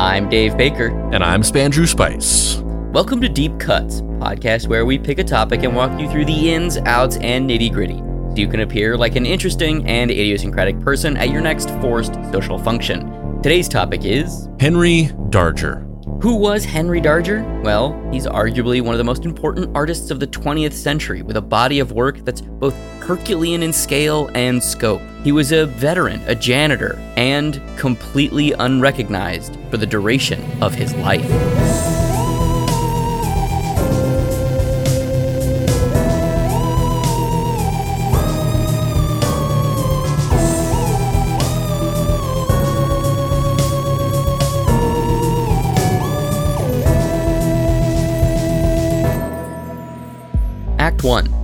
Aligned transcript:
I'm 0.00 0.30
Dave 0.30 0.56
Baker. 0.56 0.88
And 1.12 1.22
I'm 1.22 1.42
Spandrew 1.42 1.86
Spice. 1.86 2.62
Welcome 2.90 3.20
to 3.20 3.28
Deep 3.28 3.60
Cuts, 3.60 4.00
podcast 4.00 4.66
where 4.66 4.86
we 4.86 4.98
pick 4.98 5.18
a 5.18 5.24
topic 5.24 5.62
and 5.62 5.76
walk 5.76 6.00
you 6.00 6.08
through 6.08 6.24
the 6.24 6.54
ins, 6.54 6.78
outs, 6.78 7.18
and 7.18 7.48
nitty 7.48 7.70
gritty 7.70 7.98
so 7.98 8.34
you 8.36 8.48
can 8.48 8.60
appear 8.60 8.96
like 8.96 9.14
an 9.16 9.26
interesting 9.26 9.86
and 9.86 10.10
idiosyncratic 10.10 10.80
person 10.80 11.18
at 11.18 11.28
your 11.28 11.42
next 11.42 11.68
forced 11.82 12.14
social 12.32 12.58
function. 12.58 13.42
Today's 13.42 13.68
topic 13.68 14.06
is 14.06 14.48
Henry 14.58 15.10
Darger. 15.28 15.86
Who 16.22 16.36
was 16.36 16.64
Henry 16.64 17.02
Darger? 17.02 17.62
Well, 17.62 17.92
he's 18.10 18.26
arguably 18.26 18.80
one 18.80 18.94
of 18.94 18.98
the 18.98 19.04
most 19.04 19.26
important 19.26 19.70
artists 19.76 20.10
of 20.10 20.18
the 20.18 20.26
20th 20.26 20.72
century 20.72 21.20
with 21.20 21.36
a 21.36 21.42
body 21.42 21.78
of 21.78 21.92
work 21.92 22.24
that's 22.24 22.40
both 22.40 22.74
Herculean 23.10 23.64
in 23.64 23.72
scale 23.72 24.30
and 24.36 24.62
scope. 24.62 25.02
He 25.24 25.32
was 25.32 25.50
a 25.50 25.66
veteran, 25.66 26.22
a 26.28 26.34
janitor, 26.36 26.96
and 27.16 27.60
completely 27.76 28.52
unrecognized 28.52 29.58
for 29.68 29.78
the 29.78 29.86
duration 29.86 30.40
of 30.62 30.76
his 30.76 30.94
life. 30.94 31.99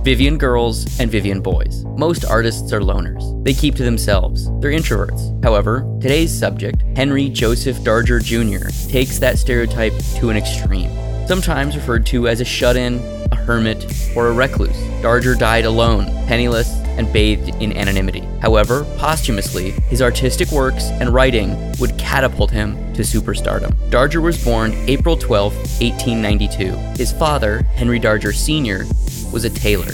Vivian 0.07 0.37
girls 0.37 0.85
and 1.01 1.11
Vivian 1.11 1.41
boys. 1.41 1.83
Most 1.97 2.23
artists 2.23 2.71
are 2.71 2.79
loners. 2.79 3.43
They 3.43 3.53
keep 3.53 3.75
to 3.75 3.83
themselves. 3.83 4.45
They're 4.61 4.71
introverts. 4.71 5.43
However, 5.43 5.81
today's 5.99 6.31
subject, 6.31 6.81
Henry 6.95 7.27
Joseph 7.27 7.75
Darger 7.79 8.23
Jr., 8.23 8.69
takes 8.89 9.19
that 9.19 9.37
stereotype 9.37 9.91
to 10.15 10.29
an 10.29 10.37
extreme. 10.37 10.89
Sometimes 11.27 11.75
referred 11.75 12.05
to 12.05 12.29
as 12.29 12.39
a 12.39 12.45
shut 12.45 12.77
in, 12.77 12.99
a 13.33 13.35
hermit, 13.35 13.83
or 14.15 14.27
a 14.27 14.31
recluse, 14.31 14.77
Darger 15.01 15.37
died 15.37 15.65
alone, 15.65 16.05
penniless, 16.25 16.69
and 16.97 17.11
bathed 17.11 17.49
in 17.61 17.75
anonymity. 17.75 18.21
However, 18.41 18.85
posthumously, 18.97 19.71
his 19.89 20.01
artistic 20.01 20.49
works 20.53 20.85
and 20.85 21.09
writing 21.09 21.73
would 21.81 21.97
catapult 21.97 22.49
him 22.49 22.75
to 22.93 23.01
superstardom. 23.01 23.73
Darger 23.89 24.21
was 24.21 24.41
born 24.41 24.71
April 24.87 25.17
12, 25.17 25.53
1892. 25.53 26.71
His 26.97 27.11
father, 27.11 27.63
Henry 27.75 27.99
Darger 27.99 28.33
Sr., 28.33 28.85
was 29.31 29.45
a 29.45 29.49
tailor. 29.49 29.91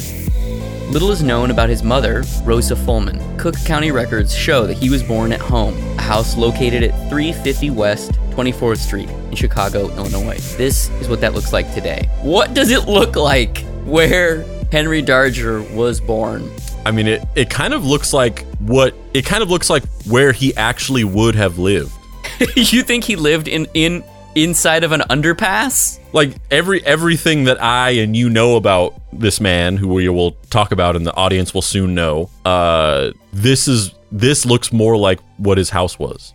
Little 0.90 1.12
is 1.12 1.24
known 1.24 1.50
about 1.50 1.70
his 1.70 1.82
mother, 1.82 2.24
Rosa 2.44 2.76
Fullman. 2.76 3.40
Cook 3.40 3.56
County 3.66 3.92
records 3.92 4.36
show 4.36 4.68
that 4.68 4.78
he 4.78 4.90
was 4.90 5.02
born 5.02 5.32
at 5.32 5.40
home, 5.40 5.76
a 5.98 6.02
house 6.02 6.38
located 6.38 6.84
at 6.84 7.10
350 7.10 7.72
West 7.72 8.12
24th 8.30 8.78
Street 8.78 9.10
in 9.10 9.36
Chicago, 9.36 9.90
Illinois. 9.96 10.38
This 10.56 10.90
is 11.02 11.08
what 11.08 11.20
that 11.22 11.34
looks 11.34 11.52
like 11.52 11.74
today. 11.74 12.10
What 12.22 12.54
does 12.54 12.70
it 12.70 12.88
look 12.88 13.16
like 13.16 13.66
where 13.86 14.44
Henry 14.72 15.02
Darger 15.02 15.68
was 15.74 16.00
born? 16.00 16.52
I 16.86 16.92
mean, 16.92 17.08
it, 17.08 17.24
it 17.36 17.50
kind 17.50 17.74
of 17.74 17.86
looks 17.86 18.14
like 18.14 18.46
what 18.60 18.94
it 19.14 19.26
kind 19.26 19.42
of 19.42 19.50
looks 19.50 19.70
like 19.70 19.84
where 20.06 20.32
he 20.32 20.56
actually 20.56 21.04
would 21.04 21.36
have 21.36 21.58
lived. 21.58 21.92
you 22.56 22.84
think 22.84 23.04
he 23.04 23.16
lived 23.16 23.48
in 23.48 23.68
in 23.74 24.04
inside 24.36 24.84
of 24.84 24.92
an 24.92 25.02
underpass? 25.02 26.00
Like 26.14 26.36
every 26.52 26.86
everything 26.86 27.46
that 27.46 27.62
I 27.62 27.92
and 27.92 28.16
you 28.16 28.30
know 28.30 28.56
about 28.56 28.94
this 29.12 29.40
man, 29.40 29.78
who 29.78 29.88
we 29.88 30.08
will 30.10 30.32
talk 30.50 30.72
about 30.72 30.96
and 30.96 31.06
the 31.06 31.16
audience 31.16 31.54
will 31.54 31.62
soon 31.62 31.96
know. 31.96 32.30
Uh, 32.46 33.12
this 33.32 33.68
is 33.68 33.94
this 34.12 34.46
looks 34.46 34.72
more 34.72 34.98
like 34.98 35.20
what 35.38 35.58
his 35.58 35.70
house 35.70 35.98
was. 35.98 36.34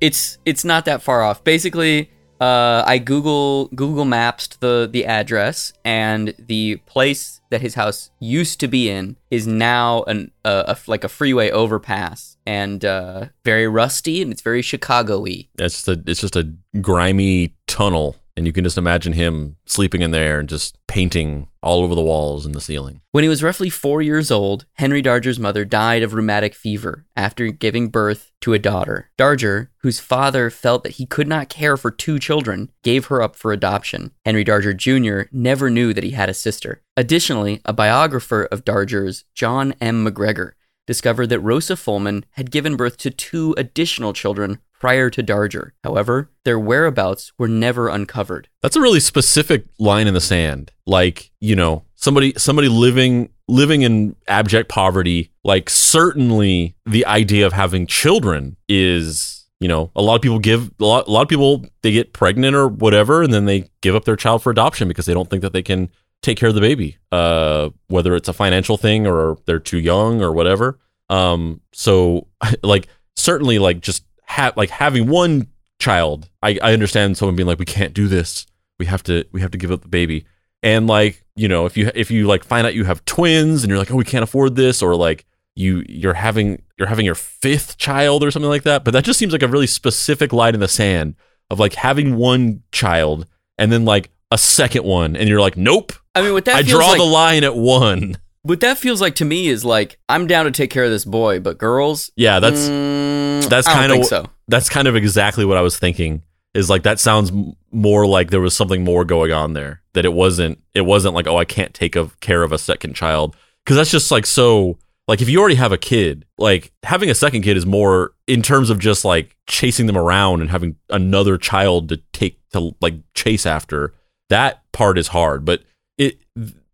it's 0.00 0.38
it's 0.44 0.64
not 0.64 0.84
that 0.84 1.02
far 1.02 1.22
off. 1.22 1.44
Basically, 1.44 2.10
uh, 2.40 2.82
I 2.86 2.98
Google 2.98 3.68
Google 3.68 4.04
Maps 4.04 4.48
the 4.48 4.88
the 4.90 5.06
address, 5.06 5.72
and 5.84 6.34
the 6.38 6.76
place 6.86 7.40
that 7.50 7.60
his 7.60 7.74
house 7.74 8.10
used 8.18 8.60
to 8.60 8.68
be 8.68 8.90
in 8.90 9.16
is 9.30 9.46
now 9.46 10.02
an 10.04 10.32
uh, 10.44 10.74
a, 10.74 10.76
like 10.90 11.04
a 11.04 11.08
freeway 11.08 11.50
overpass 11.50 12.35
and 12.46 12.84
uh, 12.84 13.26
very 13.44 13.66
rusty, 13.66 14.22
and 14.22 14.32
it's 14.32 14.42
very 14.42 14.62
Chicago-y. 14.62 15.48
It's 15.58 15.74
just 15.74 15.88
a 15.88 16.02
it's 16.06 16.20
just 16.20 16.36
a 16.36 16.52
grimy 16.80 17.54
tunnel 17.66 18.16
and 18.36 18.46
you 18.46 18.52
can 18.52 18.64
just 18.64 18.76
imagine 18.76 19.14
him 19.14 19.56
sleeping 19.64 20.02
in 20.02 20.10
there 20.10 20.38
and 20.38 20.48
just 20.48 20.76
painting 20.86 21.48
all 21.62 21.82
over 21.82 21.94
the 21.94 22.02
walls 22.02 22.44
and 22.44 22.54
the 22.54 22.60
ceiling. 22.60 23.00
When 23.12 23.24
he 23.24 23.28
was 23.28 23.42
roughly 23.42 23.70
four 23.70 24.02
years 24.02 24.30
old, 24.30 24.66
Henry 24.74 25.02
Darger's 25.02 25.38
mother 25.38 25.64
died 25.64 26.02
of 26.02 26.12
rheumatic 26.12 26.54
fever 26.54 27.06
after 27.16 27.48
giving 27.48 27.88
birth 27.88 28.30
to 28.42 28.52
a 28.52 28.58
daughter. 28.58 29.10
Darger, 29.18 29.68
whose 29.78 29.98
father 29.98 30.50
felt 30.50 30.82
that 30.82 30.96
he 30.96 31.06
could 31.06 31.26
not 31.26 31.48
care 31.48 31.76
for 31.76 31.90
two 31.90 32.18
children, 32.18 32.70
gave 32.82 33.06
her 33.06 33.22
up 33.22 33.36
for 33.36 33.52
adoption. 33.52 34.12
Henry 34.24 34.44
Darger 34.44 34.76
Jr. 34.76 35.28
never 35.32 35.70
knew 35.70 35.94
that 35.94 36.04
he 36.04 36.10
had 36.10 36.28
a 36.28 36.34
sister. 36.34 36.82
Additionally, 36.96 37.62
a 37.64 37.72
biographer 37.72 38.44
of 38.44 38.64
Darger's, 38.64 39.24
John 39.34 39.74
M. 39.80 40.04
MacGregor, 40.04 40.55
discovered 40.86 41.26
that 41.28 41.40
Rosa 41.40 41.74
Fullman 41.74 42.24
had 42.32 42.50
given 42.50 42.76
birth 42.76 42.96
to 42.98 43.10
two 43.10 43.54
additional 43.56 44.12
children 44.12 44.58
prior 44.78 45.10
to 45.10 45.22
Darger. 45.22 45.70
However, 45.82 46.30
their 46.44 46.58
whereabouts 46.58 47.32
were 47.38 47.48
never 47.48 47.88
uncovered. 47.88 48.48
That's 48.62 48.76
a 48.76 48.80
really 48.80 49.00
specific 49.00 49.64
line 49.78 50.06
in 50.06 50.14
the 50.14 50.20
sand. 50.20 50.72
Like, 50.86 51.30
you 51.40 51.56
know, 51.56 51.84
somebody 51.96 52.34
somebody 52.36 52.68
living 52.68 53.30
living 53.48 53.82
in 53.82 54.16
abject 54.28 54.68
poverty, 54.68 55.32
like 55.44 55.70
certainly 55.70 56.76
the 56.84 57.06
idea 57.06 57.46
of 57.46 57.52
having 57.52 57.86
children 57.86 58.56
is, 58.68 59.46
you 59.60 59.68
know, 59.68 59.90
a 59.94 60.02
lot 60.02 60.16
of 60.16 60.22
people 60.22 60.38
give 60.38 60.70
a 60.80 60.84
lot, 60.84 61.08
a 61.08 61.10
lot 61.10 61.22
of 61.22 61.28
people 61.28 61.64
they 61.82 61.92
get 61.92 62.12
pregnant 62.12 62.54
or 62.54 62.68
whatever 62.68 63.22
and 63.22 63.32
then 63.32 63.44
they 63.44 63.70
give 63.80 63.94
up 63.94 64.04
their 64.04 64.16
child 64.16 64.42
for 64.42 64.50
adoption 64.50 64.88
because 64.88 65.06
they 65.06 65.14
don't 65.14 65.30
think 65.30 65.42
that 65.42 65.52
they 65.52 65.62
can 65.62 65.90
take 66.26 66.38
care 66.38 66.48
of 66.48 66.54
the 66.54 66.60
baby. 66.60 66.98
Uh 67.10 67.70
whether 67.88 68.14
it's 68.14 68.28
a 68.28 68.32
financial 68.32 68.76
thing 68.76 69.06
or 69.06 69.38
they're 69.46 69.58
too 69.58 69.78
young 69.78 70.22
or 70.22 70.32
whatever. 70.32 70.78
Um 71.08 71.60
so 71.72 72.26
like 72.62 72.88
certainly 73.16 73.58
like 73.58 73.80
just 73.80 74.04
have 74.24 74.56
like 74.56 74.70
having 74.70 75.08
one 75.08 75.48
child. 75.78 76.28
I, 76.42 76.58
I 76.62 76.72
understand 76.72 77.16
someone 77.16 77.36
being 77.36 77.46
like, 77.46 77.58
we 77.58 77.64
can't 77.64 77.94
do 77.94 78.08
this. 78.08 78.46
We 78.78 78.86
have 78.86 79.02
to 79.04 79.24
we 79.32 79.40
have 79.40 79.52
to 79.52 79.58
give 79.58 79.70
up 79.70 79.82
the 79.82 79.88
baby. 79.88 80.26
And 80.62 80.86
like 80.86 81.24
you 81.36 81.48
know, 81.48 81.66
if 81.66 81.76
you 81.76 81.90
if 81.94 82.10
you 82.10 82.26
like 82.26 82.44
find 82.44 82.66
out 82.66 82.74
you 82.74 82.84
have 82.84 83.04
twins 83.04 83.62
and 83.62 83.70
you're 83.70 83.78
like, 83.78 83.90
oh, 83.90 83.96
we 83.96 84.04
can't 84.04 84.24
afford 84.24 84.56
this, 84.56 84.82
or 84.82 84.94
like 84.96 85.26
you 85.54 85.84
you're 85.88 86.14
having 86.14 86.62
you're 86.78 86.88
having 86.88 87.06
your 87.06 87.14
fifth 87.14 87.78
child 87.78 88.22
or 88.22 88.30
something 88.30 88.50
like 88.50 88.64
that. 88.64 88.84
But 88.84 88.92
that 88.92 89.04
just 89.04 89.18
seems 89.18 89.32
like 89.32 89.42
a 89.42 89.48
really 89.48 89.66
specific 89.66 90.32
line 90.32 90.54
in 90.54 90.60
the 90.60 90.68
sand 90.68 91.14
of 91.50 91.60
like 91.60 91.74
having 91.74 92.16
one 92.16 92.62
child 92.72 93.26
and 93.58 93.70
then 93.70 93.84
like 93.84 94.10
a 94.30 94.38
second 94.38 94.84
one, 94.84 95.16
and 95.16 95.28
you're 95.28 95.40
like, 95.40 95.56
nope. 95.56 95.92
I 96.14 96.22
mean, 96.22 96.32
what 96.32 96.46
that 96.46 96.56
I 96.56 96.62
draw 96.62 96.88
like- 96.88 96.98
the 96.98 97.04
line 97.04 97.44
at 97.44 97.56
one 97.56 98.16
what 98.46 98.60
that 98.60 98.78
feels 98.78 99.00
like 99.00 99.16
to 99.16 99.24
me 99.24 99.48
is 99.48 99.64
like 99.64 99.98
I'm 100.08 100.28
down 100.28 100.44
to 100.44 100.52
take 100.52 100.70
care 100.70 100.84
of 100.84 100.90
this 100.90 101.04
boy, 101.04 101.40
but 101.40 101.58
girls, 101.58 102.12
yeah, 102.14 102.38
that's 102.38 102.68
mm, 102.68 103.44
that's 103.48 103.66
kind 103.66 103.92
of 103.92 104.04
so. 104.04 104.26
that's 104.46 104.68
kind 104.68 104.86
of 104.86 104.94
exactly 104.94 105.44
what 105.44 105.56
I 105.56 105.62
was 105.62 105.76
thinking. 105.78 106.22
Is 106.54 106.70
like 106.70 106.84
that 106.84 107.00
sounds 107.00 107.32
more 107.72 108.06
like 108.06 108.30
there 108.30 108.40
was 108.40 108.56
something 108.56 108.84
more 108.84 109.04
going 109.04 109.32
on 109.32 109.54
there. 109.54 109.82
That 109.94 110.04
it 110.04 110.12
wasn't 110.12 110.62
it 110.74 110.82
wasn't 110.82 111.14
like 111.14 111.26
oh 111.26 111.36
I 111.36 111.44
can't 111.44 111.74
take 111.74 111.96
of 111.96 112.18
care 112.20 112.44
of 112.44 112.52
a 112.52 112.58
second 112.58 112.94
child 112.94 113.34
because 113.64 113.76
that's 113.76 113.90
just 113.90 114.12
like 114.12 114.26
so 114.26 114.78
like 115.08 115.20
if 115.20 115.28
you 115.28 115.40
already 115.40 115.56
have 115.56 115.72
a 115.72 115.78
kid 115.78 116.24
like 116.38 116.72
having 116.84 117.10
a 117.10 117.14
second 117.14 117.42
kid 117.42 117.56
is 117.56 117.66
more 117.66 118.12
in 118.28 118.42
terms 118.42 118.70
of 118.70 118.78
just 118.78 119.04
like 119.04 119.36
chasing 119.48 119.86
them 119.86 119.98
around 119.98 120.40
and 120.40 120.50
having 120.50 120.76
another 120.88 121.36
child 121.36 121.88
to 121.88 121.96
take 122.12 122.38
to 122.50 122.74
like 122.80 122.94
chase 123.14 123.44
after 123.44 123.92
that 124.28 124.62
part 124.72 124.98
is 124.98 125.08
hard 125.08 125.44
but 125.44 125.62
it 125.98 126.18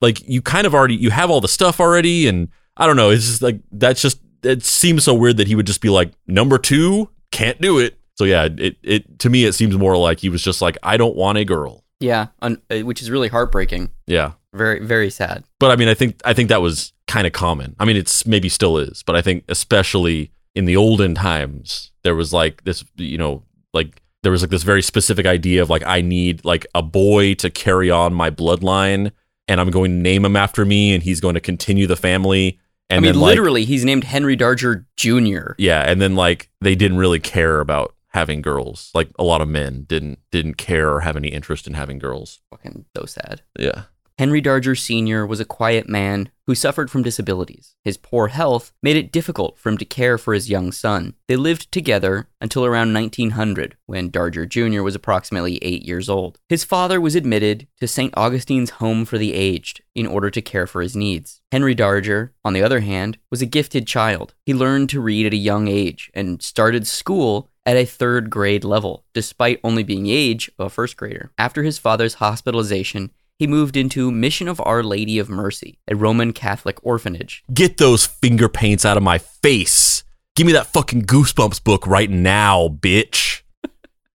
like 0.01 0.29
you 0.29 0.43
kind 0.43 0.67
of 0.67 0.75
already 0.75 0.95
you 0.97 1.11
have 1.11 1.31
all 1.31 1.41
the 1.41 1.49
stuff 1.49 1.81
already 1.81 2.27
and 2.27 2.49
I 2.77 2.87
don't 2.87 2.97
know, 2.97 3.11
it's 3.11 3.27
just 3.27 3.43
like 3.43 3.61
that's 3.71 4.03
just 4.03 4.19
it 4.43 4.65
seems 4.65 5.05
so 5.05 5.15
weird 5.15 5.37
that 5.37 5.47
he 5.47 5.55
would 5.55 5.67
just 5.67 5.81
be 5.81 5.89
like 5.89 6.13
number 6.27 6.59
2 6.59 7.09
can't 7.31 7.61
do 7.61 7.79
it. 7.79 7.99
So 8.19 8.25
yeah, 8.25 8.49
it 8.59 8.77
it 8.83 9.19
to 9.21 9.31
me 9.31 9.45
it 9.45 9.53
seems 9.55 9.77
more 9.77 9.97
like 9.97 10.21
he 10.21 10.29
was 10.29 10.43
just 10.43 10.61
like 10.61 10.77
I 10.83 10.97
don't 10.97 11.17
want 11.17 11.39
a 11.39 11.45
girl. 11.45 11.85
Yeah, 12.01 12.27
un- 12.43 12.61
uh, 12.69 12.81
which 12.81 13.01
is 13.01 13.11
really 13.11 13.29
heartbreaking. 13.29 13.91
Yeah. 14.07 14.33
Very 14.53 14.85
very 14.85 15.09
sad. 15.09 15.45
But 15.61 15.71
I 15.71 15.77
mean, 15.77 15.89
I 15.89 15.95
think 15.95 16.21
I 16.25 16.35
think 16.35 16.49
that 16.49 16.61
was 16.61 16.93
kind 17.07 17.27
of 17.27 17.33
common. 17.33 17.77
I 17.79 17.85
mean, 17.85 17.97
it's 17.97 18.27
maybe 18.27 18.49
still 18.49 18.77
is, 18.77 19.03
but 19.03 19.17
I 19.17 19.23
think 19.23 19.45
especially 19.49 20.33
in 20.55 20.67
the 20.67 20.77
olden 20.77 21.15
times 21.15 21.93
there 22.03 22.15
was 22.15 22.33
like 22.33 22.65
this, 22.65 22.85
you 22.97 23.17
know, 23.17 23.45
like 23.73 24.02
there 24.23 24.33
was 24.33 24.43
like 24.43 24.51
this 24.51 24.63
very 24.63 24.83
specific 24.83 25.27
idea 25.27 25.63
of 25.63 25.71
like 25.71 25.85
I 25.85 26.01
need 26.01 26.45
like 26.45 26.67
a 26.75 26.83
boy 26.83 27.35
to 27.35 27.51
carry 27.51 27.91
on 27.91 28.15
my 28.15 28.31
bloodline 28.31 29.13
and 29.49 29.61
I'm 29.61 29.71
going 29.71 29.91
to 29.91 29.97
name 29.97 30.25
him 30.25 30.37
after 30.37 30.65
me, 30.65 30.95
and 30.95 31.03
he's 31.03 31.21
going 31.21 31.35
to 31.35 31.41
continue 31.41 31.87
the 31.87 31.97
family. 31.97 32.59
And 32.89 32.99
I 32.99 33.01
mean, 33.01 33.13
then, 33.15 33.23
literally, 33.23 33.65
he's 33.65 33.85
named 33.85 34.05
Henry 34.05 34.37
Darger 34.37 34.85
Jr. 34.97 35.53
Yeah, 35.59 35.83
and 35.83 36.01
then 36.01 36.15
like 36.15 36.51
they 36.61 36.75
didn't 36.75 36.99
really 36.99 37.21
care 37.21 37.61
about 37.61 37.95
having 38.09 38.43
girls. 38.43 38.91
Like 38.95 39.11
a 39.19 39.25
lot 39.25 39.41
of 39.41 39.49
men 39.49 39.85
didn't 39.85 40.19
didn't 40.31 40.55
care 40.55 40.93
or 40.93 41.01
have 41.01 41.17
any 41.17 41.29
interest 41.29 41.67
in 41.67 41.75
having 41.75 41.99
girls. 41.99 42.41
Fucking 42.51 42.85
so 42.97 43.05
sad. 43.07 43.43
Yeah. 43.59 43.85
Henry 44.23 44.41
Darger 44.41 44.79
Sr. 44.79 45.27
was 45.27 45.41
a 45.41 45.45
quiet 45.45 45.89
man 45.89 46.31
who 46.47 46.55
suffered 46.55 46.93
from 46.93 47.03
disabilities. 47.03 47.75
His 47.83 47.97
poor 47.97 48.29
health 48.29 48.73
made 48.81 48.95
it 48.95 49.11
difficult 49.11 49.59
for 49.59 49.69
him 49.69 49.79
to 49.79 49.85
care 49.85 50.17
for 50.17 50.33
his 50.33 50.49
young 50.49 50.71
son. 50.71 51.15
They 51.27 51.35
lived 51.35 51.73
together 51.73 52.29
until 52.41 52.65
around 52.65 52.95
1900, 52.95 53.77
when 53.87 54.13
Darger 54.13 54.49
Jr. 54.49 54.85
was 54.85 54.95
approximately 54.95 55.57
eight 55.57 55.83
years 55.83 56.09
old. 56.09 56.39
His 56.49 56.63
father 56.63 57.01
was 57.01 57.17
admitted 57.17 57.67
to 57.81 57.89
St. 57.89 58.15
Augustine's 58.17 58.71
Home 58.79 59.05
for 59.05 59.19
the 59.19 59.35
Aged 59.35 59.83
in 59.93 60.07
order 60.07 60.31
to 60.31 60.41
care 60.41 60.69
for 60.69 60.83
his 60.83 60.95
needs. 60.95 61.43
Henry 61.51 61.75
Darger, 61.75 62.31
on 62.45 62.53
the 62.53 62.63
other 62.63 62.79
hand, 62.79 63.19
was 63.29 63.43
a 63.43 63.47
gifted 63.47 63.89
child. 63.89 64.35
He 64.47 64.55
learned 64.55 64.89
to 64.91 65.01
read 65.01 65.27
at 65.27 65.33
a 65.33 65.37
young 65.37 65.67
age 65.67 66.13
and 66.15 66.41
started 66.41 66.87
school 66.87 67.51
at 67.67 67.77
a 67.77 67.85
third 67.85 68.31
grade 68.31 68.63
level, 68.63 69.05
despite 69.15 69.61
only 69.65 69.83
being 69.83 70.07
age 70.07 70.49
of 70.61 70.67
a 70.67 70.71
first 70.71 70.97
grader. 70.97 71.33
After 71.39 71.65
his 71.65 71.79
father's 71.79 72.15
hospitalization, 72.15 73.11
he 73.43 73.49
moved 73.49 73.77
into 73.77 74.13
Mission 74.13 74.47
of 74.47 74.63
Our 74.65 74.85
Lady 74.85 75.19
of 75.19 75.29
Mercy, 75.29 75.81
a 75.89 75.97
Roman 75.97 76.33
Catholic 76.33 76.79
orphanage. 76.87 77.43
Get 77.53 77.77
those 77.77 78.07
finger 78.07 78.49
paints 78.49 78.85
out 78.85 78.97
of 78.97 79.03
my 79.03 79.19
face. 79.19 80.05
Give 80.37 80.47
me 80.47 80.53
that 80.53 80.69
fucking 80.69 81.07
Goosebumps 81.07 81.65
book 81.65 81.85
right 81.85 82.09
now, 82.09 82.69
bitch. 82.69 83.43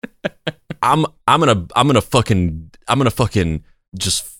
I'm 0.82 1.06
I'm 1.26 1.40
gonna 1.40 1.66
I'm 1.74 1.88
gonna 1.88 2.00
fucking 2.00 2.70
I'm 2.86 2.98
gonna 2.98 3.10
fucking 3.10 3.64
just 3.98 4.30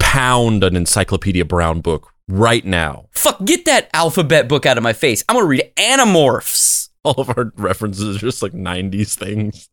pound 0.00 0.64
an 0.64 0.74
Encyclopedia 0.74 1.44
Brown 1.44 1.80
book 1.80 2.12
right 2.26 2.64
now. 2.64 3.06
Fuck, 3.12 3.44
get 3.44 3.64
that 3.66 3.90
alphabet 3.94 4.48
book 4.48 4.66
out 4.66 4.76
of 4.76 4.82
my 4.82 4.92
face. 4.92 5.22
I'm 5.28 5.36
gonna 5.36 5.46
read 5.46 5.70
Animorphs. 5.76 6.88
All 7.04 7.20
of 7.20 7.28
our 7.28 7.52
references 7.56 8.16
are 8.16 8.18
just 8.18 8.42
like 8.42 8.52
90s 8.52 9.14
things. 9.14 9.68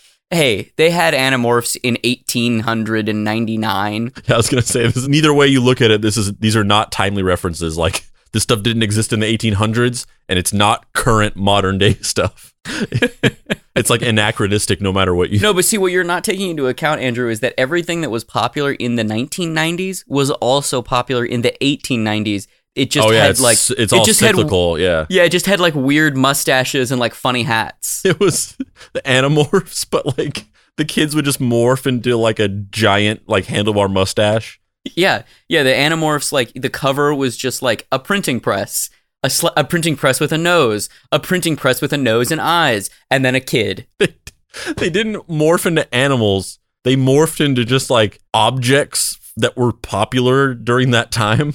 Hey, 0.30 0.72
they 0.76 0.90
had 0.90 1.14
Animorphs 1.14 1.76
in 1.82 1.94
1899. 2.02 4.12
Yeah, 4.26 4.34
I 4.34 4.36
was 4.36 4.48
gonna 4.48 4.62
say 4.62 4.88
this. 4.88 5.06
Neither 5.06 5.32
way 5.32 5.46
you 5.46 5.60
look 5.60 5.80
at 5.80 5.90
it, 5.90 6.02
this 6.02 6.16
is 6.16 6.34
these 6.34 6.56
are 6.56 6.64
not 6.64 6.90
timely 6.90 7.22
references. 7.22 7.78
Like 7.78 8.04
this 8.32 8.42
stuff 8.42 8.62
didn't 8.62 8.82
exist 8.82 9.12
in 9.12 9.20
the 9.20 9.38
1800s, 9.38 10.04
and 10.28 10.38
it's 10.38 10.52
not 10.52 10.92
current 10.92 11.36
modern 11.36 11.78
day 11.78 11.94
stuff. 12.00 12.52
it's 12.66 13.88
like 13.88 14.02
anachronistic, 14.02 14.80
no 14.80 14.92
matter 14.92 15.14
what 15.14 15.30
you. 15.30 15.38
No, 15.38 15.54
but 15.54 15.64
see, 15.64 15.78
what 15.78 15.92
you're 15.92 16.04
not 16.04 16.24
taking 16.24 16.50
into 16.50 16.66
account, 16.66 17.00
Andrew, 17.00 17.30
is 17.30 17.40
that 17.40 17.54
everything 17.56 18.00
that 18.00 18.10
was 18.10 18.24
popular 18.24 18.72
in 18.72 18.96
the 18.96 19.04
1990s 19.04 20.02
was 20.08 20.32
also 20.32 20.82
popular 20.82 21.24
in 21.24 21.42
the 21.42 21.56
1890s. 21.60 22.48
It 22.76 22.90
just 22.90 23.08
oh 23.08 23.10
yeah, 23.10 23.22
had 23.22 23.30
it's 23.30 23.40
like 23.40 23.56
it's 23.56 23.70
it 23.70 23.92
all 23.94 24.04
just 24.04 24.20
had 24.20 24.36
yeah, 24.36 25.06
yeah, 25.08 25.22
it 25.22 25.32
just 25.32 25.46
had 25.46 25.60
like 25.60 25.74
weird 25.74 26.14
mustaches 26.14 26.92
and 26.92 27.00
like 27.00 27.14
funny 27.14 27.42
hats. 27.42 28.04
it 28.04 28.20
was 28.20 28.54
the 28.92 29.00
Animorphs, 29.00 29.86
but 29.90 30.18
like 30.18 30.44
the 30.76 30.84
kids 30.84 31.14
would 31.16 31.24
just 31.24 31.40
morph 31.40 31.86
into 31.86 32.16
like 32.18 32.38
a 32.38 32.48
giant 32.48 33.26
like 33.26 33.46
handlebar 33.46 33.90
mustache. 33.90 34.60
Yeah, 34.94 35.22
yeah. 35.48 35.62
The 35.62 35.70
Animorphs, 35.70 36.32
like 36.32 36.52
the 36.54 36.68
cover 36.68 37.14
was 37.14 37.38
just 37.38 37.62
like 37.62 37.86
a 37.90 37.98
printing 37.98 38.40
press, 38.40 38.90
a, 39.22 39.30
sl- 39.30 39.48
a 39.56 39.64
printing 39.64 39.96
press 39.96 40.20
with 40.20 40.30
a 40.30 40.38
nose, 40.38 40.90
a 41.10 41.18
printing 41.18 41.56
press 41.56 41.80
with 41.80 41.94
a 41.94 41.98
nose 41.98 42.30
and 42.30 42.42
eyes, 42.42 42.90
and 43.10 43.24
then 43.24 43.34
a 43.34 43.40
kid. 43.40 43.86
they 43.98 44.90
didn't 44.90 45.26
morph 45.28 45.64
into 45.64 45.92
animals. 45.94 46.58
They 46.84 46.94
morphed 46.94 47.42
into 47.42 47.64
just 47.64 47.88
like 47.88 48.20
objects 48.34 49.18
that 49.38 49.56
were 49.56 49.72
popular 49.72 50.54
during 50.54 50.90
that 50.90 51.10
time. 51.10 51.54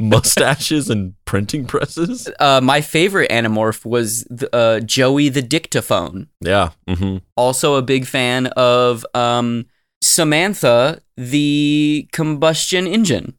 Mustaches 0.00 0.88
and 0.90 1.14
printing 1.24 1.66
presses. 1.66 2.28
Uh, 2.40 2.60
my 2.62 2.80
favorite 2.80 3.30
Animorph 3.30 3.84
was 3.84 4.24
the, 4.30 4.48
uh, 4.54 4.80
Joey 4.80 5.28
the 5.28 5.42
dictaphone. 5.42 6.28
Yeah. 6.40 6.70
hmm 6.88 7.18
Also 7.36 7.74
a 7.74 7.82
big 7.82 8.06
fan 8.06 8.46
of 8.48 9.04
um, 9.14 9.66
Samantha 10.00 11.00
the 11.16 12.08
combustion 12.12 12.86
engine. 12.86 13.34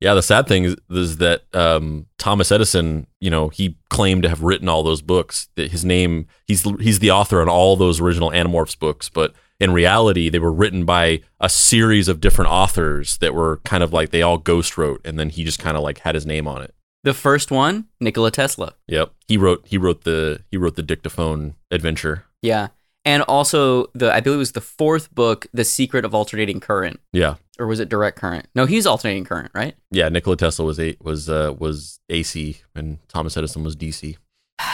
Yeah. 0.00 0.14
The 0.14 0.22
sad 0.22 0.46
thing 0.46 0.64
is, 0.64 0.76
is 0.90 1.18
that 1.18 1.42
um, 1.54 2.06
Thomas 2.18 2.50
Edison, 2.50 3.06
you 3.20 3.30
know, 3.30 3.48
he 3.48 3.76
claimed 3.90 4.22
to 4.22 4.28
have 4.28 4.42
written 4.42 4.68
all 4.68 4.82
those 4.82 5.02
books. 5.02 5.48
That 5.56 5.70
his 5.70 5.84
name, 5.84 6.26
he's 6.46 6.62
he's 6.80 7.00
the 7.00 7.10
author 7.10 7.42
on 7.42 7.48
all 7.48 7.76
those 7.76 8.00
original 8.00 8.30
Animorphs 8.30 8.78
books, 8.78 9.08
but 9.08 9.34
in 9.60 9.72
reality, 9.72 10.28
they 10.28 10.38
were 10.38 10.52
written 10.52 10.84
by 10.84 11.22
a 11.40 11.48
series 11.48 12.08
of 12.08 12.20
different 12.20 12.50
authors 12.50 13.18
that 13.18 13.34
were 13.34 13.58
kind 13.64 13.82
of 13.82 13.92
like 13.92 14.10
they 14.10 14.22
all 14.22 14.38
ghost 14.38 14.78
wrote, 14.78 15.00
and 15.04 15.18
then 15.18 15.30
he 15.30 15.44
just 15.44 15.58
kind 15.58 15.76
of 15.76 15.82
like 15.82 15.98
had 15.98 16.14
his 16.14 16.26
name 16.26 16.46
on 16.46 16.62
it. 16.62 16.74
The 17.04 17.14
first 17.14 17.50
one, 17.50 17.86
Nikola 18.00 18.30
Tesla. 18.30 18.74
Yep. 18.88 19.12
He 19.26 19.36
wrote 19.36 19.64
he 19.66 19.78
wrote 19.78 20.04
the 20.04 20.42
he 20.50 20.56
wrote 20.56 20.76
the 20.76 20.82
dictaphone 20.82 21.54
adventure. 21.70 22.24
Yeah. 22.42 22.68
And 23.04 23.22
also 23.22 23.86
the 23.94 24.12
I 24.12 24.20
believe 24.20 24.36
it 24.36 24.38
was 24.38 24.52
the 24.52 24.60
fourth 24.60 25.14
book, 25.14 25.46
The 25.52 25.64
Secret 25.64 26.04
of 26.04 26.14
Alternating 26.14 26.60
Current. 26.60 27.00
Yeah. 27.12 27.36
Or 27.58 27.66
was 27.66 27.80
it 27.80 27.88
direct 27.88 28.18
current? 28.18 28.46
No, 28.54 28.66
he's 28.66 28.86
alternating 28.86 29.24
current, 29.24 29.50
right? 29.54 29.74
Yeah, 29.90 30.08
Nikola 30.08 30.36
Tesla 30.36 30.64
was 30.64 30.78
a 30.78 30.96
was 31.00 31.28
uh 31.28 31.54
was 31.58 32.00
AC 32.08 32.58
and 32.74 32.98
Thomas 33.08 33.36
Edison 33.36 33.64
was 33.64 33.76
DC. 33.76 34.16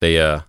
They 0.00 0.20
uh 0.20 0.42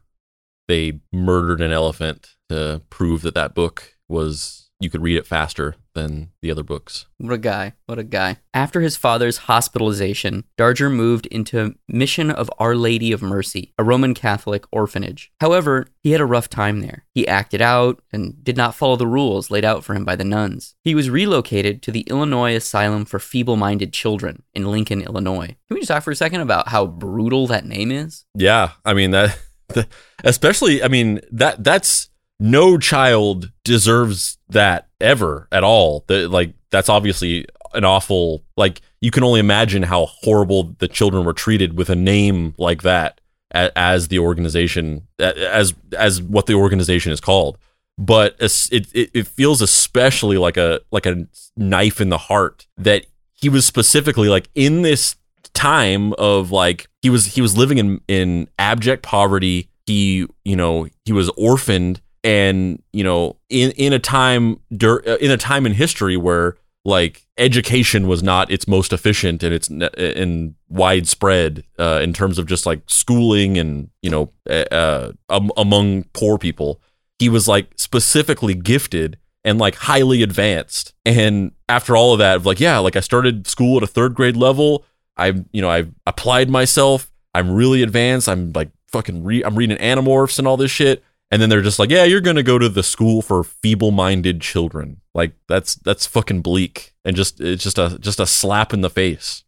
they 0.68 1.00
murdered 1.12 1.60
an 1.60 1.72
elephant 1.72 2.36
to 2.50 2.82
prove 2.90 3.22
that 3.22 3.36
that 3.36 3.56
book 3.56 3.96
was 4.08 4.70
you 4.80 4.90
could 4.90 5.04
read 5.04 5.18
it 5.18 5.28
faster 5.28 5.76
than 5.94 6.30
the 6.42 6.50
other 6.50 6.64
books. 6.64 7.06
What 7.18 7.34
a 7.34 7.38
guy. 7.38 7.74
What 7.86 8.00
a 8.00 8.04
guy. 8.04 8.38
After 8.54 8.80
his 8.80 8.96
father's 8.96 9.40
hospitalization, 9.40 10.46
Darger 10.58 10.92
moved 10.92 11.26
into 11.26 11.76
Mission 11.90 12.32
of 12.32 12.50
Our 12.60 12.76
Lady 12.76 13.12
of 13.12 13.22
Mercy, 13.22 13.74
a 13.78 13.84
Roman 13.84 14.14
Catholic 14.14 14.64
orphanage. 14.72 15.32
However, 15.42 15.88
he 16.02 16.12
had 16.12 16.22
a 16.22 16.26
rough 16.26 16.48
time 16.48 16.80
there. 16.80 17.06
He 17.14 17.28
acted 17.28 17.62
out 17.62 18.02
and 18.14 18.42
did 18.42 18.56
not 18.56 18.74
follow 18.74 18.96
the 18.96 19.08
rules 19.08 19.52
laid 19.52 19.66
out 19.66 19.84
for 19.84 19.94
him 19.94 20.06
by 20.06 20.16
the 20.16 20.24
nuns. 20.24 20.76
He 20.84 20.96
was 20.96 21.10
relocated 21.10 21.82
to 21.84 21.92
the 21.92 22.02
Illinois 22.02 22.56
Asylum 22.56 23.04
for 23.04 23.20
Feeble 23.20 23.58
Minded 23.58 23.92
Children 23.92 24.44
in 24.54 24.72
Lincoln, 24.72 25.02
Illinois. 25.02 25.48
Can 25.48 25.76
we 25.76 25.82
just 25.82 25.90
talk 25.90 26.04
for 26.04 26.12
a 26.12 26.16
second 26.16 26.40
about 26.40 26.70
how 26.70 26.86
brutal 26.86 27.48
that 27.48 27.66
name 27.66 27.92
is? 27.92 28.24
Yeah, 28.34 28.72
I 28.86 28.94
mean 28.94 29.12
that 29.12 29.38
especially 30.24 30.82
I 30.82 30.88
mean 30.88 31.20
that 31.32 31.64
that's 31.64 32.10
no 32.40 32.78
child 32.78 33.52
deserves 33.64 34.38
that 34.50 34.88
ever 35.02 35.48
at 35.52 35.64
all. 35.64 36.06
That 36.08 36.30
like 36.30 36.54
that's 36.72 36.90
obviously 36.90 37.46
an 37.74 37.86
awful 37.86 38.44
like 38.58 38.82
you 39.02 39.12
can 39.12 39.24
only 39.24 39.40
imagine 39.40 39.84
how 39.84 40.08
horrible 40.08 40.76
the 40.80 40.88
children 40.88 41.26
were 41.26 41.34
treated 41.34 41.78
with 41.78 41.90
a 41.90 41.96
name 41.96 42.56
like 42.58 42.82
that 42.82 43.22
as 43.52 44.10
the 44.10 44.20
organization 44.20 45.08
as 45.18 45.74
as 45.98 46.22
what 46.22 46.46
the 46.46 46.54
organization 46.54 47.12
is 47.12 47.20
called. 47.20 47.58
But 47.98 48.36
it, 48.40 48.70
it 48.72 49.12
it 49.14 49.28
feels 49.28 49.62
especially 49.62 50.38
like 50.38 50.58
a 50.58 50.82
like 50.92 51.06
a 51.06 51.28
knife 51.58 52.00
in 52.00 52.10
the 52.10 52.18
heart 52.18 52.68
that 52.78 53.06
he 53.36 53.50
was 53.50 53.66
specifically 53.66 54.30
like 54.30 54.50
in 54.56 54.82
this 54.82 55.16
time 55.54 56.14
of 56.14 56.52
like 56.52 56.88
he 57.02 57.10
was 57.10 57.26
he 57.26 57.42
was 57.42 57.58
living 57.58 57.78
in 57.78 58.02
in 58.08 58.48
abject 58.58 59.04
poverty. 59.04 59.70
He 59.86 60.28
you 60.46 60.56
know 60.56 60.88
he 61.04 61.12
was 61.12 61.30
orphaned 61.30 62.02
and 62.24 62.82
you 62.94 63.04
know 63.04 63.38
in 63.50 63.72
in 63.72 63.94
a 63.94 64.00
time 64.00 64.60
uh, 64.84 65.18
in 65.18 65.32
a 65.32 65.38
time 65.38 65.66
in 65.66 65.74
history 65.74 66.18
where 66.18 66.58
like 66.86 67.26
education 67.38 68.08
was 68.08 68.24
not 68.24 68.50
its 68.52 68.68
most 68.68 68.94
efficient 68.94 69.44
and 69.44 69.54
it's 69.54 69.70
n- 69.70 69.90
and 69.98 70.56
widespread 70.70 71.64
uh, 71.78 72.00
in 72.02 72.14
terms 72.14 72.38
of 72.38 72.46
just 72.46 72.66
like 72.66 72.82
schooling 72.88 73.58
and 73.58 73.90
you 74.02 74.10
know 74.10 74.32
uh, 74.50 75.12
um, 75.30 75.52
among 75.58 76.04
poor 76.14 76.38
people 76.38 76.82
he 77.20 77.30
was 77.30 77.48
like 77.48 77.72
specifically 77.76 78.54
gifted 78.54 79.18
and 79.44 79.60
like 79.60 79.76
highly 79.76 80.24
advanced. 80.24 80.94
And 81.06 81.52
after 81.68 81.96
all 81.96 82.14
of 82.14 82.20
that 82.20 82.46
like 82.46 82.60
yeah 82.60 82.78
like 82.80 82.96
i 82.96 83.00
started 83.00 83.48
school 83.48 83.78
at 83.78 83.84
a 83.84 83.88
third 83.88 84.16
grade 84.16 84.38
level. 84.38 84.86
I 85.18 85.44
you 85.52 85.62
know 85.62 85.70
i 85.70 85.86
applied 86.08 86.50
myself. 86.50 87.12
I'm 87.36 87.52
really 87.52 87.84
advanced. 87.84 88.28
I'm 88.28 88.52
like 88.54 88.72
fucking 88.88 89.24
re- 89.24 89.44
i'm 89.44 89.56
reading 89.56 89.78
animorphs 89.78 90.40
and 90.40 90.48
all 90.48 90.58
this 90.58 90.72
shit 90.72 91.04
and 91.32 91.42
then 91.42 91.50
they're 91.50 91.62
just 91.62 91.80
like, 91.80 91.90
"Yeah, 91.90 92.04
you're 92.04 92.22
gonna 92.22 92.44
go 92.44 92.58
to 92.58 92.70
the 92.70 92.84
school 92.84 93.22
for 93.22 93.44
feeble-minded 93.44 94.42
children." 94.42 95.02
Like 95.14 95.34
that's 95.48 95.76
that's 95.76 96.06
fucking 96.06 96.42
bleak, 96.42 96.94
and 97.04 97.16
just 97.16 97.40
it's 97.40 97.64
just 97.64 97.78
a 97.78 97.98
just 98.00 98.20
a 98.20 98.26
slap 98.26 98.74
in 98.74 98.82
the 98.82 98.90
face. 98.90 99.44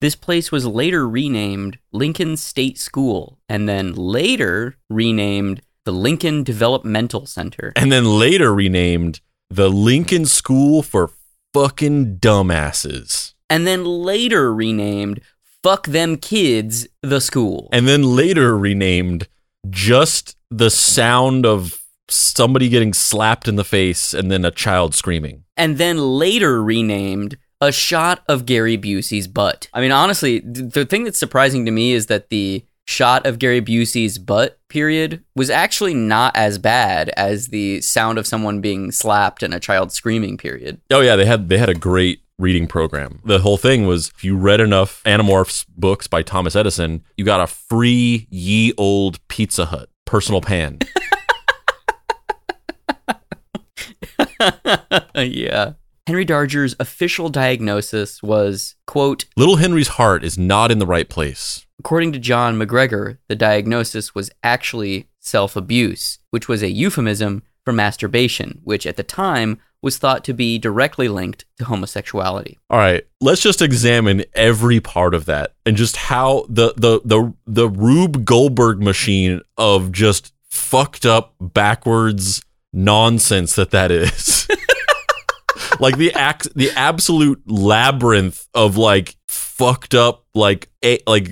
This 0.00 0.16
place 0.16 0.52
was 0.52 0.66
later 0.66 1.08
renamed 1.08 1.78
Lincoln 1.90 2.36
State 2.36 2.78
School 2.78 3.38
and 3.48 3.66
then 3.66 3.94
later 3.94 4.76
renamed 4.90 5.62
the 5.86 5.92
Lincoln 5.92 6.42
Developmental 6.42 7.24
Center. 7.24 7.72
And 7.74 7.90
then 7.90 8.04
later 8.04 8.52
renamed 8.54 9.20
the 9.48 9.70
Lincoln 9.70 10.26
School 10.26 10.82
for 10.82 11.10
fucking 11.54 12.18
dumbasses. 12.18 13.32
And 13.48 13.66
then 13.66 13.84
later 13.84 14.52
renamed 14.52 15.20
Fuck 15.62 15.86
Them 15.86 16.16
Kids 16.16 16.86
the 17.02 17.20
School. 17.20 17.68
And 17.72 17.88
then 17.88 18.02
later 18.02 18.58
renamed 18.58 19.28
just 19.70 20.36
the 20.50 20.70
sound 20.70 21.46
of 21.46 21.80
somebody 22.08 22.68
getting 22.68 22.92
slapped 22.92 23.48
in 23.48 23.56
the 23.56 23.64
face 23.64 24.12
and 24.12 24.30
then 24.30 24.44
a 24.44 24.50
child 24.50 24.94
screaming. 24.94 25.44
and 25.56 25.78
then 25.78 25.98
later 25.98 26.62
renamed 26.62 27.36
a 27.60 27.72
shot 27.72 28.22
of 28.28 28.44
Gary 28.44 28.76
Busey's 28.76 29.26
butt. 29.28 29.68
I 29.72 29.80
mean, 29.80 29.92
honestly, 29.92 30.40
the 30.40 30.84
thing 30.84 31.04
that's 31.04 31.18
surprising 31.18 31.64
to 31.64 31.70
me 31.70 31.92
is 31.92 32.06
that 32.06 32.28
the 32.28 32.64
shot 32.86 33.24
of 33.24 33.38
Gary 33.38 33.62
Busey's 33.62 34.18
butt 34.18 34.58
period 34.68 35.24
was 35.34 35.48
actually 35.48 35.94
not 35.94 36.36
as 36.36 36.58
bad 36.58 37.08
as 37.10 37.48
the 37.48 37.80
sound 37.80 38.18
of 38.18 38.26
someone 38.26 38.60
being 38.60 38.92
slapped 38.92 39.42
and 39.42 39.54
a 39.54 39.60
child 39.60 39.92
screaming 39.92 40.36
period. 40.36 40.80
Oh 40.90 41.00
yeah, 41.00 41.16
they 41.16 41.24
had 41.24 41.48
they 41.48 41.56
had 41.56 41.70
a 41.70 41.74
great 41.74 42.20
reading 42.38 42.66
program. 42.66 43.20
The 43.24 43.40
whole 43.40 43.56
thing 43.56 43.86
was 43.86 44.10
if 44.14 44.24
you 44.24 44.36
read 44.36 44.60
enough 44.60 45.02
Animorphs 45.04 45.66
books 45.76 46.06
by 46.06 46.22
Thomas 46.22 46.56
Edison, 46.56 47.04
you 47.16 47.24
got 47.24 47.40
a 47.40 47.46
free 47.46 48.26
ye 48.30 48.72
old 48.76 49.26
Pizza 49.28 49.66
Hut 49.66 49.88
personal 50.04 50.40
pan. 50.40 50.80
yeah. 55.14 55.74
Henry 56.06 56.26
Darger's 56.26 56.76
official 56.78 57.30
diagnosis 57.30 58.22
was, 58.22 58.74
quote, 58.86 59.24
Little 59.36 59.56
Henry's 59.56 59.88
heart 59.88 60.22
is 60.22 60.36
not 60.36 60.70
in 60.70 60.78
the 60.78 60.86
right 60.86 61.08
place. 61.08 61.64
According 61.78 62.12
to 62.12 62.18
John 62.18 62.58
MacGregor, 62.58 63.20
the 63.28 63.34
diagnosis 63.34 64.14
was 64.14 64.30
actually 64.42 65.08
self 65.18 65.56
abuse, 65.56 66.18
which 66.30 66.46
was 66.46 66.62
a 66.62 66.70
euphemism 66.70 67.42
for 67.64 67.72
masturbation, 67.72 68.60
which 68.64 68.86
at 68.86 68.96
the 68.96 69.02
time 69.02 69.58
was 69.84 69.98
thought 69.98 70.24
to 70.24 70.32
be 70.32 70.58
directly 70.58 71.08
linked 71.08 71.44
to 71.58 71.64
homosexuality. 71.66 72.58
All 72.70 72.78
right, 72.78 73.06
let's 73.20 73.42
just 73.42 73.62
examine 73.62 74.24
every 74.34 74.80
part 74.80 75.14
of 75.14 75.26
that 75.26 75.52
and 75.64 75.76
just 75.76 75.96
how 75.96 76.46
the 76.48 76.72
the 76.76 77.00
the 77.04 77.32
the 77.46 77.68
Rube 77.68 78.24
Goldberg 78.24 78.82
machine 78.82 79.40
of 79.56 79.92
just 79.92 80.32
fucked 80.48 81.04
up 81.04 81.34
backwards 81.40 82.42
nonsense 82.72 83.54
that 83.54 83.70
that 83.70 83.90
is. 83.90 84.48
like 85.80 85.98
the 85.98 86.12
act 86.14 86.48
the 86.54 86.70
absolute 86.72 87.42
labyrinth 87.46 88.48
of 88.54 88.76
like 88.76 89.16
fucked 89.28 89.94
up 89.94 90.24
like 90.34 90.70
a, 90.84 90.98
like 91.06 91.28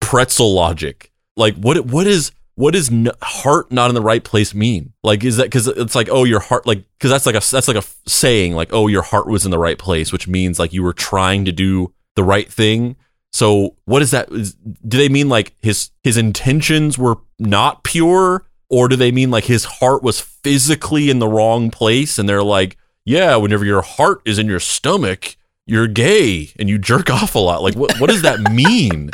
pretzel 0.00 0.54
logic. 0.54 1.10
Like 1.36 1.56
what 1.56 1.86
what 1.86 2.06
is 2.06 2.30
what 2.56 2.72
does 2.72 2.90
n- 2.90 3.10
heart 3.22 3.70
not 3.70 3.90
in 3.90 3.94
the 3.94 4.02
right 4.02 4.24
place 4.24 4.54
mean? 4.54 4.92
Like 5.04 5.22
is 5.22 5.36
that 5.36 5.44
because 5.44 5.68
it's 5.68 5.94
like 5.94 6.08
oh 6.10 6.24
your 6.24 6.40
heart 6.40 6.66
like 6.66 6.84
because 6.98 7.10
that's 7.10 7.26
like 7.26 7.34
a 7.34 7.50
that's 7.50 7.68
like 7.68 7.76
a 7.76 7.84
saying 8.06 8.54
like 8.54 8.72
oh 8.72 8.88
your 8.88 9.02
heart 9.02 9.28
was 9.28 9.44
in 9.44 9.50
the 9.50 9.58
right 9.58 9.78
place, 9.78 10.12
which 10.12 10.26
means 10.26 10.58
like 10.58 10.72
you 10.72 10.82
were 10.82 10.94
trying 10.94 11.44
to 11.44 11.52
do 11.52 11.92
the 12.16 12.24
right 12.24 12.50
thing. 12.50 12.96
So 13.32 13.76
what 13.84 14.00
is 14.00 14.10
that? 14.12 14.32
Is, 14.32 14.54
do 14.54 14.96
they 14.96 15.10
mean 15.10 15.28
like 15.28 15.54
his 15.62 15.90
his 16.02 16.16
intentions 16.16 16.98
were 16.98 17.18
not 17.38 17.84
pure, 17.84 18.46
or 18.70 18.88
do 18.88 18.96
they 18.96 19.12
mean 19.12 19.30
like 19.30 19.44
his 19.44 19.64
heart 19.64 20.02
was 20.02 20.20
physically 20.20 21.10
in 21.10 21.18
the 21.18 21.28
wrong 21.28 21.70
place? 21.70 22.18
And 22.18 22.26
they're 22.26 22.42
like, 22.42 22.78
yeah, 23.04 23.36
whenever 23.36 23.66
your 23.66 23.82
heart 23.82 24.22
is 24.24 24.38
in 24.38 24.46
your 24.46 24.60
stomach, 24.60 25.36
you're 25.66 25.88
gay 25.88 26.52
and 26.58 26.70
you 26.70 26.78
jerk 26.78 27.10
off 27.10 27.34
a 27.34 27.38
lot. 27.38 27.62
Like 27.62 27.74
what 27.74 28.00
what 28.00 28.08
does 28.08 28.22
that 28.22 28.40
mean? 28.50 29.10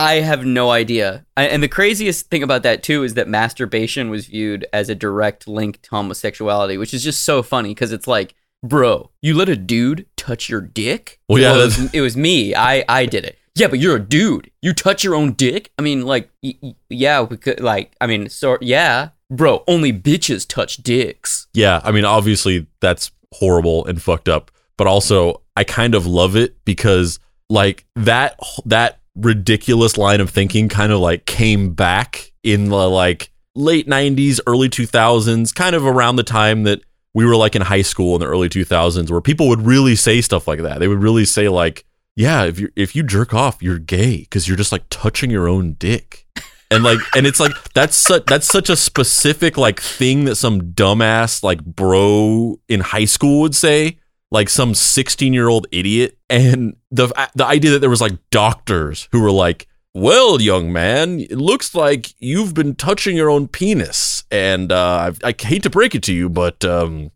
I 0.00 0.14
have 0.20 0.44
no 0.44 0.70
idea. 0.70 1.24
I, 1.36 1.44
and 1.46 1.62
the 1.62 1.68
craziest 1.68 2.28
thing 2.30 2.42
about 2.42 2.62
that 2.62 2.82
too 2.82 3.02
is 3.04 3.14
that 3.14 3.28
masturbation 3.28 4.10
was 4.10 4.26
viewed 4.26 4.66
as 4.72 4.88
a 4.88 4.94
direct 4.94 5.46
link 5.46 5.82
to 5.82 5.90
homosexuality, 5.90 6.78
which 6.78 6.94
is 6.94 7.02
just 7.04 7.22
so 7.24 7.42
funny 7.42 7.70
because 7.70 7.92
it's 7.92 8.06
like, 8.06 8.34
bro, 8.62 9.10
you 9.22 9.34
let 9.34 9.48
a 9.48 9.56
dude 9.56 10.06
touch 10.16 10.48
your 10.48 10.60
dick? 10.60 11.18
Well, 11.28 11.38
yeah, 11.42 11.52
it 11.54 11.58
that's- 11.58 11.78
was, 11.78 11.94
it 11.94 12.00
was 12.00 12.16
me. 12.16 12.54
I 12.54 12.84
I 12.88 13.06
did 13.06 13.24
it. 13.24 13.36
Yeah, 13.56 13.66
but 13.66 13.78
you're 13.80 13.96
a 13.96 14.00
dude. 14.00 14.50
You 14.62 14.72
touch 14.72 15.02
your 15.04 15.14
own 15.14 15.32
dick? 15.32 15.72
I 15.78 15.82
mean, 15.82 16.06
like, 16.06 16.30
y- 16.42 16.54
y- 16.62 16.74
yeah, 16.88 17.20
we 17.22 17.36
could, 17.36 17.60
like, 17.60 17.92
I 18.00 18.06
mean, 18.06 18.28
so 18.28 18.56
yeah, 18.60 19.08
bro. 19.28 19.64
Only 19.66 19.92
bitches 19.92 20.46
touch 20.48 20.76
dicks. 20.78 21.48
Yeah, 21.52 21.80
I 21.84 21.90
mean, 21.90 22.04
obviously 22.04 22.66
that's 22.80 23.10
horrible 23.34 23.84
and 23.86 24.00
fucked 24.00 24.28
up, 24.28 24.50
but 24.78 24.86
also 24.86 25.42
I 25.56 25.64
kind 25.64 25.94
of 25.94 26.06
love 26.06 26.36
it 26.36 26.64
because 26.64 27.18
like 27.50 27.84
that 27.96 28.38
that 28.66 28.99
ridiculous 29.14 29.96
line 29.96 30.20
of 30.20 30.30
thinking 30.30 30.68
kind 30.68 30.92
of 30.92 31.00
like 31.00 31.26
came 31.26 31.74
back 31.74 32.32
in 32.42 32.68
the 32.68 32.88
like 32.88 33.30
late 33.54 33.86
90s, 33.86 34.40
early 34.46 34.68
2000s, 34.68 35.54
kind 35.54 35.74
of 35.74 35.84
around 35.84 36.16
the 36.16 36.22
time 36.22 36.62
that 36.64 36.80
we 37.14 37.24
were 37.24 37.36
like 37.36 37.56
in 37.56 37.62
high 37.62 37.82
school 37.82 38.14
in 38.14 38.20
the 38.20 38.26
early 38.26 38.48
2000s 38.48 39.10
where 39.10 39.20
people 39.20 39.48
would 39.48 39.62
really 39.62 39.96
say 39.96 40.20
stuff 40.20 40.46
like 40.46 40.62
that. 40.62 40.78
They 40.78 40.88
would 40.88 41.02
really 41.02 41.24
say 41.24 41.48
like, 41.48 41.84
"Yeah, 42.16 42.44
if 42.44 42.60
you 42.60 42.70
if 42.76 42.94
you 42.94 43.02
jerk 43.02 43.34
off, 43.34 43.62
you're 43.62 43.78
gay 43.78 44.26
cuz 44.30 44.46
you're 44.46 44.56
just 44.56 44.72
like 44.72 44.84
touching 44.90 45.30
your 45.30 45.48
own 45.48 45.74
dick." 45.74 46.26
and 46.70 46.84
like 46.84 46.98
and 47.16 47.26
it's 47.26 47.40
like 47.40 47.52
that's 47.74 47.96
such 47.96 48.24
that's 48.26 48.46
such 48.46 48.70
a 48.70 48.76
specific 48.76 49.58
like 49.58 49.80
thing 49.80 50.24
that 50.24 50.36
some 50.36 50.60
dumbass 50.60 51.42
like 51.42 51.64
bro 51.64 52.58
in 52.68 52.80
high 52.80 53.04
school 53.04 53.40
would 53.40 53.54
say 53.54 53.98
like 54.30 54.48
some 54.48 54.74
16 54.74 55.32
year 55.32 55.48
old 55.48 55.66
idiot. 55.72 56.18
And 56.28 56.76
the 56.90 57.08
the 57.34 57.46
idea 57.46 57.72
that 57.72 57.80
there 57.80 57.90
was 57.90 58.00
like 58.00 58.18
doctors 58.30 59.08
who 59.12 59.20
were 59.20 59.32
like 59.32 59.66
well 59.92 60.40
young 60.40 60.72
man 60.72 61.18
it 61.18 61.32
looks 61.32 61.74
like 61.74 62.14
you've 62.20 62.54
been 62.54 62.76
touching 62.76 63.16
your 63.16 63.28
own 63.28 63.48
penis. 63.48 64.22
And 64.30 64.70
uh 64.70 65.12
i, 65.24 65.28
I 65.28 65.34
hate 65.36 65.64
to 65.64 65.70
break 65.70 65.94
it 65.94 66.02
to 66.04 66.12
you 66.12 66.28
but 66.28 66.64
um 66.64 67.10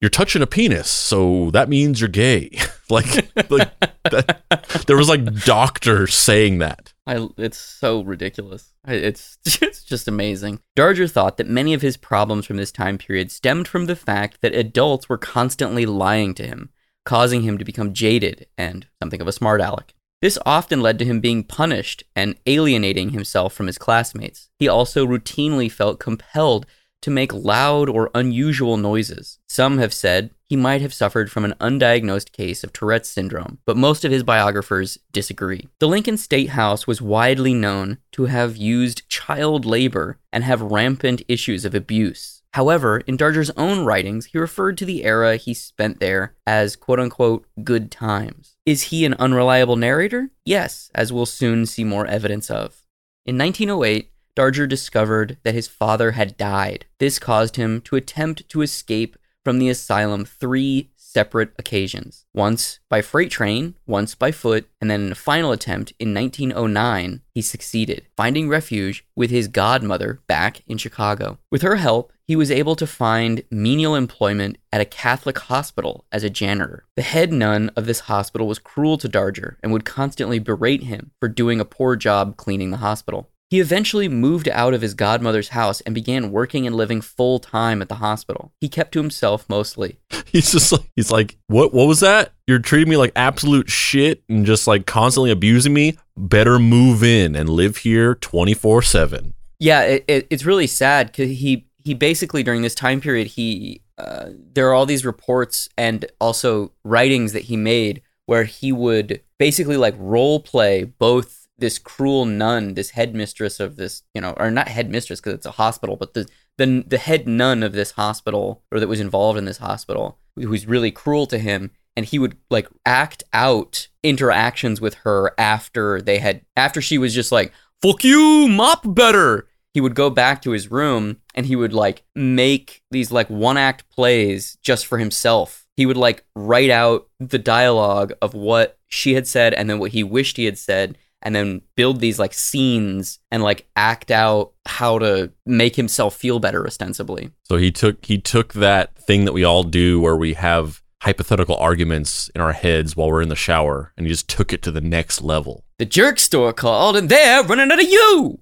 you're 0.00 0.10
touching 0.10 0.40
a 0.40 0.46
penis 0.46 0.88
so 0.88 1.50
that 1.50 1.68
means 1.68 2.00
you're 2.00 2.08
gay 2.08 2.50
like 2.90 3.30
like 3.50 3.70
that, 4.10 4.84
there 4.86 4.96
was 4.96 5.08
like 5.08 5.24
doctors 5.44 6.14
saying 6.14 6.58
that 6.58 6.92
I, 7.10 7.28
it's 7.38 7.58
so 7.58 8.02
ridiculous. 8.02 8.72
It's 8.86 9.36
it's 9.62 9.82
just 9.82 10.06
amazing. 10.06 10.60
Darger 10.76 11.10
thought 11.10 11.38
that 11.38 11.48
many 11.48 11.74
of 11.74 11.82
his 11.82 11.96
problems 11.96 12.46
from 12.46 12.56
this 12.56 12.70
time 12.70 12.98
period 12.98 13.32
stemmed 13.32 13.66
from 13.66 13.86
the 13.86 13.96
fact 13.96 14.40
that 14.42 14.54
adults 14.54 15.08
were 15.08 15.18
constantly 15.18 15.86
lying 15.86 16.34
to 16.34 16.46
him, 16.46 16.70
causing 17.04 17.42
him 17.42 17.58
to 17.58 17.64
become 17.64 17.94
jaded 17.94 18.46
and 18.56 18.86
something 19.00 19.20
of 19.20 19.26
a 19.26 19.32
smart 19.32 19.60
aleck. 19.60 19.92
This 20.22 20.38
often 20.46 20.82
led 20.82 21.00
to 21.00 21.04
him 21.04 21.18
being 21.18 21.42
punished 21.42 22.04
and 22.14 22.36
alienating 22.46 23.10
himself 23.10 23.54
from 23.54 23.66
his 23.66 23.78
classmates. 23.78 24.48
He 24.60 24.68
also 24.68 25.04
routinely 25.04 25.72
felt 25.72 25.98
compelled 25.98 26.64
to 27.02 27.10
make 27.10 27.32
loud 27.32 27.88
or 27.88 28.10
unusual 28.14 28.76
noises. 28.76 29.40
Some 29.48 29.78
have 29.78 29.94
said 29.94 30.30
he 30.50 30.56
might 30.56 30.80
have 30.80 30.92
suffered 30.92 31.30
from 31.30 31.44
an 31.44 31.54
undiagnosed 31.60 32.32
case 32.32 32.64
of 32.64 32.72
Tourette's 32.72 33.08
syndrome, 33.08 33.58
but 33.64 33.76
most 33.76 34.04
of 34.04 34.10
his 34.10 34.24
biographers 34.24 34.98
disagree. 35.12 35.68
The 35.78 35.86
Lincoln 35.86 36.16
State 36.16 36.50
House 36.50 36.88
was 36.88 37.00
widely 37.00 37.54
known 37.54 37.98
to 38.12 38.26
have 38.26 38.56
used 38.56 39.08
child 39.08 39.64
labor 39.64 40.18
and 40.32 40.42
have 40.42 40.60
rampant 40.60 41.22
issues 41.28 41.64
of 41.64 41.72
abuse. 41.72 42.42
However, 42.54 42.98
in 43.06 43.16
Darger's 43.16 43.52
own 43.56 43.84
writings, 43.84 44.26
he 44.26 44.38
referred 44.38 44.76
to 44.78 44.84
the 44.84 45.04
era 45.04 45.36
he 45.36 45.54
spent 45.54 46.00
there 46.00 46.34
as 46.44 46.74
quote 46.74 46.98
unquote 46.98 47.46
good 47.62 47.92
times. 47.92 48.56
Is 48.66 48.82
he 48.82 49.04
an 49.04 49.14
unreliable 49.14 49.76
narrator? 49.76 50.30
Yes, 50.44 50.90
as 50.96 51.12
we'll 51.12 51.26
soon 51.26 51.64
see 51.64 51.84
more 51.84 52.08
evidence 52.08 52.50
of. 52.50 52.82
In 53.24 53.38
1908, 53.38 54.10
Darger 54.34 54.68
discovered 54.68 55.36
that 55.44 55.54
his 55.54 55.68
father 55.68 56.12
had 56.12 56.36
died. 56.36 56.86
This 56.98 57.20
caused 57.20 57.54
him 57.54 57.80
to 57.82 57.94
attempt 57.94 58.48
to 58.48 58.62
escape 58.62 59.16
from 59.44 59.58
the 59.58 59.68
asylum 59.68 60.24
three 60.24 60.90
separate 61.10 61.50
occasions 61.58 62.24
once 62.32 62.78
by 62.88 63.02
freight 63.02 63.30
train, 63.30 63.74
once 63.86 64.14
by 64.14 64.30
foot, 64.30 64.68
and 64.80 64.90
then 64.90 65.00
in 65.02 65.12
a 65.12 65.16
final 65.16 65.50
attempt 65.50 65.92
in 65.98 66.14
1909, 66.14 67.22
he 67.34 67.42
succeeded, 67.42 68.06
finding 68.16 68.48
refuge 68.48 69.04
with 69.16 69.30
his 69.30 69.48
godmother 69.48 70.20
back 70.28 70.62
in 70.68 70.78
Chicago. 70.78 71.38
With 71.50 71.62
her 71.62 71.76
help, 71.76 72.12
he 72.22 72.36
was 72.36 72.50
able 72.50 72.76
to 72.76 72.86
find 72.86 73.42
menial 73.50 73.96
employment 73.96 74.56
at 74.72 74.80
a 74.80 74.84
Catholic 74.84 75.36
hospital 75.36 76.04
as 76.12 76.22
a 76.22 76.30
janitor. 76.30 76.84
The 76.94 77.02
head 77.02 77.32
nun 77.32 77.70
of 77.74 77.86
this 77.86 78.00
hospital 78.00 78.46
was 78.46 78.60
cruel 78.60 78.98
to 78.98 79.08
Darger 79.08 79.56
and 79.64 79.72
would 79.72 79.84
constantly 79.84 80.38
berate 80.38 80.84
him 80.84 81.10
for 81.18 81.28
doing 81.28 81.58
a 81.58 81.64
poor 81.64 81.96
job 81.96 82.36
cleaning 82.36 82.70
the 82.70 82.76
hospital. 82.76 83.30
He 83.50 83.58
eventually 83.58 84.08
moved 84.08 84.48
out 84.48 84.74
of 84.74 84.80
his 84.80 84.94
godmother's 84.94 85.48
house 85.48 85.80
and 85.80 85.92
began 85.92 86.30
working 86.30 86.68
and 86.68 86.76
living 86.76 87.00
full 87.00 87.40
time 87.40 87.82
at 87.82 87.88
the 87.88 87.96
hospital. 87.96 88.52
He 88.60 88.68
kept 88.68 88.92
to 88.92 89.00
himself 89.00 89.44
mostly. 89.48 89.98
he's 90.26 90.52
just 90.52 90.70
like 90.70 90.88
he's 90.94 91.10
like 91.10 91.36
what 91.48 91.74
what 91.74 91.88
was 91.88 92.00
that 92.00 92.32
you're 92.46 92.60
treating 92.60 92.88
me 92.88 92.96
like 92.96 93.12
absolute 93.16 93.68
shit 93.68 94.22
and 94.28 94.46
just 94.46 94.66
like 94.66 94.86
constantly 94.86 95.30
abusing 95.30 95.74
me 95.74 95.98
better 96.16 96.58
move 96.58 97.02
in 97.02 97.34
and 97.34 97.48
live 97.48 97.78
here 97.78 98.14
24/7 98.14 99.32
Yeah, 99.58 99.82
it, 99.82 100.04
it, 100.06 100.26
it's 100.30 100.44
really 100.44 100.68
sad 100.68 101.08
because 101.08 101.30
he 101.30 101.66
he 101.82 101.94
basically 101.94 102.42
during 102.42 102.62
this 102.62 102.74
time 102.74 103.00
period 103.00 103.26
he 103.26 103.82
uh, 103.98 104.30
there 104.54 104.68
are 104.68 104.74
all 104.74 104.86
these 104.86 105.04
reports 105.04 105.68
and 105.76 106.06
also 106.20 106.72
writings 106.84 107.32
that 107.32 107.44
he 107.44 107.56
made 107.56 108.00
where 108.26 108.44
he 108.44 108.70
would 108.70 109.20
basically 109.38 109.76
like 109.76 109.94
role 109.98 110.38
play 110.40 110.84
both 110.84 111.39
this 111.60 111.78
cruel 111.78 112.24
nun, 112.24 112.74
this 112.74 112.90
headmistress 112.90 113.60
of 113.60 113.76
this, 113.76 114.02
you 114.14 114.20
know, 114.20 114.34
or 114.36 114.50
not 114.50 114.68
headmistress 114.68 115.20
because 115.20 115.34
it's 115.34 115.46
a 115.46 115.52
hospital, 115.52 115.96
but 115.96 116.14
the 116.14 116.28
the 116.58 116.84
the 116.86 116.98
head 116.98 117.26
nun 117.26 117.62
of 117.62 117.72
this 117.72 117.92
hospital 117.92 118.62
or 118.70 118.80
that 118.80 118.88
was 118.88 119.00
involved 119.00 119.38
in 119.38 119.44
this 119.46 119.58
hospital 119.58 120.18
who's 120.36 120.66
really 120.66 120.90
cruel 120.90 121.26
to 121.26 121.38
him 121.38 121.70
and 121.96 122.06
he 122.06 122.18
would 122.18 122.36
like 122.50 122.68
act 122.84 123.22
out 123.32 123.88
interactions 124.02 124.80
with 124.80 124.94
her 124.94 125.34
after 125.38 126.00
they 126.02 126.18
had 126.18 126.42
after 126.56 126.80
she 126.80 126.98
was 126.98 127.14
just 127.14 127.32
like 127.32 127.52
fuck 127.82 128.04
you 128.04 128.48
mop 128.48 128.82
better. 128.94 129.46
He 129.72 129.80
would 129.80 129.94
go 129.94 130.10
back 130.10 130.42
to 130.42 130.50
his 130.50 130.70
room 130.70 131.18
and 131.34 131.46
he 131.46 131.54
would 131.56 131.72
like 131.72 132.02
make 132.14 132.82
these 132.90 133.12
like 133.12 133.30
one 133.30 133.56
act 133.56 133.88
plays 133.88 134.58
just 134.62 134.86
for 134.86 134.98
himself. 134.98 135.66
He 135.76 135.86
would 135.86 135.96
like 135.96 136.24
write 136.34 136.70
out 136.70 137.08
the 137.20 137.38
dialogue 137.38 138.12
of 138.20 138.34
what 138.34 138.78
she 138.88 139.14
had 139.14 139.26
said 139.26 139.54
and 139.54 139.70
then 139.70 139.78
what 139.78 139.92
he 139.92 140.02
wished 140.02 140.36
he 140.36 140.44
had 140.44 140.58
said 140.58 140.98
and 141.22 141.34
then 141.34 141.62
build 141.76 142.00
these 142.00 142.18
like 142.18 142.34
scenes 142.34 143.18
and 143.30 143.42
like 143.42 143.68
act 143.76 144.10
out 144.10 144.52
how 144.66 144.98
to 144.98 145.30
make 145.46 145.76
himself 145.76 146.16
feel 146.16 146.38
better 146.38 146.66
ostensibly. 146.66 147.30
So 147.44 147.56
he 147.56 147.70
took 147.70 148.04
he 148.04 148.18
took 148.18 148.54
that 148.54 148.96
thing 148.96 149.24
that 149.24 149.32
we 149.32 149.44
all 149.44 149.62
do 149.62 150.00
where 150.00 150.16
we 150.16 150.34
have 150.34 150.82
hypothetical 151.02 151.56
arguments 151.56 152.28
in 152.34 152.40
our 152.40 152.52
heads 152.52 152.94
while 152.94 153.10
we're 153.10 153.22
in 153.22 153.30
the 153.30 153.36
shower 153.36 153.92
and 153.96 154.06
he 154.06 154.12
just 154.12 154.28
took 154.28 154.52
it 154.52 154.62
to 154.62 154.70
the 154.70 154.80
next 154.80 155.22
level. 155.22 155.64
The 155.78 155.86
jerk 155.86 156.18
store 156.18 156.52
called 156.52 156.96
and 156.96 157.08
they're 157.08 157.42
running 157.42 157.70
out 157.72 157.82
of 157.82 157.88
you. 157.88 158.40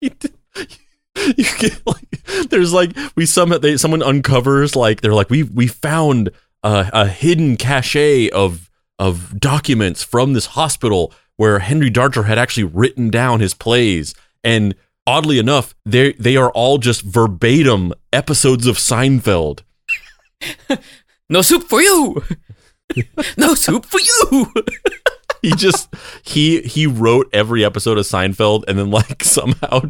you 0.00 1.44
get 1.58 1.86
like 1.86 2.48
there's 2.50 2.72
like 2.72 2.96
we 3.16 3.26
some 3.26 3.50
they 3.60 3.76
someone 3.76 4.02
uncovers 4.02 4.76
like 4.76 5.00
they're 5.00 5.14
like 5.14 5.30
we 5.30 5.42
we 5.42 5.66
found 5.66 6.30
a, 6.62 6.90
a 6.92 7.08
hidden 7.08 7.56
cache 7.56 8.30
of 8.32 8.70
of 8.98 9.38
documents 9.40 10.02
from 10.02 10.32
this 10.32 10.46
hospital 10.46 11.12
where 11.36 11.58
Henry 11.58 11.90
Darger 11.90 12.26
had 12.26 12.38
actually 12.38 12.64
written 12.64 13.10
down 13.10 13.40
his 13.40 13.54
plays 13.54 14.14
and 14.42 14.74
oddly 15.06 15.38
enough 15.38 15.74
they 15.84 16.12
they 16.14 16.36
are 16.36 16.50
all 16.50 16.78
just 16.78 17.02
verbatim 17.02 17.92
episodes 18.12 18.66
of 18.66 18.76
Seinfeld. 18.76 19.60
no 21.28 21.42
soup 21.42 21.64
for 21.64 21.80
you. 21.80 22.22
no 23.36 23.54
soup 23.54 23.86
for 23.86 24.00
you. 24.00 24.52
he 25.42 25.52
just 25.52 25.92
he 26.22 26.62
he 26.62 26.86
wrote 26.86 27.28
every 27.32 27.64
episode 27.64 27.98
of 27.98 28.04
Seinfeld 28.04 28.64
and 28.68 28.78
then 28.78 28.90
like 28.90 29.22
somehow 29.24 29.82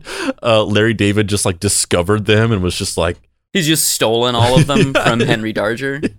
uh, 0.43 0.65
Larry 0.65 0.95
David 0.95 1.29
just 1.29 1.45
like 1.45 1.61
discovered 1.61 2.27
them 2.27 2.53
and 2.53 2.63
was 2.63 2.77
just 2.77 2.97
like 2.97 3.19
he's 3.53 3.67
just 3.67 3.89
stolen 3.89 4.35
all 4.35 4.59
of 4.59 4.67
them 4.67 4.93
from 4.93 5.21
Henry 5.21 5.53
Darger. 5.53 6.13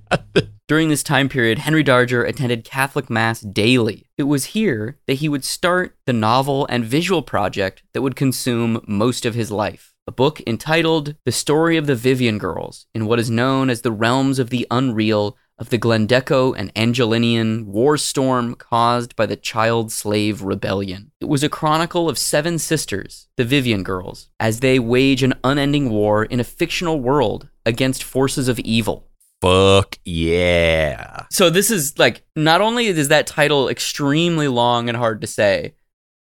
During 0.67 0.89
this 0.89 1.03
time 1.03 1.29
period, 1.29 1.59
Henry 1.59 1.83
Darger 1.83 2.27
attended 2.27 2.63
Catholic 2.63 3.07
Mass 3.07 3.41
daily. 3.41 4.07
It 4.17 4.23
was 4.23 4.45
here 4.45 4.97
that 5.05 5.15
he 5.15 5.29
would 5.29 5.43
start 5.43 5.95
the 6.07 6.13
novel 6.13 6.65
and 6.71 6.83
visual 6.83 7.21
project 7.21 7.83
that 7.93 8.01
would 8.01 8.15
consume 8.15 8.83
most 8.87 9.27
of 9.27 9.35
his 9.35 9.51
life. 9.51 9.93
A 10.07 10.11
book 10.11 10.41
entitled 10.47 11.13
The 11.23 11.31
Story 11.31 11.77
of 11.77 11.85
the 11.85 11.93
Vivian 11.93 12.39
Girls 12.39 12.87
in 12.95 13.05
what 13.05 13.19
is 13.19 13.29
known 13.29 13.69
as 13.69 13.81
the 13.81 13.91
realms 13.91 14.39
of 14.39 14.49
the 14.49 14.65
unreal 14.71 15.37
of 15.59 15.69
the 15.69 15.77
Glandeco 15.77 16.55
and 16.57 16.73
Angelinian 16.73 17.65
war 17.67 17.95
storm 17.95 18.55
caused 18.55 19.15
by 19.15 19.27
the 19.27 19.35
child 19.35 19.91
slave 19.91 20.41
rebellion. 20.41 21.11
It 21.21 21.29
was 21.29 21.43
a 21.43 21.49
chronicle 21.49 22.09
of 22.09 22.17
seven 22.17 22.57
sisters, 22.57 23.27
the 23.37 23.45
Vivian 23.45 23.83
girls, 23.83 24.29
as 24.39 24.61
they 24.61 24.79
wage 24.79 25.21
an 25.21 25.35
unending 25.43 25.91
war 25.91 26.25
in 26.25 26.39
a 26.39 26.43
fictional 26.43 26.99
world 26.99 27.49
against 27.67 28.03
forces 28.03 28.47
of 28.47 28.57
evil. 28.59 29.07
Fuck 29.45 29.99
yeah. 30.05 31.27
So 31.29 31.51
this 31.51 31.69
is 31.69 31.99
like 31.99 32.23
not 32.35 32.61
only 32.61 32.87
is 32.87 33.09
that 33.09 33.27
title 33.27 33.69
extremely 33.69 34.47
long 34.47 34.89
and 34.89 34.97
hard 34.97 35.21
to 35.21 35.27
say, 35.27 35.75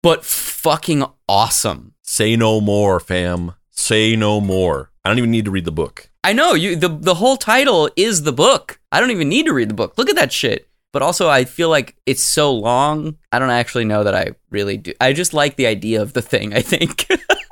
but 0.02 0.22
fucking 0.22 1.02
awesome. 1.26 1.94
Say 2.02 2.36
no 2.36 2.60
more, 2.60 3.00
fam. 3.00 3.54
Say 3.70 4.16
no 4.16 4.42
more. 4.42 4.90
I 5.02 5.08
don't 5.08 5.16
even 5.16 5.30
need 5.30 5.46
to 5.46 5.50
read 5.50 5.64
the 5.64 5.72
book. 5.72 6.10
I 6.24 6.34
know 6.34 6.52
you. 6.52 6.76
The 6.76 6.90
the 6.90 7.14
whole 7.14 7.38
title 7.38 7.88
is 7.96 8.24
the 8.24 8.34
book. 8.34 8.78
I 8.92 9.00
don't 9.00 9.10
even 9.10 9.30
need 9.30 9.46
to 9.46 9.54
read 9.54 9.70
the 9.70 9.74
book. 9.74 9.96
Look 9.96 10.10
at 10.10 10.16
that 10.16 10.30
shit. 10.30 10.68
But 10.92 11.00
also, 11.00 11.30
I 11.30 11.46
feel 11.46 11.70
like 11.70 11.96
it's 12.04 12.22
so 12.22 12.52
long. 12.52 13.16
I 13.32 13.38
don't 13.38 13.48
actually 13.48 13.86
know 13.86 14.04
that 14.04 14.14
I 14.14 14.32
really 14.50 14.76
do. 14.76 14.92
I 15.00 15.14
just 15.14 15.32
like 15.32 15.56
the 15.56 15.68
idea 15.68 16.02
of 16.02 16.12
the 16.12 16.22
thing. 16.22 16.52
I 16.52 16.60
think. 16.60 17.06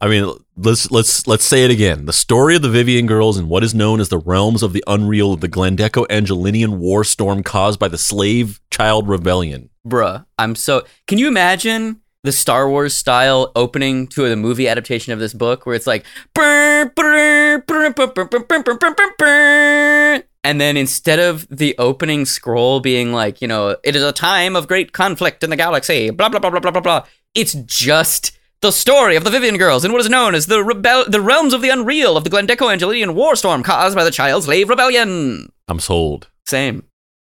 I 0.00 0.06
mean, 0.06 0.32
let's 0.56 0.90
let's 0.92 1.26
let's 1.26 1.44
say 1.44 1.64
it 1.64 1.72
again. 1.72 2.06
The 2.06 2.12
story 2.12 2.54
of 2.54 2.62
the 2.62 2.68
Vivian 2.68 3.06
girls 3.06 3.36
in 3.36 3.48
what 3.48 3.64
is 3.64 3.74
known 3.74 3.98
as 3.98 4.10
the 4.10 4.18
realms 4.18 4.62
of 4.62 4.72
the 4.72 4.84
unreal 4.86 5.32
of 5.32 5.40
the 5.40 5.48
Glandeco 5.48 6.06
Angelinian 6.06 6.78
war 6.78 7.02
storm 7.02 7.42
caused 7.42 7.80
by 7.80 7.88
the 7.88 7.98
slave 7.98 8.60
child 8.70 9.08
rebellion. 9.08 9.70
Bruh, 9.86 10.24
I'm 10.38 10.54
so. 10.54 10.84
Can 11.08 11.18
you 11.18 11.26
imagine 11.26 12.00
the 12.22 12.30
Star 12.30 12.68
Wars 12.68 12.94
style 12.94 13.50
opening 13.56 14.06
to 14.08 14.26
a 14.26 14.36
movie 14.36 14.68
adaptation 14.68 15.12
of 15.12 15.18
this 15.18 15.34
book 15.34 15.66
where 15.66 15.74
it's 15.74 15.86
like 15.86 16.04
and 20.44 20.60
then 20.60 20.76
instead 20.76 21.18
of 21.18 21.48
the 21.48 21.74
opening 21.78 22.24
scroll 22.24 22.78
being 22.78 23.12
like, 23.12 23.42
you 23.42 23.48
know, 23.48 23.76
it 23.82 23.96
is 23.96 24.04
a 24.04 24.12
time 24.12 24.54
of 24.54 24.68
great 24.68 24.92
conflict 24.92 25.42
in 25.42 25.50
the 25.50 25.56
galaxy, 25.56 26.10
blah 26.10 26.28
blah 26.28 26.38
blah 26.38 26.50
blah 26.50 26.60
blah 26.60 26.70
blah 26.70 26.80
blah, 26.80 27.04
it's 27.34 27.54
just 27.54 28.37
the 28.60 28.72
story 28.72 29.16
of 29.16 29.24
the 29.24 29.30
Vivian 29.30 29.56
girls 29.56 29.84
in 29.84 29.92
what 29.92 30.00
is 30.00 30.08
known 30.08 30.34
as 30.34 30.46
the 30.46 30.62
rebel 30.62 31.04
the 31.08 31.20
realms 31.20 31.52
of 31.52 31.62
the 31.62 31.70
unreal 31.70 32.16
of 32.16 32.24
the 32.24 32.30
Glandeco 32.30 32.72
Angelinian 32.76 33.14
war 33.14 33.36
storm 33.36 33.62
caused 33.62 33.96
by 33.96 34.04
the 34.04 34.10
child 34.10 34.44
slave 34.44 34.68
rebellion. 34.68 35.52
I'm 35.68 35.80
sold. 35.80 36.28
Same. 36.46 36.84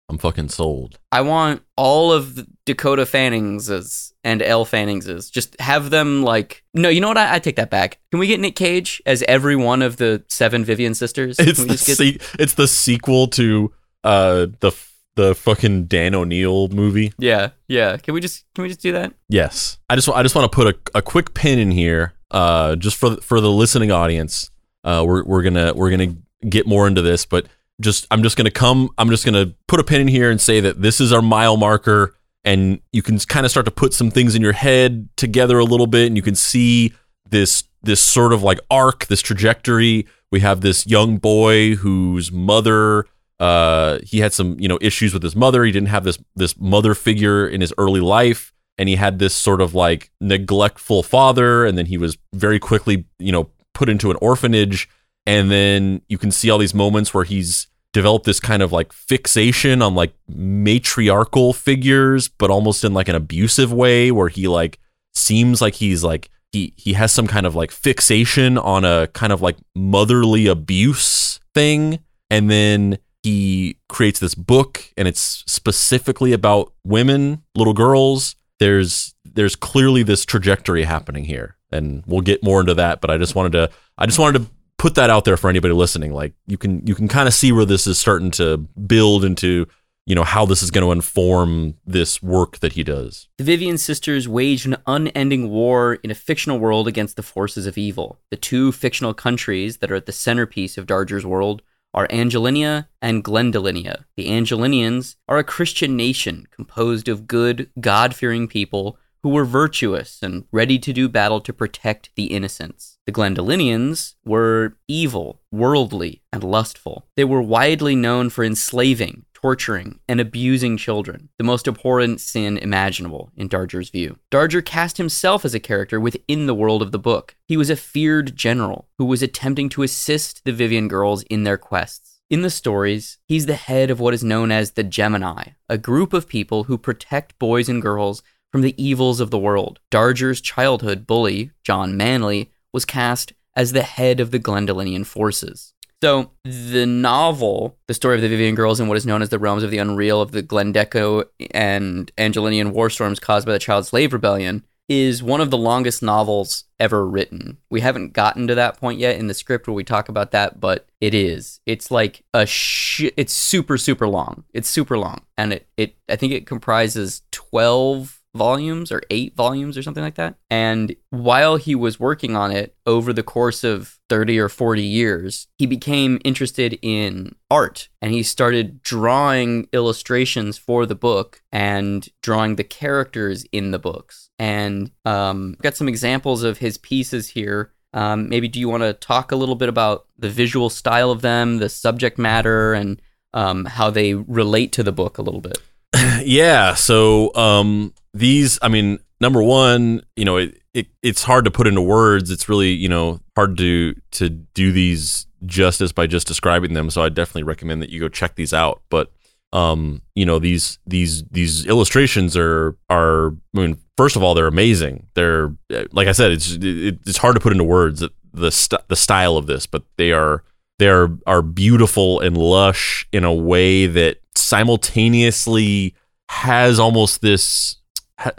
I'm 0.08 0.18
fucking 0.18 0.50
sold. 0.50 0.98
I 1.10 1.22
want 1.22 1.62
all 1.76 2.12
of 2.12 2.46
Dakota 2.66 3.06
Fannings's 3.06 4.12
and 4.22 4.42
Elle 4.42 4.66
Fannings's. 4.66 5.30
Just 5.30 5.58
have 5.58 5.88
them 5.88 6.22
like. 6.22 6.62
No, 6.74 6.90
you 6.90 7.00
know 7.00 7.08
what? 7.08 7.16
I, 7.16 7.36
I, 7.36 7.38
take 7.38 7.56
that 7.56 7.70
back. 7.70 7.98
Can 8.10 8.20
we 8.20 8.26
get 8.26 8.38
Nick 8.38 8.54
Cage 8.54 9.00
as 9.06 9.22
every 9.26 9.56
one 9.56 9.80
of 9.80 9.96
the 9.96 10.22
seven 10.28 10.64
Vivian 10.64 10.94
sisters? 10.94 11.38
It's 11.38 11.60
the 11.60 11.66
get... 11.66 11.78
se- 11.78 12.18
it's 12.38 12.54
the 12.54 12.68
sequel 12.68 13.28
to 13.28 13.72
uh 14.04 14.48
the 14.60 14.72
the 15.14 15.34
fucking 15.34 15.84
Dan 15.86 16.14
O'Neill 16.14 16.68
movie. 16.68 17.12
Yeah, 17.18 17.50
yeah. 17.68 17.96
Can 17.96 18.14
we 18.14 18.20
just 18.20 18.44
can 18.54 18.62
we 18.62 18.68
just 18.68 18.80
do 18.80 18.92
that? 18.92 19.12
Yes. 19.28 19.78
I 19.90 19.96
just 19.96 20.08
I 20.08 20.22
just 20.22 20.34
want 20.34 20.50
to 20.50 20.54
put 20.54 20.74
a, 20.74 20.98
a 20.98 21.02
quick 21.02 21.34
pin 21.34 21.58
in 21.58 21.70
here, 21.70 22.14
uh, 22.30 22.76
just 22.76 22.96
for 22.96 23.16
for 23.16 23.40
the 23.40 23.50
listening 23.50 23.90
audience. 23.90 24.50
Uh, 24.84 25.04
we're 25.06 25.24
we're 25.24 25.42
gonna 25.42 25.72
we're 25.74 25.90
gonna 25.90 26.14
get 26.48 26.66
more 26.66 26.86
into 26.86 27.02
this, 27.02 27.24
but 27.26 27.46
just 27.80 28.06
I'm 28.10 28.22
just 28.22 28.36
going 28.36 28.46
to 28.46 28.50
come 28.50 28.90
I'm 28.96 29.10
just 29.10 29.24
to 29.24 29.54
put 29.66 29.80
a 29.80 29.84
pin 29.84 30.00
in 30.00 30.08
here 30.08 30.30
and 30.30 30.40
say 30.40 30.60
that 30.60 30.80
this 30.80 31.00
is 31.00 31.12
our 31.12 31.22
mile 31.22 31.56
marker 31.56 32.14
and 32.44 32.80
you 32.92 33.02
can 33.02 33.18
kind 33.18 33.44
of 33.44 33.50
start 33.50 33.66
to 33.66 33.72
put 33.72 33.92
some 33.94 34.10
things 34.10 34.34
in 34.34 34.42
your 34.42 34.52
head 34.52 35.08
together 35.16 35.58
a 35.58 35.64
little 35.64 35.86
bit 35.86 36.06
and 36.06 36.16
you 36.16 36.22
can 36.22 36.34
see 36.34 36.92
this 37.28 37.64
this 37.82 38.00
sort 38.00 38.32
of 38.32 38.42
like 38.42 38.60
arc, 38.70 39.06
this 39.06 39.20
trajectory. 39.20 40.06
We 40.30 40.40
have 40.40 40.60
this 40.60 40.86
young 40.86 41.18
boy 41.18 41.74
whose 41.74 42.30
mother 42.30 43.06
uh 43.42 43.98
he 44.04 44.20
had 44.20 44.32
some, 44.32 44.58
you 44.60 44.68
know, 44.68 44.78
issues 44.80 45.12
with 45.12 45.22
his 45.22 45.34
mother. 45.34 45.64
He 45.64 45.72
didn't 45.72 45.88
have 45.88 46.04
this 46.04 46.18
this 46.36 46.56
mother 46.58 46.94
figure 46.94 47.46
in 47.46 47.60
his 47.60 47.74
early 47.76 48.00
life 48.00 48.52
and 48.78 48.88
he 48.88 48.94
had 48.96 49.18
this 49.18 49.34
sort 49.34 49.60
of 49.60 49.74
like 49.74 50.12
neglectful 50.20 51.02
father 51.02 51.66
and 51.66 51.76
then 51.76 51.86
he 51.86 51.98
was 51.98 52.16
very 52.32 52.60
quickly, 52.60 53.04
you 53.18 53.32
know, 53.32 53.50
put 53.74 53.88
into 53.88 54.10
an 54.12 54.16
orphanage 54.20 54.88
and 55.26 55.50
then 55.50 56.02
you 56.08 56.18
can 56.18 56.30
see 56.30 56.50
all 56.50 56.58
these 56.58 56.74
moments 56.74 57.12
where 57.12 57.24
he's 57.24 57.66
developed 57.92 58.26
this 58.26 58.40
kind 58.40 58.62
of 58.62 58.70
like 58.70 58.92
fixation 58.92 59.82
on 59.82 59.94
like 59.94 60.14
matriarchal 60.28 61.52
figures 61.52 62.28
but 62.28 62.50
almost 62.50 62.84
in 62.84 62.94
like 62.94 63.08
an 63.08 63.14
abusive 63.14 63.72
way 63.72 64.10
where 64.10 64.28
he 64.28 64.48
like 64.48 64.78
seems 65.14 65.60
like 65.60 65.74
he's 65.74 66.02
like 66.02 66.30
he 66.52 66.72
he 66.76 66.92
has 66.92 67.12
some 67.12 67.26
kind 67.26 67.44
of 67.44 67.54
like 67.54 67.70
fixation 67.70 68.56
on 68.56 68.84
a 68.84 69.08
kind 69.08 69.32
of 69.32 69.42
like 69.42 69.56
motherly 69.74 70.46
abuse 70.46 71.40
thing 71.54 71.98
and 72.30 72.50
then 72.50 72.98
he 73.22 73.78
creates 73.88 74.20
this 74.20 74.34
book 74.34 74.92
and 74.96 75.06
it's 75.06 75.44
specifically 75.46 76.32
about 76.32 76.72
women 76.84 77.42
little 77.54 77.74
girls 77.74 78.36
there's 78.58 79.14
there's 79.24 79.56
clearly 79.56 80.02
this 80.02 80.24
trajectory 80.24 80.84
happening 80.84 81.24
here 81.24 81.56
and 81.70 82.02
we'll 82.06 82.20
get 82.20 82.42
more 82.42 82.60
into 82.60 82.74
that 82.74 83.00
but 83.00 83.10
i 83.10 83.16
just 83.16 83.34
wanted 83.34 83.52
to 83.52 83.70
i 83.98 84.06
just 84.06 84.18
wanted 84.18 84.38
to 84.38 84.50
put 84.82 84.96
that 84.96 85.10
out 85.10 85.24
there 85.24 85.36
for 85.36 85.48
anybody 85.48 85.72
listening. 85.72 86.12
Like 86.12 86.34
you 86.48 86.58
can 86.58 86.84
you 86.84 86.96
can 86.96 87.06
kind 87.06 87.28
of 87.28 87.34
see 87.34 87.52
where 87.52 87.64
this 87.64 87.86
is 87.86 88.00
starting 88.00 88.32
to 88.32 88.56
build 88.56 89.24
into 89.24 89.68
you 90.06 90.16
know 90.16 90.24
how 90.24 90.44
this 90.44 90.60
is 90.60 90.72
going 90.72 90.84
to 90.84 90.90
inform 90.90 91.74
this 91.86 92.20
work 92.20 92.58
that 92.58 92.72
he 92.72 92.82
does. 92.82 93.28
The 93.38 93.44
Vivian 93.44 93.78
sisters 93.78 94.28
wage 94.28 94.66
an 94.66 94.76
unending 94.88 95.50
war 95.50 95.94
in 96.02 96.10
a 96.10 96.16
fictional 96.16 96.58
world 96.58 96.88
against 96.88 97.14
the 97.14 97.22
forces 97.22 97.64
of 97.64 97.78
evil. 97.78 98.18
The 98.30 98.36
two 98.36 98.72
fictional 98.72 99.14
countries 99.14 99.76
that 99.76 99.92
are 99.92 99.94
at 99.94 100.06
the 100.06 100.12
centerpiece 100.12 100.76
of 100.76 100.88
Darger's 100.88 101.24
world 101.24 101.62
are 101.94 102.08
Angelinia 102.08 102.88
and 103.00 103.24
Glandelinia. 103.24 104.04
The 104.16 104.28
Angelinians 104.28 105.16
are 105.28 105.38
a 105.38 105.44
Christian 105.44 105.96
nation 105.96 106.46
composed 106.50 107.08
of 107.08 107.26
good, 107.26 107.70
God 107.80 108.14
fearing 108.14 108.48
people 108.48 108.98
who 109.22 109.28
were 109.28 109.44
virtuous 109.44 110.20
and 110.22 110.44
ready 110.50 110.78
to 110.78 110.92
do 110.92 111.08
battle 111.08 111.40
to 111.40 111.52
protect 111.52 112.10
the 112.16 112.24
innocents. 112.24 112.98
The 113.06 113.12
Glandelinians 113.12 114.14
were 114.24 114.76
evil, 114.88 115.40
worldly, 115.52 116.22
and 116.32 116.42
lustful. 116.42 117.06
They 117.16 117.24
were 117.24 117.42
widely 117.42 117.94
known 117.94 118.30
for 118.30 118.44
enslaving, 118.44 119.24
torturing, 119.42 119.98
and 120.08 120.20
abusing 120.20 120.76
children, 120.76 121.28
the 121.36 121.44
most 121.44 121.66
abhorrent 121.66 122.20
sin 122.20 122.56
imaginable 122.56 123.32
in 123.36 123.48
Darger's 123.48 123.90
view. 123.90 124.16
Darger 124.30 124.64
cast 124.64 124.98
himself 124.98 125.44
as 125.44 125.52
a 125.52 125.60
character 125.60 125.98
within 125.98 126.46
the 126.46 126.54
world 126.54 126.80
of 126.80 126.92
the 126.92 126.98
book. 126.98 127.34
He 127.46 127.56
was 127.56 127.68
a 127.68 127.76
feared 127.76 128.36
general 128.36 128.88
who 128.98 129.04
was 129.04 129.20
attempting 129.20 129.68
to 129.70 129.82
assist 129.82 130.44
the 130.44 130.52
Vivian 130.52 130.86
girls 130.86 131.24
in 131.24 131.42
their 131.42 131.58
quests. 131.58 132.20
In 132.30 132.42
the 132.42 132.50
stories, 132.50 133.18
he's 133.26 133.46
the 133.46 133.54
head 133.54 133.90
of 133.90 134.00
what 134.00 134.14
is 134.14 134.24
known 134.24 134.52
as 134.52 134.70
the 134.70 134.84
Gemini, 134.84 135.48
a 135.68 135.76
group 135.76 136.12
of 136.12 136.28
people 136.28 136.64
who 136.64 136.78
protect 136.78 137.38
boys 137.38 137.68
and 137.68 137.82
girls 137.82 138.22
from 138.52 138.60
the 138.62 138.80
evils 138.82 139.18
of 139.18 139.30
the 139.30 139.38
world. 139.38 139.80
Darger's 139.90 140.40
childhood 140.40 141.06
bully, 141.06 141.50
John 141.64 141.96
Manley, 141.96 142.52
was 142.72 142.84
cast 142.84 143.32
as 143.56 143.72
the 143.72 143.82
head 143.82 144.20
of 144.20 144.30
the 144.30 144.38
Glandelinian 144.38 145.04
forces. 145.04 145.74
So 146.02 146.32
the 146.42 146.84
novel, 146.84 147.78
the 147.86 147.94
story 147.94 148.16
of 148.16 148.22
the 148.22 148.28
Vivian 148.28 148.56
Girls 148.56 148.80
in 148.80 148.88
what 148.88 148.96
is 148.96 149.06
known 149.06 149.22
as 149.22 149.28
the 149.28 149.38
realms 149.38 149.62
of 149.62 149.70
the 149.70 149.78
unreal 149.78 150.20
of 150.20 150.32
the 150.32 150.42
Glandeco 150.42 151.26
and 151.52 152.10
Angelinian 152.18 152.72
war 152.72 152.90
storms 152.90 153.20
caused 153.20 153.46
by 153.46 153.52
the 153.52 153.60
Child 153.60 153.86
Slave 153.86 154.12
Rebellion, 154.12 154.64
is 154.88 155.22
one 155.22 155.40
of 155.40 155.52
the 155.52 155.56
longest 155.56 156.02
novels 156.02 156.64
ever 156.80 157.06
written. 157.06 157.58
We 157.70 157.82
haven't 157.82 158.14
gotten 158.14 158.48
to 158.48 158.56
that 158.56 158.78
point 158.78 158.98
yet 158.98 159.16
in 159.16 159.28
the 159.28 159.32
script 159.32 159.68
where 159.68 159.74
we 159.74 159.84
talk 159.84 160.08
about 160.08 160.32
that, 160.32 160.58
but 160.58 160.88
it 161.00 161.14
is. 161.14 161.60
It's 161.66 161.88
like 161.88 162.24
a 162.34 162.46
sh- 162.46 163.12
it's 163.16 163.32
super 163.32 163.78
super 163.78 164.08
long. 164.08 164.42
It's 164.52 164.68
super 164.68 164.98
long. 164.98 165.20
And 165.38 165.52
it 165.52 165.68
it 165.76 165.94
I 166.08 166.16
think 166.16 166.32
it 166.32 166.46
comprises 166.46 167.22
12 167.30 168.21
volumes 168.34 168.90
or 168.90 169.02
8 169.10 169.36
volumes 169.36 169.76
or 169.76 169.82
something 169.82 170.02
like 170.02 170.14
that. 170.14 170.36
And 170.50 170.94
while 171.10 171.56
he 171.56 171.74
was 171.74 172.00
working 172.00 172.36
on 172.36 172.50
it 172.50 172.74
over 172.86 173.12
the 173.12 173.22
course 173.22 173.62
of 173.64 173.98
30 174.08 174.38
or 174.38 174.48
40 174.48 174.82
years, 174.82 175.48
he 175.58 175.66
became 175.66 176.20
interested 176.24 176.78
in 176.82 177.34
art 177.50 177.88
and 178.00 178.12
he 178.12 178.22
started 178.22 178.82
drawing 178.82 179.68
illustrations 179.72 180.58
for 180.58 180.86
the 180.86 180.94
book 180.94 181.42
and 181.52 182.08
drawing 182.22 182.56
the 182.56 182.64
characters 182.64 183.44
in 183.52 183.70
the 183.70 183.78
books. 183.78 184.30
And 184.38 184.90
um, 185.04 185.54
I've 185.58 185.62
got 185.62 185.76
some 185.76 185.88
examples 185.88 186.42
of 186.42 186.58
his 186.58 186.78
pieces 186.78 187.28
here. 187.28 187.72
Um, 187.94 188.28
maybe 188.28 188.48
do 188.48 188.58
you 188.58 188.68
want 188.68 188.82
to 188.82 188.94
talk 188.94 189.32
a 189.32 189.36
little 189.36 189.54
bit 189.54 189.68
about 189.68 190.06
the 190.18 190.30
visual 190.30 190.70
style 190.70 191.10
of 191.10 191.20
them, 191.20 191.58
the 191.58 191.68
subject 191.68 192.18
matter, 192.18 192.72
and 192.72 193.00
um, 193.34 193.66
how 193.66 193.90
they 193.90 194.14
relate 194.14 194.72
to 194.72 194.82
the 194.82 194.92
book 194.92 195.18
a 195.18 195.22
little 195.22 195.42
bit? 195.42 195.58
yeah. 196.24 196.74
So 196.74 197.34
um, 197.34 197.92
these, 198.14 198.58
I 198.62 198.68
mean, 198.68 198.98
number 199.20 199.42
one, 199.42 200.02
you 200.16 200.24
know, 200.24 200.36
it, 200.36 200.60
it 200.74 200.86
it's 201.02 201.22
hard 201.22 201.44
to 201.44 201.50
put 201.50 201.66
into 201.66 201.82
words. 201.82 202.30
It's 202.30 202.48
really 202.48 202.70
you 202.70 202.88
know 202.88 203.20
hard 203.36 203.56
to 203.58 203.94
to 204.12 204.28
do 204.28 204.72
these 204.72 205.26
justice 205.44 205.92
by 205.92 206.06
just 206.06 206.26
describing 206.26 206.74
them. 206.74 206.90
So 206.90 207.02
I 207.02 207.08
definitely 207.08 207.44
recommend 207.44 207.82
that 207.82 207.90
you 207.90 208.00
go 208.00 208.08
check 208.08 208.34
these 208.36 208.54
out. 208.54 208.82
But 208.90 209.12
um, 209.52 210.02
you 210.14 210.24
know 210.24 210.38
these 210.38 210.78
these 210.86 211.24
these 211.24 211.66
illustrations 211.66 212.36
are 212.36 212.76
are 212.88 213.28
I 213.56 213.60
mean 213.60 213.78
first 213.96 214.16
of 214.16 214.22
all 214.22 214.34
they're 214.34 214.46
amazing. 214.46 215.06
They're 215.14 215.54
like 215.92 216.08
I 216.08 216.12
said 216.12 216.32
it's 216.32 216.52
it, 216.52 216.98
it's 217.06 217.18
hard 217.18 217.34
to 217.34 217.40
put 217.40 217.52
into 217.52 217.64
words 217.64 218.02
the 218.32 218.50
st- 218.50 218.88
the 218.88 218.96
style 218.96 219.36
of 219.36 219.46
this, 219.46 219.66
but 219.66 219.84
they 219.96 220.12
are 220.12 220.42
they 220.78 220.88
are 220.88 221.10
are 221.26 221.42
beautiful 221.42 222.20
and 222.20 222.36
lush 222.36 223.06
in 223.12 223.24
a 223.24 223.32
way 223.32 223.86
that 223.86 224.18
simultaneously 224.34 225.94
has 226.30 226.78
almost 226.80 227.20
this 227.20 227.76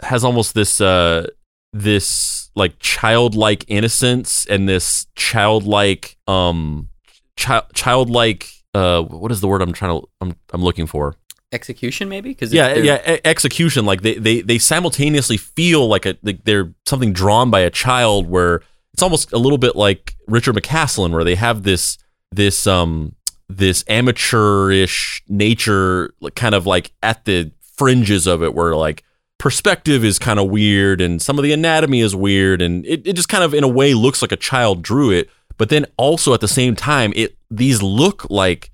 has 0.00 0.24
almost 0.24 0.54
this 0.54 0.80
uh 0.80 1.26
this 1.72 2.50
like 2.54 2.78
childlike 2.78 3.64
innocence 3.68 4.46
and 4.46 4.68
this 4.68 5.06
childlike 5.16 6.16
um 6.28 6.88
chi- 7.36 7.62
childlike 7.74 8.48
uh 8.74 9.02
what 9.02 9.32
is 9.32 9.40
the 9.40 9.48
word 9.48 9.62
I'm 9.62 9.72
trying 9.72 10.00
to 10.00 10.08
I'm 10.20 10.36
I'm 10.52 10.62
looking 10.62 10.86
for? 10.86 11.16
Execution 11.52 12.08
maybe? 12.08 12.30
Because 12.30 12.52
yeah 12.52 12.74
yeah 12.74 13.18
execution. 13.24 13.84
Like 13.84 14.02
they, 14.02 14.14
they 14.14 14.40
they 14.40 14.58
simultaneously 14.58 15.36
feel 15.36 15.86
like 15.86 16.06
a 16.06 16.16
like 16.22 16.44
they're 16.44 16.72
something 16.86 17.12
drawn 17.12 17.50
by 17.50 17.60
a 17.60 17.70
child 17.70 18.28
where 18.28 18.62
it's 18.92 19.02
almost 19.02 19.32
a 19.32 19.38
little 19.38 19.58
bit 19.58 19.76
like 19.76 20.14
Richard 20.26 20.54
McCaslin 20.54 21.10
where 21.10 21.24
they 21.24 21.34
have 21.34 21.62
this 21.62 21.98
this 22.32 22.66
um 22.66 23.14
this 23.48 23.84
amateurish 23.88 25.22
nature 25.28 26.14
like 26.20 26.34
kind 26.34 26.54
of 26.54 26.66
like 26.66 26.92
at 27.02 27.24
the 27.24 27.52
fringes 27.76 28.26
of 28.26 28.42
it 28.42 28.54
where 28.54 28.74
like 28.74 29.04
perspective 29.44 30.04
is 30.04 30.18
kind 30.18 30.40
of 30.40 30.48
weird 30.48 31.00
and 31.00 31.20
some 31.20 31.38
of 31.38 31.42
the 31.42 31.52
anatomy 31.52 32.00
is 32.00 32.16
weird 32.16 32.62
and 32.62 32.86
it, 32.86 33.06
it 33.06 33.12
just 33.12 33.28
kind 33.28 33.44
of 33.44 33.52
in 33.52 33.62
a 33.62 33.68
way 33.68 33.92
looks 33.92 34.22
like 34.22 34.32
a 34.32 34.36
child 34.36 34.82
drew 34.82 35.10
it 35.10 35.28
but 35.58 35.68
then 35.68 35.84
also 35.98 36.32
at 36.32 36.40
the 36.40 36.48
same 36.48 36.74
time 36.74 37.12
it 37.14 37.36
these 37.50 37.82
look 37.82 38.26
like 38.30 38.70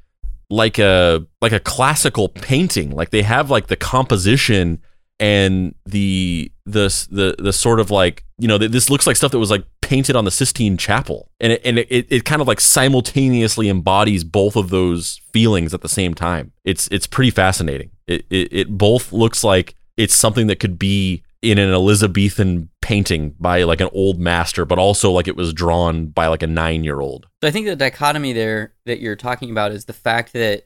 like 0.50 0.78
a 0.78 1.24
like 1.40 1.52
a 1.52 1.60
classical 1.60 2.28
painting. 2.28 2.90
Like 2.90 3.10
they 3.10 3.22
have 3.22 3.50
like 3.50 3.68
the 3.68 3.76
composition 3.76 4.82
and 5.18 5.74
the 5.86 6.50
the 6.66 7.06
the 7.10 7.36
the 7.38 7.52
sort 7.52 7.80
of 7.80 7.90
like 7.90 8.24
you 8.38 8.48
know 8.48 8.58
this 8.58 8.90
looks 8.90 9.06
like 9.06 9.16
stuff 9.16 9.32
that 9.32 9.38
was 9.38 9.50
like 9.50 9.64
painted 9.80 10.16
on 10.16 10.24
the 10.24 10.30
Sistine 10.30 10.76
Chapel. 10.76 11.30
And 11.40 11.52
it, 11.52 11.62
and 11.64 11.78
it, 11.78 12.06
it 12.10 12.24
kind 12.24 12.42
of 12.42 12.48
like 12.48 12.60
simultaneously 12.60 13.68
embodies 13.68 14.24
both 14.24 14.56
of 14.56 14.70
those 14.70 15.20
feelings 15.32 15.72
at 15.72 15.82
the 15.82 15.88
same 15.88 16.14
time. 16.14 16.52
It's 16.64 16.88
it's 16.88 17.06
pretty 17.06 17.30
fascinating. 17.30 17.90
It 18.06 18.26
it, 18.28 18.52
it 18.52 18.68
both 18.68 19.12
looks 19.12 19.44
like 19.44 19.76
it's 20.00 20.16
something 20.16 20.46
that 20.46 20.60
could 20.60 20.78
be 20.78 21.22
in 21.42 21.58
an 21.58 21.70
Elizabethan 21.70 22.70
painting 22.80 23.34
by 23.38 23.64
like 23.64 23.82
an 23.82 23.90
old 23.92 24.18
master, 24.18 24.64
but 24.64 24.78
also 24.78 25.10
like 25.10 25.28
it 25.28 25.36
was 25.36 25.52
drawn 25.52 26.06
by 26.06 26.26
like 26.26 26.42
a 26.42 26.46
nine 26.46 26.84
year 26.84 27.00
old. 27.00 27.26
So 27.42 27.48
I 27.48 27.50
think 27.50 27.66
the 27.66 27.76
dichotomy 27.76 28.32
there 28.32 28.72
that 28.86 29.00
you're 29.00 29.16
talking 29.16 29.50
about 29.50 29.72
is 29.72 29.84
the 29.84 29.92
fact 29.92 30.32
that 30.32 30.64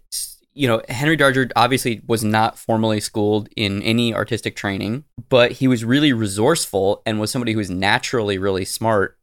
you 0.52 0.68
know 0.68 0.82
Henry 0.88 1.16
Darger 1.16 1.50
obviously 1.56 2.00
was 2.06 2.22
not 2.22 2.56
formally 2.56 3.00
schooled 3.00 3.48
in 3.56 3.82
any 3.82 4.14
artistic 4.14 4.54
training, 4.54 5.04
but 5.28 5.52
he 5.52 5.66
was 5.66 5.84
really 5.84 6.12
resourceful 6.12 7.02
and 7.04 7.18
was 7.18 7.32
somebody 7.32 7.52
who 7.52 7.58
was 7.58 7.70
naturally 7.70 8.38
really 8.38 8.64
smart, 8.64 9.18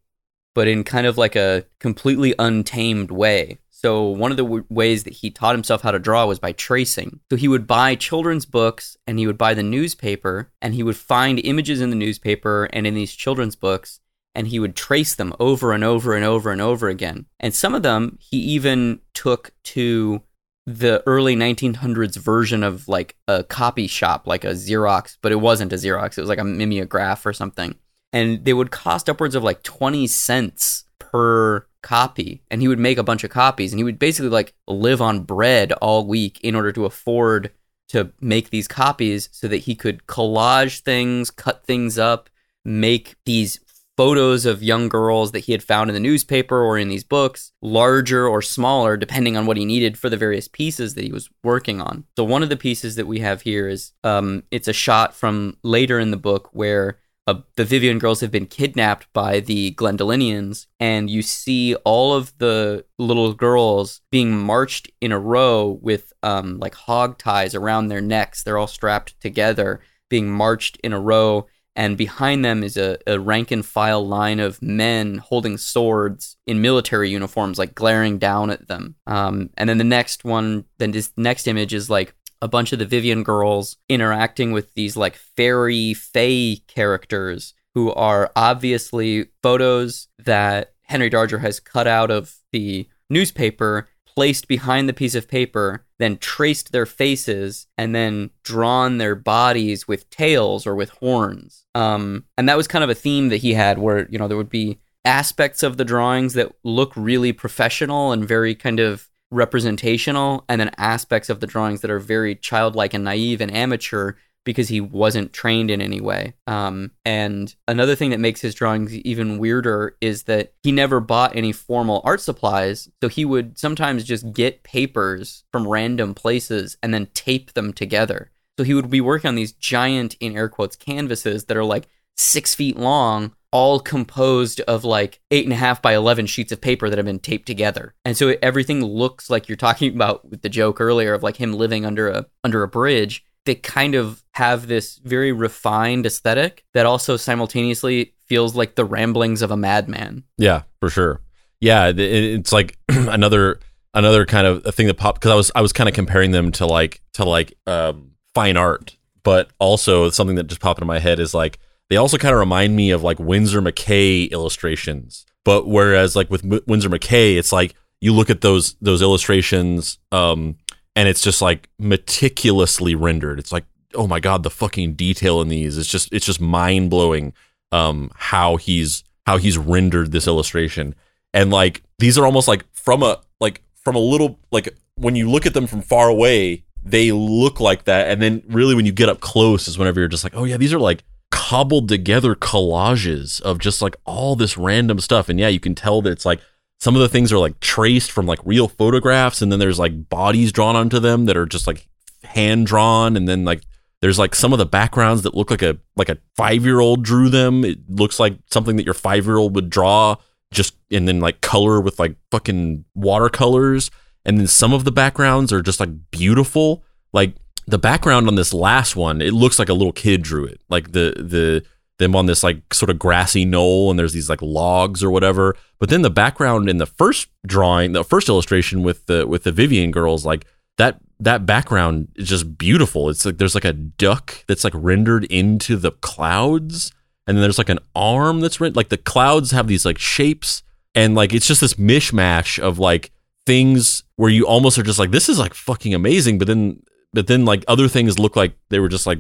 but 0.54 0.68
in 0.68 0.84
kind 0.84 1.08
of 1.08 1.18
like 1.18 1.38
a 1.38 1.64
completely 1.80 2.36
untamed 2.38 3.12
way. 3.12 3.60
So 3.82 4.10
one 4.10 4.30
of 4.30 4.38
the 4.38 4.44
w- 4.44 4.66
ways 4.70 5.06
that 5.06 5.14
he 5.14 5.32
taught 5.32 5.56
himself 5.56 5.82
how 5.82 5.90
to 5.90 5.98
draw 5.98 6.28
was 6.28 6.38
by 6.38 6.52
tracing. 6.52 7.20
So 7.32 7.36
he 7.36 7.48
would 7.48 7.66
buy 7.66 7.96
children's 7.96 8.46
books 8.46 8.96
and 9.08 9.18
he 9.18 9.26
would 9.26 9.40
buy 9.40 9.56
the 9.56 9.64
newspaper 9.64 10.52
and 10.62 10.76
he 10.76 10.84
would 10.84 10.98
find 10.98 11.40
images 11.40 11.82
in 11.82 11.90
the 11.90 11.96
newspaper 11.96 12.70
and 12.74 12.86
in 12.86 12.94
these 12.94 13.14
children's 13.14 13.56
books 13.56 14.00
and 14.36 14.48
he 14.48 14.60
would 14.60 14.76
trace 14.76 15.16
them 15.16 15.34
over 15.40 15.74
and 15.74 15.84
over 15.84 16.14
and 16.16 16.24
over 16.24 16.52
and 16.52 16.62
over 16.62 16.90
again. 16.90 17.26
And 17.40 17.56
some 17.56 17.74
of 17.74 17.82
them 17.82 18.20
he 18.22 18.38
even 18.38 19.00
took 19.16 19.52
to 19.64 20.22
the 20.68 21.02
early 21.08 21.36
1900s 21.36 22.18
version 22.18 22.64
of 22.64 22.88
like 22.88 23.16
a 23.28 23.44
copy 23.44 23.88
shop, 23.88 24.28
like 24.28 24.44
a 24.44 24.52
Xerox, 24.52 25.18
but 25.24 25.32
it 25.32 25.42
wasn't 25.42 25.74
a 25.74 25.78
Xerox. 25.78 26.20
It 26.20 26.22
was 26.22 26.30
like 26.30 26.38
a 26.38 26.44
mimeograph 26.44 27.26
or 27.26 27.34
something. 27.34 27.74
And 28.14 28.46
they 28.46 28.54
would 28.54 28.70
cost 28.70 29.10
upwards 29.10 29.34
of 29.34 29.44
like 29.44 29.64
20 29.64 30.06
cents 30.06 30.86
per 31.00 31.66
copy 31.82 32.44
and 32.50 32.62
he 32.62 32.68
would 32.68 32.80
make 32.80 32.98
a 32.98 33.04
bunch 33.04 33.24
of 33.24 33.32
copies 33.32 33.72
and 33.72 33.80
he 33.80 33.84
would 33.84 34.00
basically 34.00 34.30
like 34.30 34.54
live 34.68 35.02
on 35.02 35.22
bread 35.22 35.72
all 35.74 36.08
week 36.08 36.40
in 36.42 36.56
order 36.56 36.72
to 36.72 36.86
afford 36.86 37.52
to 37.90 38.12
make 38.22 38.50
these 38.50 38.68
copies 38.68 39.28
so 39.32 39.48
that 39.48 39.58
he 39.58 39.76
could 39.76 40.08
collage 40.08 40.80
things, 40.80 41.30
cut 41.30 41.66
things 41.66 42.00
up, 42.00 42.30
make 42.64 43.16
these 43.26 43.60
photos 43.98 44.46
of 44.46 44.64
young 44.64 44.88
girls 44.88 45.32
that 45.32 45.40
he 45.40 45.52
had 45.52 45.62
found 45.62 45.90
in 45.90 45.94
the 45.94 46.00
newspaper 46.00 46.62
or 46.62 46.78
in 46.78 46.88
these 46.88 47.04
books, 47.04 47.52
larger 47.62 48.26
or 48.26 48.42
smaller, 48.42 48.96
depending 48.96 49.36
on 49.36 49.46
what 49.46 49.58
he 49.58 49.66
needed 49.66 49.98
for 49.98 50.10
the 50.10 50.18
various 50.18 50.48
pieces 50.48 50.96
that 50.96 51.04
he 51.04 51.12
was 51.12 51.30
working 51.44 51.82
on. 51.82 52.06
So 52.16 52.24
one 52.24 52.44
of 52.44 52.50
the 52.50 52.58
pieces 52.58 52.96
that 52.96 53.08
we 53.08 53.20
have 53.20 53.42
here 53.42 53.68
is 53.68 53.92
um, 54.04 54.44
it's 54.52 54.68
a 54.68 54.74
shot 54.74 55.14
from 55.14 55.58
later 55.62 56.00
in 56.00 56.12
the 56.12 56.18
book 56.18 56.50
where 56.54 56.98
uh, 57.32 57.42
the 57.56 57.66
Vivian 57.66 58.00
girls 58.00 58.20
have 58.22 58.32
been 58.32 58.46
kidnapped 58.46 59.12
by 59.14 59.40
the 59.40 59.74
Glandelinians, 59.76 60.68
and 60.80 61.10
you 61.10 61.22
see 61.22 61.76
all 61.76 62.14
of 62.14 62.38
the 62.38 62.86
little 62.98 63.34
girls 63.34 64.02
being 64.12 64.38
marched 64.38 64.90
in 65.00 65.12
a 65.12 65.20
row 65.20 65.80
with 65.82 66.14
um, 66.24 66.60
like 66.60 66.76
hog 66.76 67.18
ties 67.18 67.56
around 67.56 67.88
their 67.88 68.02
necks. 68.02 68.44
They're 68.44 68.58
all 68.58 68.68
strapped 68.68 69.20
together, 69.22 69.82
being 70.10 70.30
marched 70.30 70.78
in 70.84 70.94
a 70.94 71.00
row. 71.00 71.48
And 71.74 71.98
behind 71.98 72.44
them 72.44 72.64
is 72.64 72.76
a, 72.76 72.98
a 73.08 73.18
rank 73.18 73.50
and 73.50 73.66
file 73.66 74.06
line 74.06 74.42
of 74.42 74.62
men 74.62 75.20
holding 75.20 75.58
swords 75.58 76.36
in 76.46 76.62
military 76.62 77.10
uniforms, 77.10 77.58
like 77.58 77.74
glaring 77.74 78.18
down 78.18 78.50
at 78.50 78.68
them. 78.68 78.96
Um, 79.08 79.52
and 79.56 79.70
then 79.70 79.78
the 79.78 79.86
next 79.86 80.26
one, 80.26 80.66
then 80.80 80.92
this 80.92 81.14
next 81.16 81.48
image 81.48 81.74
is 81.74 81.90
like 81.90 82.14
a 82.42 82.48
bunch 82.48 82.74
of 82.74 82.80
the 82.80 82.86
Vivian 82.86 83.24
girls 83.24 83.78
interacting 83.88 84.52
with 84.52 84.74
these 84.74 84.98
like 84.98 85.16
fairy 85.16 85.94
fae 85.94 86.58
characters 86.68 87.54
who 87.74 87.92
are 87.94 88.32
obviously 88.36 89.28
photos 89.42 90.08
that 90.20 90.74
Henry 90.84 91.10
Darger 91.10 91.40
has 91.40 91.60
cut 91.60 91.88
out 91.88 92.12
of 92.12 92.36
the 92.52 92.88
newspaper, 93.10 93.88
placed 94.06 94.48
behind 94.48 94.90
the 94.90 94.94
piece 94.94 95.16
of 95.16 95.28
paper, 95.28 95.86
then 96.00 96.18
traced 96.18 96.72
their 96.72 96.86
faces, 96.86 97.68
and 97.78 97.96
then 97.96 98.30
drawn 98.44 98.98
their 98.98 99.16
bodies 99.16 99.88
with 99.88 100.10
tails 100.10 100.68
or 100.68 100.76
with 100.76 100.90
horns. 100.90 101.66
Um, 101.76 102.26
and 102.38 102.50
that 102.50 102.58
was 102.58 102.68
kind 102.68 102.84
of 102.84 102.90
a 102.90 102.96
theme 102.96 103.30
that 103.30 103.38
he 103.38 103.54
had 103.54 103.78
where, 103.78 104.08
you 104.10 104.18
know, 104.18 104.28
there 104.28 104.38
would 104.38 104.50
be 104.50 104.80
aspects 105.06 105.64
of 105.64 105.78
the 105.78 105.86
drawings 105.86 106.34
that 106.34 106.52
look 106.64 106.92
really 106.96 107.32
professional 107.32 108.12
and 108.12 108.28
very 108.28 108.54
kind 108.54 108.80
of 108.80 109.08
representational 109.32 110.46
and 110.48 110.62
then 110.62 110.72
aspects 110.78 111.30
of 111.30 111.40
the 111.40 111.48
drawings 111.48 111.82
that 111.82 111.92
are 111.92 112.00
very 112.00 112.36
childlike 112.36 112.94
and 112.94 113.04
naive 113.04 113.42
and 113.42 113.54
amateur 113.54 114.14
because 114.44 114.70
he 114.70 114.82
wasn't 114.82 115.34
trained 115.34 115.70
in 115.70 115.82
any 115.82 116.02
way. 116.02 116.34
Um, 116.48 116.92
and 117.06 117.54
another 117.68 117.96
thing 117.96 118.10
that 118.10 118.20
makes 118.20 118.42
his 118.42 118.56
drawings 118.56 118.94
even 118.94 119.38
weirder 119.38 119.96
is 120.02 120.24
that 120.24 120.54
he 120.64 120.72
never 120.72 121.00
bought 121.00 121.36
any 121.36 121.52
formal 121.52 122.02
art 122.04 122.22
supplies. 122.22 122.90
So 123.02 123.08
he 123.08 123.24
would 123.24 123.58
sometimes 123.58 124.04
just 124.04 124.34
get 124.34 124.64
papers 124.64 125.44
from 125.52 125.68
random 125.68 126.14
places 126.14 126.78
and 126.82 126.94
then 126.94 127.08
tape 127.14 127.54
them 127.54 127.72
together. 127.72 128.32
So 128.58 128.64
he 128.64 128.74
would 128.74 128.90
be 128.90 129.02
working 129.02 129.28
on 129.28 129.36
these 129.36 129.54
giant, 129.54 130.16
in 130.20 130.36
air 130.36 130.50
quotes, 130.50 130.76
canvases 130.76 131.46
that 131.46 131.58
are 131.58 131.64
like 131.64 131.88
six 132.18 132.56
feet 132.56 132.78
long 132.78 133.36
all 133.52 133.80
composed 133.80 134.62
of 134.62 134.86
like 134.86 135.20
eight 135.30 135.46
and 135.46 135.54
a 135.54 135.58
half 135.58 135.82
by 135.82 135.94
11 135.94 136.26
sheets 136.26 136.52
of 136.52 136.62
paper 136.62 136.90
that 136.90 136.98
have 136.98 137.06
been 137.06 137.20
taped 137.20 137.46
together. 137.46 137.94
And 138.06 138.16
so 138.16 138.36
everything 138.42 138.84
looks 138.84 139.30
like 139.30 139.50
you're 139.50 139.56
talking 139.56 139.94
about 139.96 140.30
with 140.30 140.42
the 140.42 140.50
joke 140.50 140.80
earlier 140.80 141.14
of 141.14 141.24
like 141.24 141.38
him 141.38 141.54
living 141.54 141.86
under 141.86 142.10
a 142.10 142.26
under 142.44 142.64
a 142.64 142.68
bridge. 142.68 143.24
They 143.46 143.56
kind 143.56 143.96
of 143.96 144.24
have 144.34 144.68
this 144.68 144.98
very 144.98 145.32
refined 145.32 146.06
aesthetic 146.06 146.64
that 146.74 146.86
also 146.86 147.18
simultaneously 147.18 148.14
feels 148.28 148.56
like 148.56 148.76
the 148.76 148.86
ramblings 148.86 149.42
of 149.42 149.50
a 149.50 149.58
madman. 149.58 150.24
Yeah, 150.38 150.62
for 150.80 150.90
sure. 150.90 151.22
Yeah, 151.60 151.92
it's 151.96 152.52
like 152.52 152.78
another 152.90 153.60
another 153.94 154.26
kind 154.26 154.48
of 154.48 154.66
a 154.66 154.72
thing 154.72 154.88
that 154.88 154.96
popped 154.96 155.20
because 155.20 155.32
I 155.32 155.36
was 155.36 155.52
I 155.56 155.62
was 155.62 155.74
kind 155.74 155.90
of 155.90 155.96
comparing 155.96 156.32
them 156.32 156.52
to 156.54 156.66
like 156.66 157.02
to 157.14 157.26
like 157.26 157.54
um, 157.68 158.12
fine 158.34 158.58
art, 158.58 158.96
but 159.24 159.50
also 159.60 160.10
something 160.10 160.36
that 160.36 160.48
just 160.48 160.62
popped 160.62 160.80
into 160.80 160.86
my 160.86 161.00
head 161.00 161.20
is 161.20 161.34
like 161.34 161.60
they 161.92 161.98
also 161.98 162.18
kind 162.18 162.34
of 162.34 162.40
remind 162.40 162.74
me 162.74 162.92
of 162.92 163.04
like 163.04 163.20
Winsor 163.20 163.62
McCay 163.62 164.32
illustrations. 164.32 165.26
But 165.44 165.68
whereas 165.68 166.16
like 166.16 166.30
with 166.30 166.46
M- 166.46 166.62
Winsor 166.66 166.90
McCay, 166.90 167.36
it's 167.38 167.52
like 167.52 167.76
you 168.00 168.14
look 168.14 168.30
at 168.30 168.40
those 168.40 168.76
those 168.82 169.02
illustrations 169.02 170.00
um, 170.14 170.56
and 170.96 171.10
it's 171.10 171.22
just 171.22 171.42
like 171.42 171.68
meticulously 171.78 172.96
rendered. 172.96 173.40
It's 173.40 173.52
like 173.52 173.66
oh 173.94 174.08
my 174.08 174.22
god, 174.22 174.44
the 174.44 174.50
fucking 174.50 174.94
detail 174.94 175.42
in 175.42 175.50
these 175.50 175.78
it's 175.78 175.90
just 175.90 176.08
it's 176.14 176.26
just 176.26 176.40
mind 176.40 176.90
blowing 176.90 177.34
um, 177.74 178.10
how 178.16 178.56
he's 178.56 179.04
how 179.26 179.36
he's 179.36 179.58
rendered 179.58 180.14
this 180.14 180.28
illustration 180.28 180.96
and 181.34 181.52
like 181.52 181.84
these 182.00 182.18
are 182.18 182.26
almost 182.26 182.48
like 182.48 182.66
from 182.72 183.04
a 183.04 183.20
like 183.42 183.64
from 183.76 183.98
a 183.98 184.00
little 184.00 184.40
like 184.50 184.70
when 184.96 185.18
you 185.18 185.30
look 185.30 185.46
at 185.46 185.54
them 185.54 185.68
from 185.68 185.82
far 185.82 186.08
away 186.08 186.64
they 186.84 187.12
look 187.12 187.60
like 187.60 187.84
that 187.84 188.08
and 188.08 188.22
then 188.22 188.42
really 188.48 188.76
when 188.76 188.86
you 188.86 188.94
get 188.94 189.10
up 189.10 189.20
close 189.20 189.68
is 189.68 189.78
whenever 189.78 190.00
you're 190.00 190.10
just 190.10 190.24
like 190.24 190.34
oh 190.36 190.46
yeah 190.46 190.58
these 190.58 190.74
are 190.74 190.80
like 190.80 191.04
cobbled 191.52 191.90
together 191.90 192.34
collages 192.34 193.42
of 193.42 193.60
just 193.60 193.82
like 193.82 193.98
all 194.06 194.38
this 194.38 194.58
random 194.58 195.02
stuff. 195.02 195.28
And 195.28 195.38
yeah 195.38 195.50
you 195.50 195.60
can 195.60 195.76
tell 195.76 196.02
that 196.02 196.12
it's 196.12 196.26
like 196.26 196.40
some 196.80 196.96
of 196.96 197.02
the 197.02 197.10
things 197.10 197.34
are 197.34 197.40
like 197.40 197.60
traced 197.60 198.10
from 198.10 198.26
like 198.26 198.40
real 198.46 198.70
photographs 198.70 199.42
and 199.42 199.52
then 199.52 199.60
there's 199.60 199.78
like 199.78 200.08
bodies 200.08 200.54
drawn 200.54 200.78
onto 200.78 200.98
them 200.98 201.26
that 201.26 201.36
are 201.36 201.46
just 201.46 201.68
like 201.68 201.90
hand 202.24 202.68
drawn. 202.68 203.18
And 203.18 203.28
then 203.28 203.44
like 203.44 203.64
there's 204.00 204.18
like 204.18 204.34
some 204.34 204.54
of 204.54 204.60
the 204.60 204.66
backgrounds 204.66 205.24
that 205.24 205.36
look 205.36 205.52
like 205.52 205.62
a 205.62 205.78
like 205.98 206.08
a 206.08 206.20
five 206.38 206.64
year 206.64 206.80
old 206.80 207.04
drew 207.04 207.28
them. 207.28 207.66
It 207.66 207.80
looks 207.90 208.18
like 208.18 208.38
something 208.50 208.78
that 208.78 208.86
your 208.86 208.94
five 208.94 209.26
year 209.26 209.36
old 209.36 209.54
would 209.56 209.70
draw 209.70 210.16
just 210.54 210.76
and 210.90 211.06
then 211.06 211.20
like 211.20 211.42
color 211.42 211.82
with 211.82 212.00
like 212.00 212.16
fucking 212.32 212.86
watercolors. 212.96 213.92
And 214.24 214.40
then 214.40 214.48
some 214.48 214.72
of 214.72 214.86
the 214.86 214.92
backgrounds 214.94 215.52
are 215.52 215.62
just 215.62 215.82
like 215.82 215.90
beautiful. 216.12 216.86
Like 217.12 217.36
the 217.68 217.78
background 217.78 218.28
on 218.28 218.36
this 218.36 218.54
last 218.54 218.96
one 218.96 219.22
it 219.22 219.34
looks 219.34 219.60
like 219.60 219.70
a 219.70 219.74
little 219.74 219.94
kid 219.94 220.22
drew 220.22 220.46
it. 220.46 220.62
Like 220.70 220.92
the 220.92 221.16
the 221.18 221.64
them 222.00 222.16
on 222.16 222.26
this 222.26 222.44
like 222.44 222.74
sort 222.74 222.90
of 222.90 222.98
grassy 222.98 223.46
knoll 223.46 223.92
and 223.92 224.00
there's 224.00 224.14
these 224.14 224.30
like 224.30 224.42
logs 224.42 225.04
or 225.04 225.12
whatever. 225.12 225.56
But 225.80 225.90
then 225.90 226.02
the 226.02 226.10
background 226.10 226.68
in 226.70 226.78
the 226.78 226.86
first 226.86 227.30
drawing 227.46 227.94
the 227.94 228.04
first 228.04 228.28
illustration 228.28 228.84
with 228.84 229.06
the 229.06 229.28
with 229.28 229.44
the 229.44 229.52
Vivian 229.52 229.92
girls 229.92 230.26
like 230.26 230.46
that 230.78 231.00
that 231.20 231.46
background 231.46 232.08
is 232.16 232.28
just 232.28 232.58
beautiful. 232.58 233.10
It's 233.10 233.26
like 233.26 233.38
there's 233.38 233.56
like 233.56 233.66
a 233.66 233.74
duck 233.74 234.44
that's 234.48 234.64
like 234.64 234.74
rendered 234.76 235.26
into 235.26 235.78
the 235.78 235.92
clouds 235.92 236.92
and 237.28 237.38
then 237.38 237.44
there's 237.44 237.60
like 237.60 237.70
an 237.70 237.80
arm 237.96 238.40
that's 238.40 238.60
written 238.60 238.76
like 238.76 238.90
the 238.90 238.98
clouds 238.98 239.52
have 239.52 239.68
these 239.68 239.86
like 239.86 240.00
shapes 240.00 240.64
and 240.96 241.14
like 241.16 241.34
it's 241.34 241.48
just 241.48 241.62
this 241.62 241.76
mishmash 241.76 242.60
of 242.60 242.80
like 242.80 243.12
things 243.46 244.04
where 244.16 244.30
you 244.30 244.46
almost 244.46 244.78
are 244.78 244.84
just 244.84 245.00
like 245.00 245.12
this 245.12 245.30
is 245.30 245.40
like 245.40 245.54
fucking 245.54 245.94
amazing. 245.94 246.38
But 246.38 246.48
then 246.48 246.82
but 247.14 247.28
then 247.28 247.46
like 247.46 247.64
other 247.68 247.88
things 247.88 248.20
look 248.20 248.36
like 248.36 248.54
they 248.70 248.80
were 248.80 248.90
just 248.90 249.08
like 249.08 249.20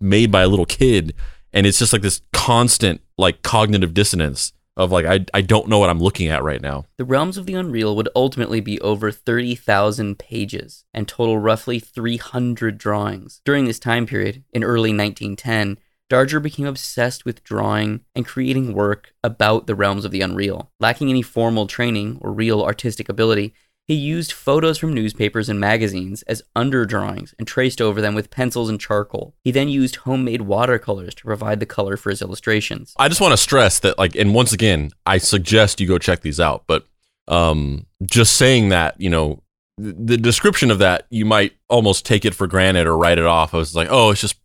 made 0.00 0.30
by 0.30 0.42
a 0.42 0.48
little 0.48 0.66
kid 0.66 1.14
and 1.52 1.66
it's 1.66 1.78
just 1.78 1.92
like 1.92 2.02
this 2.02 2.20
constant 2.32 3.00
like 3.16 3.42
cognitive 3.42 3.94
dissonance 3.94 4.52
of 4.76 4.90
like 4.90 5.06
I, 5.06 5.24
I 5.32 5.40
don't 5.40 5.68
know 5.68 5.78
what 5.78 5.90
I'm 5.90 6.00
looking 6.00 6.28
at 6.28 6.42
right 6.42 6.60
now. 6.60 6.84
The 6.98 7.04
Realms 7.04 7.38
of 7.38 7.46
the 7.46 7.54
Unreal 7.54 7.94
would 7.96 8.08
ultimately 8.16 8.60
be 8.60 8.80
over 8.80 9.10
30,000 9.10 10.18
pages 10.18 10.84
and 10.92 11.06
total 11.06 11.38
roughly 11.38 11.78
300 11.78 12.76
drawings. 12.76 13.40
During 13.44 13.66
this 13.66 13.78
time 13.78 14.06
period, 14.06 14.42
in 14.52 14.64
early 14.64 14.90
1910, 14.90 15.78
Darger 16.10 16.42
became 16.42 16.66
obsessed 16.66 17.24
with 17.24 17.42
drawing 17.44 18.00
and 18.14 18.26
creating 18.26 18.74
work 18.74 19.14
about 19.22 19.66
the 19.66 19.74
realms 19.74 20.04
of 20.04 20.10
the 20.10 20.20
unreal. 20.20 20.70
Lacking 20.78 21.08
any 21.08 21.22
formal 21.22 21.66
training 21.66 22.18
or 22.20 22.32
real 22.32 22.62
artistic 22.62 23.08
ability, 23.08 23.54
he 23.86 23.94
used 23.94 24.32
photos 24.32 24.78
from 24.78 24.94
newspapers 24.94 25.48
and 25.48 25.60
magazines 25.60 26.22
as 26.22 26.42
underdrawings 26.56 27.34
and 27.38 27.46
traced 27.46 27.82
over 27.82 28.00
them 28.00 28.14
with 28.14 28.30
pencils 28.30 28.70
and 28.70 28.80
charcoal. 28.80 29.34
He 29.42 29.50
then 29.50 29.68
used 29.68 29.96
homemade 29.96 30.42
watercolors 30.42 31.14
to 31.16 31.24
provide 31.24 31.60
the 31.60 31.66
color 31.66 31.96
for 31.96 32.10
his 32.10 32.22
illustrations. 32.22 32.94
I 32.98 33.08
just 33.08 33.20
want 33.20 33.32
to 33.32 33.36
stress 33.36 33.78
that 33.80 33.98
like 33.98 34.14
and 34.16 34.34
once 34.34 34.52
again, 34.52 34.90
I 35.04 35.18
suggest 35.18 35.80
you 35.80 35.86
go 35.86 35.98
check 35.98 36.22
these 36.22 36.40
out, 36.40 36.64
but 36.66 36.86
um 37.28 37.86
just 38.02 38.36
saying 38.36 38.70
that, 38.70 38.98
you 39.00 39.10
know, 39.10 39.42
the 39.76 40.16
description 40.16 40.70
of 40.70 40.78
that 40.78 41.06
you 41.10 41.24
might 41.24 41.52
almost 41.68 42.06
take 42.06 42.24
it 42.24 42.34
for 42.34 42.46
granted 42.46 42.86
or 42.86 42.96
write 42.96 43.18
it 43.18 43.26
off. 43.26 43.52
I 43.52 43.58
was 43.58 43.74
like, 43.74 43.88
"Oh, 43.90 44.10
it's 44.12 44.20
just 44.20 44.36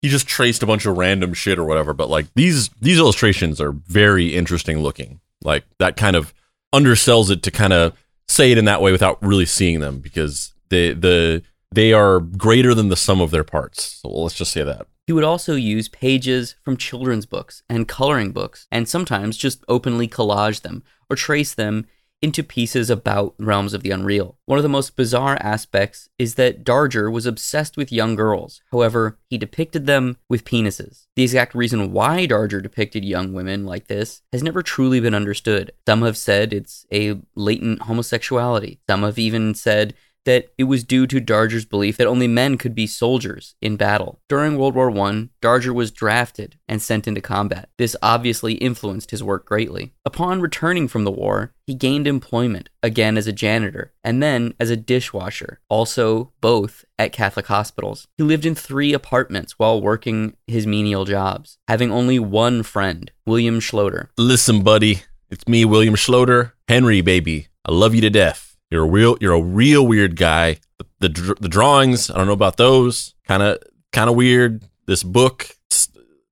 he 0.00 0.08
just 0.08 0.28
traced 0.28 0.62
a 0.62 0.66
bunch 0.66 0.86
of 0.86 0.96
random 0.96 1.34
shit 1.34 1.58
or 1.58 1.64
whatever." 1.64 1.92
But 1.92 2.08
like 2.08 2.26
these 2.34 2.68
these 2.80 2.98
illustrations 2.98 3.60
are 3.60 3.72
very 3.72 4.34
interesting 4.34 4.78
looking. 4.78 5.20
Like 5.42 5.64
that 5.78 5.96
kind 5.96 6.16
of 6.16 6.32
undersells 6.74 7.30
it 7.30 7.42
to 7.42 7.50
kind 7.50 7.72
of 7.72 7.92
say 8.28 8.52
it 8.52 8.58
in 8.58 8.64
that 8.66 8.82
way 8.82 8.92
without 8.92 9.22
really 9.22 9.46
seeing 9.46 9.80
them 9.80 9.98
because 10.00 10.52
they 10.68 10.92
the 10.92 11.42
they 11.72 11.92
are 11.92 12.20
greater 12.20 12.74
than 12.74 12.88
the 12.88 12.96
sum 12.96 13.20
of 13.20 13.30
their 13.30 13.44
parts. 13.44 14.00
So 14.02 14.08
let's 14.08 14.34
just 14.34 14.52
say 14.52 14.62
that. 14.62 14.86
He 15.06 15.12
would 15.12 15.24
also 15.24 15.54
use 15.54 15.88
pages 15.88 16.54
from 16.62 16.76
children's 16.76 17.24
books 17.24 17.62
and 17.68 17.88
coloring 17.88 18.32
books, 18.32 18.66
and 18.70 18.88
sometimes 18.88 19.36
just 19.36 19.64
openly 19.66 20.06
collage 20.06 20.60
them 20.60 20.82
or 21.08 21.16
trace 21.16 21.54
them 21.54 21.86
into 22.20 22.42
pieces 22.42 22.90
about 22.90 23.34
realms 23.38 23.74
of 23.74 23.82
the 23.82 23.90
unreal. 23.90 24.36
One 24.46 24.58
of 24.58 24.62
the 24.62 24.68
most 24.68 24.96
bizarre 24.96 25.38
aspects 25.40 26.08
is 26.18 26.34
that 26.34 26.64
Darger 26.64 27.12
was 27.12 27.26
obsessed 27.26 27.76
with 27.76 27.92
young 27.92 28.16
girls. 28.16 28.60
However, 28.72 29.18
he 29.28 29.38
depicted 29.38 29.86
them 29.86 30.16
with 30.28 30.44
penises. 30.44 31.06
The 31.14 31.22
exact 31.22 31.54
reason 31.54 31.92
why 31.92 32.26
Darger 32.26 32.62
depicted 32.62 33.04
young 33.04 33.32
women 33.32 33.64
like 33.64 33.86
this 33.86 34.22
has 34.32 34.42
never 34.42 34.62
truly 34.62 35.00
been 35.00 35.14
understood. 35.14 35.72
Some 35.86 36.02
have 36.02 36.16
said 36.16 36.52
it's 36.52 36.86
a 36.92 37.20
latent 37.34 37.82
homosexuality. 37.82 38.80
Some 38.88 39.02
have 39.02 39.18
even 39.18 39.54
said 39.54 39.94
that 40.28 40.52
it 40.58 40.64
was 40.64 40.84
due 40.84 41.06
to 41.06 41.22
Darger's 41.22 41.64
belief 41.64 41.96
that 41.96 42.06
only 42.06 42.28
men 42.28 42.58
could 42.58 42.74
be 42.74 42.86
soldiers 42.86 43.54
in 43.62 43.78
battle. 43.78 44.20
During 44.28 44.58
World 44.58 44.74
War 44.74 44.90
I, 44.90 45.30
Darger 45.40 45.74
was 45.74 45.90
drafted 45.90 46.58
and 46.68 46.82
sent 46.82 47.08
into 47.08 47.22
combat. 47.22 47.70
This 47.78 47.96
obviously 48.02 48.52
influenced 48.52 49.10
his 49.10 49.24
work 49.24 49.46
greatly. 49.46 49.94
Upon 50.04 50.42
returning 50.42 50.86
from 50.86 51.04
the 51.04 51.10
war, 51.10 51.54
he 51.66 51.72
gained 51.72 52.06
employment, 52.06 52.68
again 52.82 53.16
as 53.16 53.26
a 53.26 53.32
janitor, 53.32 53.94
and 54.04 54.22
then 54.22 54.52
as 54.60 54.68
a 54.68 54.76
dishwasher, 54.76 55.60
also 55.70 56.30
both 56.42 56.84
at 56.98 57.10
Catholic 57.10 57.46
hospitals. 57.46 58.06
He 58.18 58.22
lived 58.22 58.44
in 58.44 58.54
three 58.54 58.92
apartments 58.92 59.58
while 59.58 59.80
working 59.80 60.36
his 60.46 60.66
menial 60.66 61.06
jobs, 61.06 61.56
having 61.68 61.90
only 61.90 62.18
one 62.18 62.62
friend, 62.62 63.10
William 63.24 63.60
Schloeder. 63.60 64.10
Listen, 64.18 64.62
buddy, 64.62 65.04
it's 65.30 65.48
me, 65.48 65.64
William 65.64 65.94
Schloeder. 65.94 66.52
Henry, 66.68 67.00
baby, 67.00 67.48
I 67.64 67.72
love 67.72 67.94
you 67.94 68.02
to 68.02 68.10
death. 68.10 68.47
You're 68.70 68.84
a 68.84 68.88
real, 68.88 69.16
you're 69.20 69.32
a 69.34 69.40
real 69.42 69.86
weird 69.86 70.16
guy. 70.16 70.58
The 71.00 71.08
the, 71.08 71.36
the 71.40 71.48
drawings, 71.48 72.10
I 72.10 72.16
don't 72.16 72.26
know 72.26 72.32
about 72.32 72.56
those. 72.56 73.14
Kind 73.26 73.42
of, 73.42 73.58
kind 73.92 74.08
of 74.10 74.16
weird. 74.16 74.62
This 74.86 75.02
book, 75.02 75.48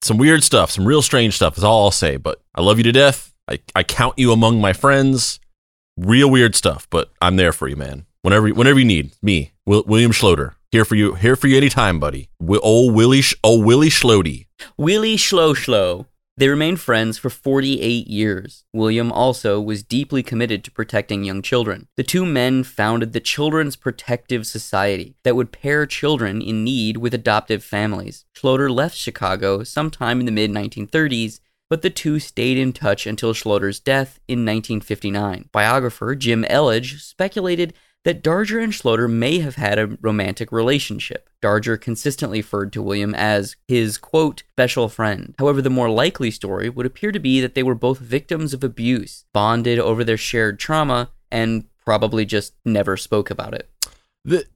some 0.03 0.18
weird 0.18 0.42
stuff, 0.44 0.70
some 0.70 0.87
real 0.87 1.03
strange 1.03 1.35
stuff. 1.35 1.57
Is 1.59 1.64
all 1.64 1.85
I'll 1.85 1.90
say. 1.90 2.16
But 2.16 2.40
I 2.55 2.62
love 2.62 2.79
you 2.79 2.85
to 2.85 2.92
death. 2.92 3.33
I, 3.49 3.61
I 3.75 3.83
count 3.83 4.18
you 4.18 4.33
among 4.33 4.61
my 4.61 4.72
friends. 4.72 5.40
Real 5.96 6.31
weird 6.31 6.55
stuff, 6.55 6.87
but 6.90 7.11
I'm 7.22 7.37
there 7.37 7.53
for 7.53 7.68
you, 7.68 7.77
man. 7.77 8.05
Whenever, 8.22 8.49
whenever 8.49 8.79
you 8.79 8.85
need 8.85 9.12
me, 9.22 9.53
Will, 9.64 9.85
William 9.87 10.11
Schloeder, 10.11 10.55
here 10.70 10.85
for 10.85 10.94
you, 10.94 11.14
here 11.14 11.37
for 11.37 11.46
you 11.46 11.57
anytime, 11.57 11.99
buddy. 12.01 12.29
Wi- 12.40 12.61
old 12.62 12.94
Willie, 12.94 13.22
Sh- 13.22 13.35
old 13.42 13.64
Willie 13.64 13.88
Schlody. 13.88 14.46
Willie 14.77 15.16
Schlo 15.16 15.55
Schlo. 15.55 16.07
They 16.38 16.51
remained 16.51 16.81
friends 16.81 17.16
for 17.16 17.31
48 17.31 18.09
years. 18.09 18.64
William 18.75 19.11
also 19.11 19.59
was 19.59 19.83
deeply 19.83 20.22
committed 20.22 20.62
to 20.64 20.70
protecting 20.70 21.25
young 21.25 21.40
children. 21.40 21.88
The 21.96 22.03
two 22.03 22.27
men 22.27 22.62
founded 22.62 23.14
the 23.14 23.20
Children's 23.20 23.75
Protective 23.75 24.46
Society 24.46 25.16
that 25.22 25.35
would 25.35 25.51
pair 25.51 25.87
children 25.87 26.42
in 26.42 26.62
need 26.62 26.99
with 26.99 27.14
adoptive 27.14 27.64
families. 27.64 28.27
Schloeder 28.35 28.70
left 28.70 28.99
Chicago 28.99 29.64
sometime 29.64 30.20
in 30.20 30.27
the 30.27 30.33
mid 30.33 30.51
1930s, 30.51 31.40
but 31.70 31.81
the 31.81 31.88
two 31.88 32.18
stayed 32.18 32.59
in 32.59 32.75
touch 32.75 33.07
until 33.07 33.33
Schloeder's 33.33 33.81
death 33.81 34.20
in 34.29 34.40
1959. 34.40 35.49
Biographer 35.53 36.14
Jim 36.14 36.44
Elledge 36.44 37.01
speculated 37.01 37.72
that 38.07 38.23
Darger 38.23 38.62
and 38.62 38.73
Schloeder 38.73 39.11
may 39.11 39.40
have 39.40 39.57
had 39.57 39.81
a 39.81 39.99
romantic 40.01 40.53
relationship. 40.53 41.29
Darger 41.42 41.79
consistently 41.79 42.38
referred 42.38 42.73
to 42.73 42.81
William 42.81 43.12
as 43.16 43.57
his, 43.66 43.99
quote, 43.99 44.45
special 44.53 44.88
friend. 44.88 45.35
However, 45.40 45.61
the 45.61 45.71
more 45.71 45.90
likely 45.90 46.31
story 46.31 46.69
would 46.69 46.87
appear 46.87 47.11
to 47.11 47.19
be 47.19 47.40
that 47.40 47.57
they 47.57 47.64
were 47.64 47.75
both 47.75 47.99
victims 47.99 48.55
of 48.55 48.62
abuse, 48.62 49.25
bonded 49.33 49.81
over 49.81 50.05
their 50.05 50.16
shared 50.16 50.61
trauma, 50.61 51.11
and 51.33 51.64
probably 51.85 52.25
just 52.25 52.55
never 52.64 52.97
spoke 52.97 53.29
about 53.29 53.55
it. 53.55 53.69
the, 54.25 54.47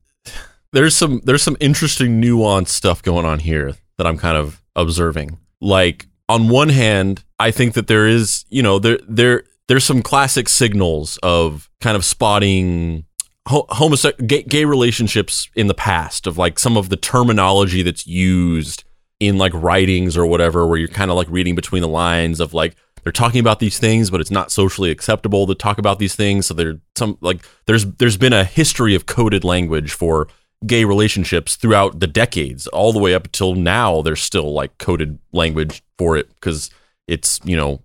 there's 0.73 0.95
some 0.95 1.21
there's 1.25 1.43
some 1.43 1.57
interesting 1.59 2.23
nuanced 2.23 2.69
stuff 2.69 3.03
going 3.03 3.27
on 3.27 3.41
here 3.41 3.75
that 3.99 4.07
I'm 4.07 4.17
kind 4.17 4.37
of 4.37 4.63
observing. 4.77 5.41
Like 5.61 6.07
on 6.29 6.49
one 6.49 6.69
hand, 6.69 7.25
I 7.41 7.51
think 7.51 7.75
that 7.75 7.89
there 7.89 8.07
is, 8.07 8.45
you 8.49 8.63
know, 8.63 8.79
there 8.79 9.01
there 9.09 9.43
there's 9.67 9.85
some 9.85 10.03
classic 10.03 10.49
signals 10.49 11.19
of 11.25 11.69
kind 11.81 11.97
of 11.97 12.05
spotting 12.05 13.07
ho- 13.49 13.67
homosexual 13.69 14.27
gay, 14.27 14.43
gay 14.43 14.65
relationships 14.65 15.49
in 15.55 15.67
the 15.67 15.75
past 15.75 16.27
of 16.27 16.39
like 16.39 16.59
some 16.59 16.77
of 16.77 16.89
the 16.89 16.97
terminology 16.97 17.83
that's 17.83 18.07
used 18.07 18.85
in 19.19 19.39
like 19.39 19.53
writings 19.55 20.17
or 20.17 20.25
whatever 20.27 20.67
where 20.67 20.79
you're 20.79 20.89
kind 20.89 21.11
of 21.11 21.17
like 21.17 21.29
reading 21.31 21.55
between 21.55 21.83
the 21.83 21.89
lines 21.89 22.41
of 22.41 22.55
like 22.55 22.75
they're 23.03 23.13
talking 23.13 23.41
about 23.41 23.61
these 23.61 23.79
things 23.79 24.11
but 24.11 24.21
it's 24.21 24.31
not 24.31 24.51
socially 24.51 24.91
acceptable 24.91 25.47
to 25.47 25.55
talk 25.55 25.79
about 25.79 25.99
these 25.99 26.15
things. 26.15 26.47
So 26.47 26.55
there's 26.55 26.79
some 26.97 27.19
like 27.21 27.45
there's 27.67 27.85
there's 27.85 28.17
been 28.17 28.33
a 28.33 28.45
history 28.45 28.95
of 28.95 29.07
coded 29.07 29.45
language 29.45 29.93
for 29.93 30.29
gay 30.67 30.85
relationships 30.85 31.57
throughout 31.57 32.01
the 32.01 32.07
decades 32.07 32.67
all 32.67 32.93
the 32.93 32.99
way 32.99 33.15
up 33.15 33.25
until 33.25 33.55
now 33.55 34.03
there's 34.03 34.21
still 34.21 34.53
like 34.53 34.77
coded 34.77 35.19
language 35.33 35.83
for 35.97 36.19
it 36.19 36.29
because 36.35 36.71
it's 37.09 37.41
you 37.45 37.57
know 37.57 37.81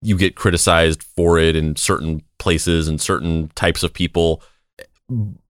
you 0.00 0.16
get 0.16 0.36
criticized 0.36 1.02
for 1.02 1.38
it 1.38 1.56
in 1.56 1.74
certain 1.76 2.22
places 2.38 2.86
and 2.86 3.00
certain 3.00 3.50
types 3.54 3.82
of 3.82 3.92
people 3.92 4.40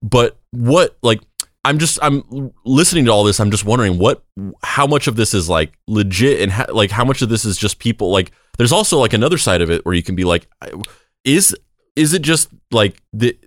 but 0.02 0.38
what 0.50 0.96
like 1.02 1.20
I'm 1.64 1.78
just 1.78 1.98
I'm 2.02 2.52
listening 2.64 3.04
to 3.04 3.10
all 3.10 3.24
this. 3.24 3.38
I'm 3.40 3.50
just 3.50 3.64
wondering 3.64 3.98
what 3.98 4.24
how 4.62 4.86
much 4.86 5.06
of 5.06 5.16
this 5.16 5.34
is 5.34 5.48
like 5.48 5.72
legit 5.86 6.40
and 6.40 6.50
how, 6.50 6.66
like 6.72 6.90
how 6.90 7.04
much 7.04 7.22
of 7.22 7.28
this 7.28 7.44
is 7.44 7.56
just 7.56 7.78
people 7.78 8.10
like. 8.10 8.32
There's 8.58 8.72
also 8.72 8.98
like 8.98 9.12
another 9.12 9.38
side 9.38 9.62
of 9.62 9.70
it 9.70 9.84
where 9.86 9.94
you 9.94 10.02
can 10.02 10.14
be 10.14 10.24
like, 10.24 10.48
is 11.24 11.56
is 11.96 12.14
it 12.14 12.22
just 12.22 12.48
like 12.70 13.00
the 13.12 13.38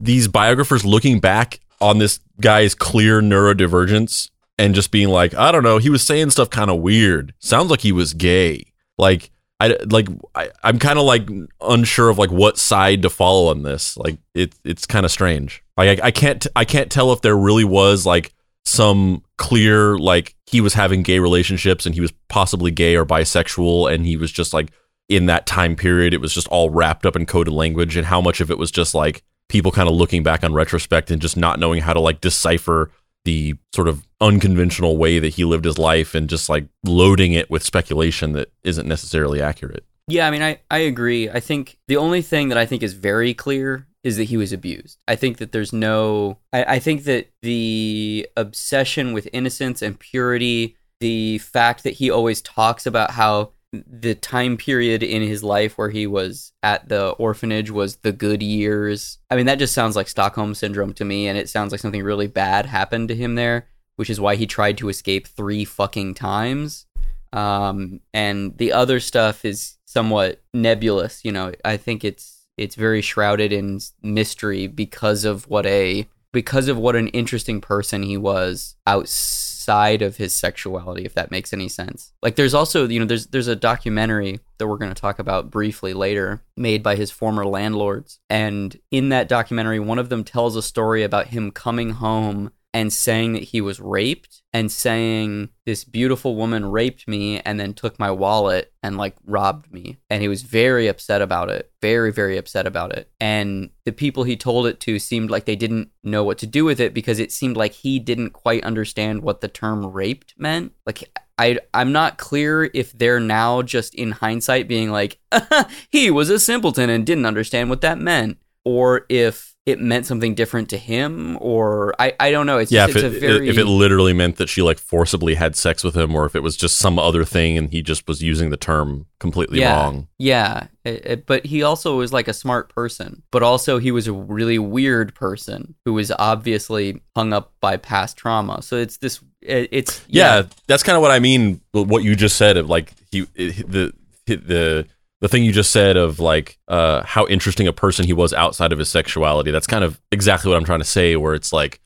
these 0.00 0.28
biographers 0.28 0.84
looking 0.84 1.20
back 1.20 1.60
on 1.80 1.98
this 1.98 2.20
guy's 2.40 2.74
clear 2.74 3.20
neurodivergence 3.20 4.30
and 4.58 4.74
just 4.74 4.90
being 4.90 5.08
like, 5.08 5.34
I 5.34 5.52
don't 5.52 5.62
know, 5.62 5.78
he 5.78 5.90
was 5.90 6.02
saying 6.02 6.30
stuff 6.30 6.50
kind 6.50 6.70
of 6.70 6.80
weird. 6.80 7.34
Sounds 7.38 7.70
like 7.70 7.80
he 7.80 7.92
was 7.92 8.14
gay. 8.14 8.72
Like 8.98 9.30
I 9.58 9.78
like 9.88 10.08
I, 10.34 10.50
I'm 10.62 10.78
kind 10.78 10.98
of 10.98 11.04
like 11.06 11.28
unsure 11.60 12.10
of 12.10 12.18
like 12.18 12.30
what 12.30 12.58
side 12.58 13.02
to 13.02 13.10
follow 13.10 13.50
on 13.50 13.62
this. 13.62 13.96
Like 13.96 14.18
it 14.34 14.54
it's 14.64 14.86
kind 14.86 15.06
of 15.06 15.12
strange. 15.12 15.62
Like 15.76 16.00
I, 16.00 16.08
I 16.08 16.10
can't 16.10 16.46
I 16.54 16.64
can't 16.64 16.90
tell 16.90 17.12
if 17.12 17.22
there 17.22 17.36
really 17.36 17.64
was 17.64 18.04
like 18.04 18.34
some 18.66 19.22
clear 19.38 19.96
like 19.96 20.34
he 20.46 20.60
was 20.60 20.74
having 20.74 21.02
gay 21.02 21.20
relationships 21.20 21.86
and 21.86 21.94
he 21.94 22.00
was 22.00 22.12
possibly 22.28 22.70
gay 22.70 22.96
or 22.96 23.06
bisexual 23.06 23.92
and 23.92 24.04
he 24.04 24.16
was 24.16 24.32
just 24.32 24.52
like 24.52 24.72
in 25.08 25.26
that 25.26 25.46
time 25.46 25.76
period 25.76 26.12
it 26.12 26.20
was 26.20 26.34
just 26.34 26.48
all 26.48 26.68
wrapped 26.68 27.06
up 27.06 27.14
in 27.14 27.24
coded 27.24 27.54
language 27.54 27.96
and 27.96 28.06
how 28.06 28.20
much 28.20 28.40
of 28.40 28.50
it 28.50 28.58
was 28.58 28.72
just 28.72 28.92
like 28.92 29.22
people 29.48 29.70
kind 29.70 29.88
of 29.88 29.94
looking 29.94 30.24
back 30.24 30.42
on 30.42 30.52
retrospect 30.52 31.12
and 31.12 31.22
just 31.22 31.36
not 31.36 31.60
knowing 31.60 31.80
how 31.80 31.92
to 31.92 32.00
like 32.00 32.20
decipher 32.20 32.90
the 33.26 33.56
sort 33.74 33.88
of 33.88 34.06
unconventional 34.20 34.96
way 34.96 35.18
that 35.18 35.34
he 35.34 35.44
lived 35.44 35.64
his 35.64 35.78
life 35.78 36.14
and 36.14 36.30
just 36.30 36.48
like 36.48 36.66
loading 36.84 37.32
it 37.32 37.50
with 37.50 37.62
speculation 37.62 38.32
that 38.32 38.50
isn't 38.62 38.88
necessarily 38.88 39.42
accurate. 39.42 39.84
Yeah, 40.08 40.26
I 40.26 40.30
mean, 40.30 40.42
I, 40.42 40.60
I 40.70 40.78
agree. 40.78 41.28
I 41.28 41.40
think 41.40 41.78
the 41.88 41.96
only 41.96 42.22
thing 42.22 42.48
that 42.48 42.56
I 42.56 42.64
think 42.64 42.82
is 42.84 42.92
very 42.94 43.34
clear 43.34 43.88
is 44.04 44.16
that 44.16 44.24
he 44.24 44.36
was 44.36 44.52
abused. 44.52 44.98
I 45.08 45.16
think 45.16 45.38
that 45.38 45.50
there's 45.50 45.72
no, 45.72 46.38
I, 46.52 46.76
I 46.76 46.78
think 46.78 47.04
that 47.04 47.32
the 47.42 48.28
obsession 48.36 49.12
with 49.12 49.28
innocence 49.32 49.82
and 49.82 49.98
purity, 49.98 50.76
the 51.00 51.38
fact 51.38 51.82
that 51.82 51.94
he 51.94 52.08
always 52.08 52.40
talks 52.40 52.86
about 52.86 53.10
how 53.10 53.50
the 53.86 54.14
time 54.14 54.56
period 54.56 55.02
in 55.02 55.22
his 55.22 55.42
life 55.42 55.76
where 55.76 55.90
he 55.90 56.06
was 56.06 56.52
at 56.62 56.88
the 56.88 57.10
orphanage 57.10 57.70
was 57.70 57.96
the 57.96 58.12
good 58.12 58.42
years. 58.42 59.18
I 59.30 59.36
mean, 59.36 59.46
that 59.46 59.58
just 59.58 59.74
sounds 59.74 59.96
like 59.96 60.08
Stockholm 60.08 60.54
syndrome 60.54 60.92
to 60.94 61.04
me, 61.04 61.28
and 61.28 61.38
it 61.38 61.48
sounds 61.48 61.72
like 61.72 61.80
something 61.80 62.02
really 62.02 62.26
bad 62.26 62.66
happened 62.66 63.08
to 63.08 63.16
him 63.16 63.34
there, 63.34 63.68
which 63.96 64.10
is 64.10 64.20
why 64.20 64.36
he 64.36 64.46
tried 64.46 64.78
to 64.78 64.88
escape 64.88 65.26
three 65.26 65.64
fucking 65.64 66.14
times. 66.14 66.86
Um, 67.32 68.00
and 68.14 68.56
the 68.56 68.72
other 68.72 69.00
stuff 69.00 69.44
is 69.44 69.76
somewhat 69.84 70.42
nebulous. 70.54 71.24
You 71.24 71.32
know, 71.32 71.52
I 71.64 71.76
think 71.76 72.04
it's 72.04 72.46
it's 72.56 72.74
very 72.74 73.02
shrouded 73.02 73.52
in 73.52 73.80
mystery 74.02 74.66
because 74.66 75.24
of 75.24 75.48
what 75.48 75.66
a 75.66 76.08
because 76.32 76.68
of 76.68 76.78
what 76.78 76.96
an 76.96 77.08
interesting 77.08 77.60
person 77.60 78.02
he 78.02 78.16
was 78.16 78.76
outside 78.86 79.55
of 80.02 80.16
his 80.16 80.34
sexuality 80.34 81.04
if 81.04 81.14
that 81.14 81.30
makes 81.30 81.52
any 81.52 81.68
sense. 81.68 82.12
Like 82.22 82.36
there's 82.36 82.54
also 82.54 82.88
you 82.88 83.00
know 83.00 83.06
there's 83.06 83.26
there's 83.28 83.48
a 83.48 83.56
documentary 83.56 84.40
that 84.58 84.66
we're 84.66 84.78
going 84.78 84.94
to 84.94 85.00
talk 85.00 85.18
about 85.18 85.50
briefly 85.50 85.92
later 85.92 86.42
made 86.56 86.82
by 86.82 86.96
his 86.96 87.10
former 87.10 87.44
landlords. 87.44 88.20
And 88.30 88.78
in 88.90 89.10
that 89.10 89.28
documentary 89.28 89.80
one 89.80 89.98
of 89.98 90.08
them 90.08 90.24
tells 90.24 90.56
a 90.56 90.62
story 90.62 91.02
about 91.02 91.28
him 91.28 91.50
coming 91.50 91.90
home 91.90 92.52
and 92.76 92.92
saying 92.92 93.32
that 93.32 93.42
he 93.42 93.62
was 93.62 93.80
raped 93.80 94.42
and 94.52 94.70
saying 94.70 95.48
this 95.64 95.82
beautiful 95.82 96.36
woman 96.36 96.66
raped 96.66 97.08
me 97.08 97.40
and 97.40 97.58
then 97.58 97.72
took 97.72 97.98
my 97.98 98.10
wallet 98.10 98.70
and 98.82 98.98
like 98.98 99.16
robbed 99.24 99.72
me. 99.72 99.96
And 100.10 100.20
he 100.20 100.28
was 100.28 100.42
very 100.42 100.86
upset 100.86 101.22
about 101.22 101.48
it 101.48 101.72
very 101.86 102.10
very 102.10 102.36
upset 102.36 102.66
about 102.66 102.92
it. 102.92 103.08
And 103.20 103.70
the 103.84 103.92
people 103.92 104.24
he 104.24 104.36
told 104.36 104.66
it 104.66 104.80
to 104.80 104.98
seemed 104.98 105.30
like 105.30 105.44
they 105.44 105.54
didn't 105.54 105.90
know 106.02 106.24
what 106.24 106.38
to 106.38 106.46
do 106.46 106.64
with 106.64 106.80
it 106.80 106.92
because 106.92 107.20
it 107.20 107.30
seemed 107.30 107.56
like 107.56 107.72
he 107.72 108.00
didn't 108.00 108.30
quite 108.30 108.64
understand 108.64 109.22
what 109.22 109.40
the 109.40 109.46
term 109.46 109.86
raped 109.86 110.34
meant. 110.36 110.72
Like 110.84 111.04
I, 111.38 111.60
I'm 111.72 111.92
not 111.92 112.18
clear 112.18 112.64
if 112.74 112.92
they're 112.92 113.20
now 113.20 113.62
just 113.62 113.94
in 113.94 114.10
hindsight 114.10 114.66
being 114.66 114.90
like, 114.90 115.20
he 115.92 116.10
was 116.10 116.28
a 116.28 116.40
simpleton 116.40 116.90
and 116.90 117.06
didn't 117.06 117.26
understand 117.26 117.70
what 117.70 117.82
that 117.82 117.98
meant, 117.98 118.38
or 118.64 119.06
if 119.08 119.54
it 119.66 119.80
meant 119.80 120.06
something 120.06 120.36
different 120.36 120.70
to 120.70 120.78
him 120.78 121.36
or 121.40 121.92
I, 122.00 122.14
I 122.20 122.30
don't 122.30 122.46
know. 122.46 122.58
It's 122.58 122.70
yeah, 122.70 122.86
just, 122.86 122.98
if, 122.98 123.14
it's 123.14 123.14
it, 123.16 123.26
a 123.26 123.32
very 123.34 123.48
if 123.48 123.58
it 123.58 123.64
literally 123.66 124.12
meant 124.12 124.36
that 124.36 124.48
she 124.48 124.62
like 124.62 124.78
forcibly 124.78 125.34
had 125.34 125.56
sex 125.56 125.82
with 125.82 125.96
him, 125.96 126.14
or 126.14 126.24
if 126.24 126.36
it 126.36 126.42
was 126.44 126.56
just 126.56 126.76
some 126.76 127.00
other 127.00 127.24
thing 127.24 127.58
and 127.58 127.70
he 127.70 127.82
just 127.82 128.06
was 128.06 128.22
using 128.22 128.50
the 128.50 128.56
term 128.56 129.06
completely 129.18 129.58
yeah, 129.58 129.72
wrong. 129.74 130.06
Yeah, 130.18 130.68
It- 130.84 131.04
it- 131.04 131.26
but 131.26 131.44
he 131.46 131.64
also 131.64 131.96
was 131.96 132.12
like 132.12 132.28
a 132.28 132.32
smart 132.32 132.68
person, 132.72 133.24
but 133.32 133.42
also 133.42 133.78
he 133.78 133.90
was 133.90 134.06
a 134.06 134.12
really 134.12 134.58
weird 134.60 135.16
person 135.16 135.74
who 135.84 135.94
was 135.94 136.12
obviously 136.16 137.02
hung 137.16 137.32
up 137.32 137.52
by 137.60 137.76
past 137.76 138.16
trauma. 138.16 138.62
So 138.62 138.76
it's 138.76 138.98
this. 138.98 139.20
it- 139.42 139.68
It's 139.72 140.00
Yeah, 140.06 140.42
that's 140.68 140.84
kind 140.84 140.94
of 140.94 141.02
what 141.02 141.10
I 141.10 141.18
mean. 141.18 141.60
What 141.72 142.04
you 142.04 142.14
just 142.14 142.36
said 142.36 142.56
of 142.56 142.70
like 142.70 142.92
he 143.10 143.22
the 143.22 143.92
the 144.26 144.86
the 145.20 145.28
thing 145.28 145.44
you 145.44 145.52
just 145.52 145.70
said 145.70 145.96
of 145.96 146.20
like 146.20 146.58
uh, 146.68 147.02
how 147.04 147.26
interesting 147.26 147.66
a 147.66 147.72
person 147.72 148.06
he 148.06 148.12
was 148.12 148.32
outside 148.32 148.72
of 148.72 148.78
his 148.78 148.88
sexuality. 148.88 149.50
That's 149.50 149.66
kind 149.66 149.84
of 149.84 150.00
exactly 150.12 150.50
what 150.50 150.56
I'm 150.56 150.64
trying 150.64 150.80
to 150.80 150.84
say. 150.84 151.16
Where 151.16 151.34
it's 151.34 151.52
like, 151.52 151.80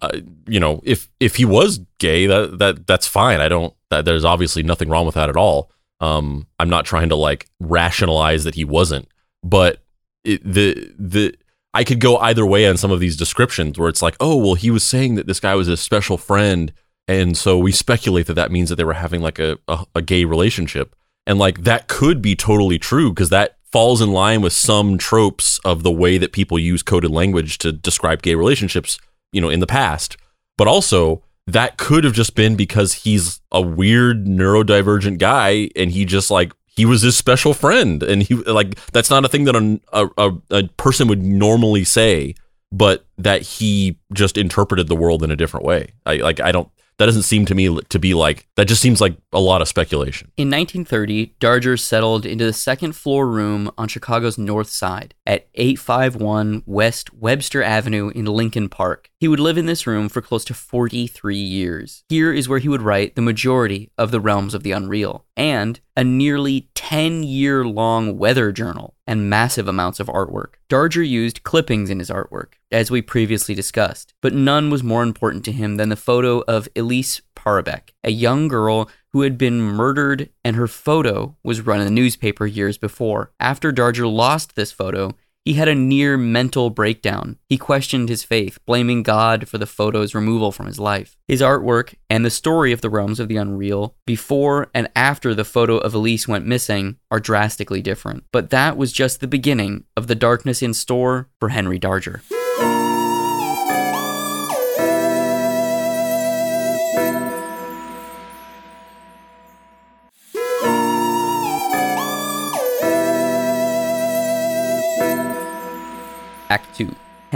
uh, 0.00 0.20
you 0.46 0.60
know, 0.60 0.80
if 0.84 1.08
if 1.18 1.36
he 1.36 1.44
was 1.44 1.80
gay, 1.98 2.26
that 2.26 2.58
that 2.58 2.86
that's 2.86 3.06
fine. 3.06 3.40
I 3.40 3.48
don't. 3.48 3.74
That, 3.90 4.04
there's 4.04 4.24
obviously 4.24 4.62
nothing 4.62 4.88
wrong 4.88 5.06
with 5.06 5.14
that 5.16 5.28
at 5.28 5.36
all. 5.36 5.70
Um, 6.00 6.46
I'm 6.60 6.68
not 6.68 6.84
trying 6.84 7.08
to 7.08 7.16
like 7.16 7.46
rationalize 7.60 8.44
that 8.44 8.54
he 8.54 8.64
wasn't, 8.64 9.08
but 9.42 9.82
it, 10.24 10.42
the 10.44 10.92
the 10.98 11.34
I 11.74 11.84
could 11.84 12.00
go 12.00 12.18
either 12.18 12.46
way 12.46 12.68
on 12.68 12.76
some 12.76 12.90
of 12.90 13.00
these 13.00 13.16
descriptions 13.16 13.78
where 13.78 13.88
it's 13.88 14.02
like, 14.02 14.16
oh 14.20 14.36
well, 14.36 14.54
he 14.54 14.70
was 14.70 14.84
saying 14.84 15.16
that 15.16 15.26
this 15.26 15.40
guy 15.40 15.54
was 15.54 15.68
a 15.68 15.76
special 15.76 16.18
friend, 16.18 16.72
and 17.08 17.36
so 17.36 17.58
we 17.58 17.72
speculate 17.72 18.26
that 18.26 18.34
that 18.34 18.52
means 18.52 18.68
that 18.68 18.76
they 18.76 18.84
were 18.84 18.92
having 18.92 19.22
like 19.22 19.38
a 19.38 19.58
a, 19.66 19.86
a 19.96 20.02
gay 20.02 20.24
relationship, 20.24 20.94
and 21.26 21.38
like 21.38 21.64
that 21.64 21.88
could 21.88 22.22
be 22.22 22.36
totally 22.36 22.78
true 22.78 23.10
because 23.10 23.30
that 23.30 23.56
falls 23.72 24.00
in 24.00 24.12
line 24.12 24.40
with 24.40 24.52
some 24.52 24.96
tropes 24.96 25.58
of 25.64 25.82
the 25.82 25.90
way 25.90 26.18
that 26.18 26.32
people 26.32 26.58
use 26.58 26.82
coded 26.82 27.10
language 27.10 27.58
to 27.58 27.72
describe 27.72 28.22
gay 28.22 28.34
relationships, 28.34 28.98
you 29.32 29.40
know, 29.40 29.50
in 29.50 29.60
the 29.60 29.66
past. 29.66 30.16
But 30.56 30.68
also, 30.68 31.22
that 31.46 31.76
could 31.76 32.04
have 32.04 32.14
just 32.14 32.34
been 32.34 32.56
because 32.56 32.92
he's 32.92 33.40
a 33.52 33.60
weird 33.60 34.26
neurodivergent 34.26 35.18
guy 35.18 35.70
and 35.76 35.90
he 35.90 36.04
just 36.04 36.30
like 36.30 36.52
he 36.66 36.84
was 36.84 37.02
his 37.02 37.16
special 37.16 37.54
friend 37.54 38.02
and 38.02 38.22
he 38.22 38.34
like 38.34 38.74
that's 38.90 39.10
not 39.10 39.24
a 39.24 39.28
thing 39.28 39.44
that 39.44 39.56
a, 39.92 40.08
a, 40.18 40.32
a 40.50 40.68
person 40.76 41.08
would 41.08 41.22
normally 41.22 41.84
say 41.84 42.34
but 42.72 43.06
that 43.16 43.42
he 43.42 43.98
just 44.12 44.36
interpreted 44.36 44.88
the 44.88 44.96
world 44.96 45.22
in 45.22 45.30
a 45.30 45.36
different 45.36 45.64
way 45.64 45.88
i 46.04 46.16
like 46.16 46.40
i 46.40 46.50
don't 46.50 46.68
that 46.98 47.06
doesn't 47.06 47.22
seem 47.22 47.44
to 47.46 47.54
me 47.54 47.80
to 47.88 47.98
be 47.98 48.14
like 48.14 48.46
that 48.56 48.66
just 48.66 48.82
seems 48.82 49.00
like 49.00 49.16
a 49.32 49.40
lot 49.40 49.62
of 49.62 49.68
speculation 49.68 50.30
In 50.36 50.50
1930, 50.50 51.34
Darger 51.40 51.78
settled 51.78 52.24
into 52.26 52.44
the 52.44 52.52
second 52.52 52.92
floor 52.92 53.28
room 53.28 53.70
on 53.76 53.88
Chicago's 53.88 54.38
north 54.38 54.68
side 54.68 55.14
at 55.26 55.48
851 55.54 56.62
West 56.66 57.12
Webster 57.14 57.62
Avenue 57.62 58.10
in 58.14 58.24
Lincoln 58.24 58.68
Park. 58.68 59.10
He 59.18 59.28
would 59.28 59.40
live 59.40 59.58
in 59.58 59.66
this 59.66 59.86
room 59.86 60.08
for 60.08 60.20
close 60.20 60.44
to 60.46 60.54
43 60.54 61.36
years. 61.36 62.04
Here 62.08 62.32
is 62.32 62.48
where 62.48 62.58
he 62.58 62.68
would 62.68 62.82
write 62.82 63.14
the 63.14 63.22
majority 63.22 63.90
of 63.96 64.10
the 64.10 64.20
Realms 64.20 64.54
of 64.54 64.62
the 64.62 64.72
Unreal 64.72 65.24
and 65.36 65.80
a 65.96 66.04
nearly 66.04 66.68
10 66.74 67.22
year 67.22 67.64
long 67.64 68.18
weather 68.18 68.52
journal 68.52 68.94
and 69.06 69.30
massive 69.30 69.68
amounts 69.68 70.00
of 70.00 70.08
artwork. 70.08 70.54
Darger 70.68 71.06
used 71.06 71.42
clippings 71.42 71.90
in 71.90 71.98
his 71.98 72.10
artwork, 72.10 72.54
as 72.72 72.90
we 72.90 73.00
previously 73.02 73.54
discussed, 73.54 74.12
but 74.20 74.34
none 74.34 74.70
was 74.70 74.82
more 74.82 75.02
important 75.02 75.44
to 75.44 75.52
him 75.52 75.76
than 75.76 75.88
the 75.88 75.96
photo 75.96 76.40
of 76.48 76.68
Elise 76.74 77.20
Paroubek, 77.34 77.90
a 78.02 78.10
young 78.10 78.48
girl 78.48 78.90
who 79.12 79.22
had 79.22 79.38
been 79.38 79.60
murdered, 79.62 80.30
and 80.44 80.56
her 80.56 80.66
photo 80.66 81.36
was 81.44 81.60
run 81.60 81.80
in 81.80 81.86
the 81.86 81.90
newspaper 81.90 82.46
years 82.46 82.76
before. 82.76 83.32
After 83.38 83.72
Darger 83.72 84.12
lost 84.12 84.56
this 84.56 84.72
photo, 84.72 85.14
He 85.46 85.54
had 85.54 85.68
a 85.68 85.76
near 85.76 86.16
mental 86.16 86.70
breakdown. 86.70 87.38
He 87.48 87.56
questioned 87.56 88.08
his 88.08 88.24
faith, 88.24 88.58
blaming 88.66 89.04
God 89.04 89.48
for 89.48 89.58
the 89.58 89.66
photo's 89.66 90.12
removal 90.12 90.50
from 90.50 90.66
his 90.66 90.80
life. 90.80 91.16
His 91.28 91.40
artwork 91.40 91.94
and 92.10 92.24
the 92.24 92.30
story 92.30 92.72
of 92.72 92.80
the 92.80 92.90
realms 92.90 93.20
of 93.20 93.28
the 93.28 93.36
unreal, 93.36 93.94
before 94.04 94.70
and 94.74 94.88
after 94.96 95.36
the 95.36 95.44
photo 95.44 95.78
of 95.78 95.94
Elise 95.94 96.26
went 96.26 96.46
missing, 96.46 96.96
are 97.12 97.20
drastically 97.20 97.80
different. 97.80 98.24
But 98.32 98.50
that 98.50 98.76
was 98.76 98.92
just 98.92 99.20
the 99.20 99.28
beginning 99.28 99.84
of 99.96 100.08
the 100.08 100.16
darkness 100.16 100.62
in 100.62 100.74
store 100.74 101.28
for 101.38 101.50
Henry 101.50 101.78
Darger. 101.78 102.22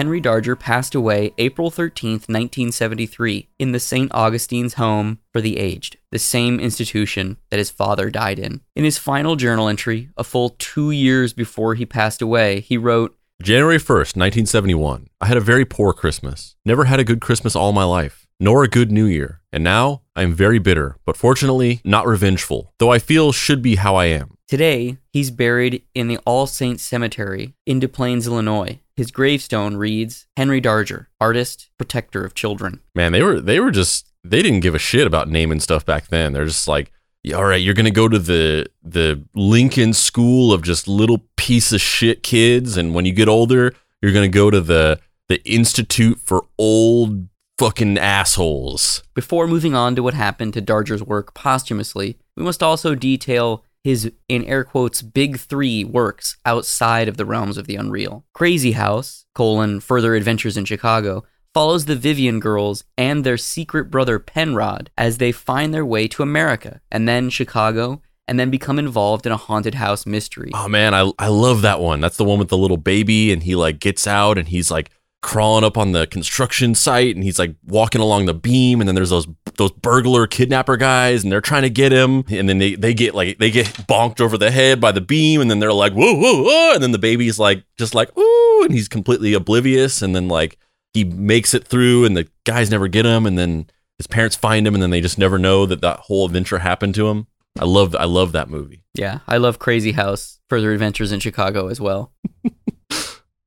Henry 0.01 0.19
Darger 0.23 0.59
passed 0.59 0.95
away 0.95 1.35
April 1.37 1.71
13, 1.71 2.13
1973, 2.13 3.49
in 3.59 3.73
the 3.73 3.79
St. 3.79 4.11
Augustine's 4.15 4.73
Home 4.75 5.19
for 5.31 5.43
the 5.43 5.59
Aged, 5.59 5.99
the 6.11 6.19
same 6.19 6.59
institution 6.59 7.37
that 7.51 7.59
his 7.59 7.69
father 7.69 8.09
died 8.09 8.39
in. 8.39 8.63
In 8.75 8.85
his 8.85 8.97
final 8.97 9.37
journal 9.37 9.69
entry, 9.69 10.09
a 10.17 10.25
full 10.25 10.57
two 10.59 10.91
years 10.91 11.35
before 11.35 11.75
he 11.75 11.85
passed 11.85 12.23
away, 12.23 12.61
he 12.61 12.79
wrote, 12.79 13.15
January 13.43 13.77
1st, 13.77 14.17
1971. 14.17 15.09
I 15.21 15.27
had 15.27 15.37
a 15.37 15.41
very 15.43 15.67
poor 15.67 15.93
Christmas. 15.93 16.57
Never 16.65 16.85
had 16.85 16.99
a 16.99 17.05
good 17.05 17.21
Christmas 17.21 17.55
all 17.55 17.73
my 17.73 17.85
life, 17.85 18.27
nor 18.41 18.65
a 18.65 18.69
good 18.69 18.91
New 18.91 19.05
Year. 19.05 19.43
And 19.53 19.63
now 19.63 20.01
I 20.17 20.23
am 20.23 20.33
very 20.33 20.59
bitter, 20.59 20.97
but 21.05 21.19
fortunately 21.19 21.83
not 21.85 22.07
revengeful, 22.07 22.73
though 22.79 22.91
I 22.91 23.01
feel 23.01 23.33
should 23.33 23.61
be 23.61 23.75
how 23.75 23.97
I 23.97 24.07
am. 24.07 24.39
Today, 24.51 24.97
he's 25.13 25.31
buried 25.31 25.85
in 25.95 26.09
the 26.09 26.19
All 26.27 26.45
Saints 26.45 26.83
Cemetery 26.83 27.55
in 27.67 27.79
Des 27.79 27.87
Plaines, 27.87 28.27
Illinois. 28.27 28.81
His 28.97 29.13
gravestone 29.13 29.77
reads 29.77 30.27
Henry 30.37 30.61
Darger, 30.61 31.07
artist, 31.21 31.71
protector 31.79 32.25
of 32.25 32.35
children. 32.35 32.81
Man, 32.93 33.13
they 33.13 33.23
were 33.23 33.41
they 33.41 33.61
were 33.61 33.71
just 33.71 34.11
they 34.25 34.43
didn't 34.43 34.59
give 34.59 34.75
a 34.75 34.81
shit 34.81 35.07
about 35.07 35.29
naming 35.29 35.61
stuff 35.61 35.87
back 35.87 36.09
then. 36.09 36.33
They're 36.33 36.47
just 36.47 36.67
like, 36.67 36.91
yeah, 37.23 37.37
all 37.37 37.45
right, 37.45 37.63
you're 37.63 37.75
gonna 37.75 37.93
go 37.93 38.09
to 38.09 38.19
the 38.19 38.67
the 38.83 39.23
Lincoln 39.37 39.93
School 39.93 40.53
of 40.53 40.63
just 40.63 40.89
little 40.89 41.29
piece 41.37 41.73
of 41.73 41.81
shit 41.81 42.25
kids, 42.25 42.77
and 42.77 42.93
when 42.93 43.05
you 43.05 43.13
get 43.13 43.29
older, 43.29 43.73
you're 44.03 44.13
gonna 44.13 44.27
go 44.27 44.51
to 44.51 44.61
the 44.61 44.99
the 45.29 45.41
Institute 45.49 46.19
for 46.19 46.45
Old 46.59 47.29
Fucking 47.57 47.99
Assholes. 47.99 49.05
Before 49.15 49.47
moving 49.47 49.77
on 49.77 49.95
to 49.95 50.03
what 50.03 50.15
happened 50.15 50.55
to 50.55 50.61
Darger's 50.61 51.05
work 51.05 51.35
posthumously, 51.35 52.19
we 52.35 52.43
must 52.43 52.65
also 52.65 52.97
detail 52.97 53.65
his, 53.83 54.13
in 54.29 54.45
air 54.45 54.65
quotes, 54.65 55.03
big 55.03 55.39
three 55.39 55.85
works 55.85 56.37
outside 56.45 57.09
of 57.09 57.17
the 57.17 57.25
realms 57.25 57.57
of 57.57 57.67
the 57.67 57.77
unreal. 57.77 58.25
Crazy 58.35 58.73
House, 58.73 59.25
colon, 59.35 59.81
Further 59.81 60.15
Adventures 60.15 60.57
in 60.57 60.65
Chicago, 60.65 61.25
follows 61.53 61.87
the 61.87 61.97
Vivian 61.97 62.41
girls 62.41 62.85
and 62.97 63.25
their 63.25 63.37
secret 63.37 63.91
brother 63.91 64.19
Penrod 64.19 64.91
as 64.97 65.19
they 65.19 65.33
find 65.33 65.75
their 65.75 65.87
way 65.87 66.07
to 66.09 66.23
America, 66.23 66.81
and 66.91 67.09
then 67.09 67.31
Chicago, 67.31 68.03
and 68.29 68.39
then 68.39 68.51
become 68.51 68.79
involved 68.79 69.27
in 69.27 69.33
a 69.33 69.37
haunted 69.37 69.75
house 69.75 70.07
mystery. 70.07 70.51
Oh 70.55 70.69
man, 70.69 70.95
I 70.95 71.11
I 71.19 71.29
love 71.29 71.63
that 71.63 71.81
one. 71.81 72.01
That's 72.01 72.17
the 72.17 72.25
one 72.25 72.39
with 72.39 72.49
the 72.49 72.59
little 72.59 72.77
baby, 72.77 73.33
and 73.33 73.43
he 73.43 73.57
like 73.57 73.81
gets 73.81 74.07
out 74.07 74.39
and 74.39 74.47
he's 74.47 74.71
like 74.71 74.91
crawling 75.23 75.65
up 75.65 75.77
on 75.77 75.93
the 75.93 76.07
construction 76.07 76.75
site 76.75 77.15
and 77.15 77.23
he's 77.23 77.39
like 77.39 77.55
walking 77.67 78.01
along 78.01 78.25
the 78.25 78.33
beam 78.35 78.81
and 78.81 78.89
then 78.89 78.95
there's 78.95 79.11
those 79.11 79.27
those 79.57 79.71
burglar 79.73 80.27
kidnapper 80.27 80.77
guys 80.79 81.23
and 81.23 81.31
they're 81.31 81.43
trying 81.43 81.61
to 81.63 81.69
get 81.71 81.93
him 81.93 82.25
and 82.31 82.49
then 82.49 82.57
they, 82.59 82.75
they 82.75 82.95
get 82.95 83.15
like 83.15 83.37
they 83.39 83.51
get 83.51 83.67
bonked 83.87 84.21
over 84.21 84.39
the 84.39 84.51
head 84.51 84.81
by 84.81 84.91
the 84.91 85.01
beam 85.01 85.41
and 85.43 85.51
then 85.51 85.59
they're 85.59 85.73
like 85.73 85.93
whoa 85.93 86.15
whoa 86.15 86.43
whoa 86.43 86.73
and 86.75 86.83
then 86.83 86.93
the 86.93 86.99
baby's 86.99 87.39
like 87.39 87.63
just 87.77 87.95
like 87.95 88.17
ooh 88.17 88.63
and 88.65 88.73
he's 88.73 88.89
completely 88.89 89.35
oblivious 89.35 90.01
and 90.01 90.17
then 90.17 90.27
like 90.27 90.59
he 90.95 91.05
makes 91.05 91.53
it 91.53 91.67
through 91.67 92.05
and 92.07 92.17
the 92.17 92.27
guys 92.45 92.71
never 92.71 92.89
get 92.89 93.05
him 93.05 93.27
and 93.27 93.39
then 93.39 93.69
his 93.99 94.07
parents 94.07 94.37
find 94.37 94.67
him 94.67 94.73
and 94.75 94.83
then 94.83 94.89
they 94.91 95.03
just 95.03 95.19
never 95.19 95.39
know 95.39 95.67
that 95.67 95.83
that 95.83 95.99
whole 96.01 96.25
adventure 96.25 96.61
happened 96.61 96.95
to 96.95 97.09
him 97.09 97.27
i 97.59 97.65
love 97.65 97.95
i 97.97 98.05
love 98.05 98.33
that 98.33 98.49
movie 98.49 98.83
Yeah, 98.95 99.21
I 99.29 99.37
love 99.37 99.59
Crazy 99.59 99.93
House, 99.93 100.41
Further 100.49 100.73
Adventures 100.73 101.13
in 101.13 101.21
Chicago 101.21 101.69
as 101.69 101.81
well. 101.81 102.13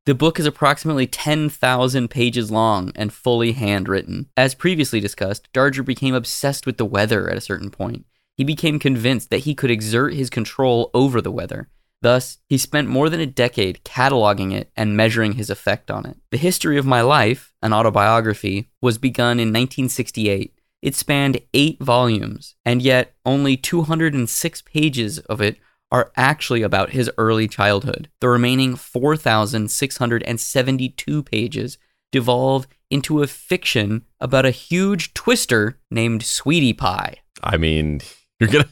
the 0.06 0.14
book 0.14 0.40
is 0.40 0.46
approximately 0.46 1.08
10,000 1.08 2.10
pages 2.10 2.52
long 2.52 2.92
and 2.96 3.14
fully 3.14 3.54
handwritten. 3.54 4.28
As 4.36 4.54
previously 4.54 5.00
discussed, 5.00 5.52
Darger 5.54 5.86
became 5.86 6.14
obsessed 6.14 6.66
with 6.66 6.78
the 6.78 6.86
weather 6.86 7.30
at 7.30 7.38
a 7.38 7.42
certain 7.42 7.70
point. 7.70 8.06
He 8.36 8.44
became 8.44 8.80
convinced 8.80 9.30
that 9.30 9.40
he 9.40 9.56
could 9.56 9.72
exert 9.72 10.14
his 10.14 10.30
control 10.30 10.90
over 10.94 11.22
the 11.22 11.32
weather. 11.32 11.70
Thus, 12.02 12.40
he 12.50 12.58
spent 12.58 12.90
more 12.90 13.10
than 13.10 13.22
a 13.22 13.26
decade 13.26 13.82
cataloging 13.86 14.54
it 14.54 14.70
and 14.76 14.98
measuring 14.98 15.34
his 15.34 15.50
effect 15.50 15.90
on 15.90 16.06
it. 16.06 16.18
The 16.32 16.38
History 16.38 16.78
of 16.78 16.86
My 16.86 17.00
Life, 17.00 17.54
an 17.62 17.72
autobiography, 17.72 18.70
was 18.82 18.98
begun 18.98 19.40
in 19.40 19.50
1968. 19.50 20.54
It 20.82 20.96
spanned 20.96 21.40
eight 21.54 21.82
volumes, 21.82 22.56
and 22.66 22.82
yet 22.82 23.16
only 23.26 23.56
206 23.56 24.62
pages 24.64 25.20
of 25.20 25.40
it 25.40 25.60
are 25.94 26.12
actually 26.18 26.64
about 26.64 26.90
his 26.90 27.10
early 27.18 27.48
childhood. 27.48 28.10
The 28.20 28.28
remaining 28.28 28.76
4,672 28.76 31.24
pages 31.24 31.78
devolve 32.12 32.68
into 32.90 33.24
a 33.24 33.28
fiction 33.28 34.04
about 34.20 34.46
a 34.46 34.52
huge 34.52 35.14
twister 35.14 35.80
named 35.90 36.24
Sweetie 36.24 36.74
Pie. 36.74 37.16
i 37.42 37.56
mean 37.58 38.02
you're 38.40 38.50
gonna 38.50 38.70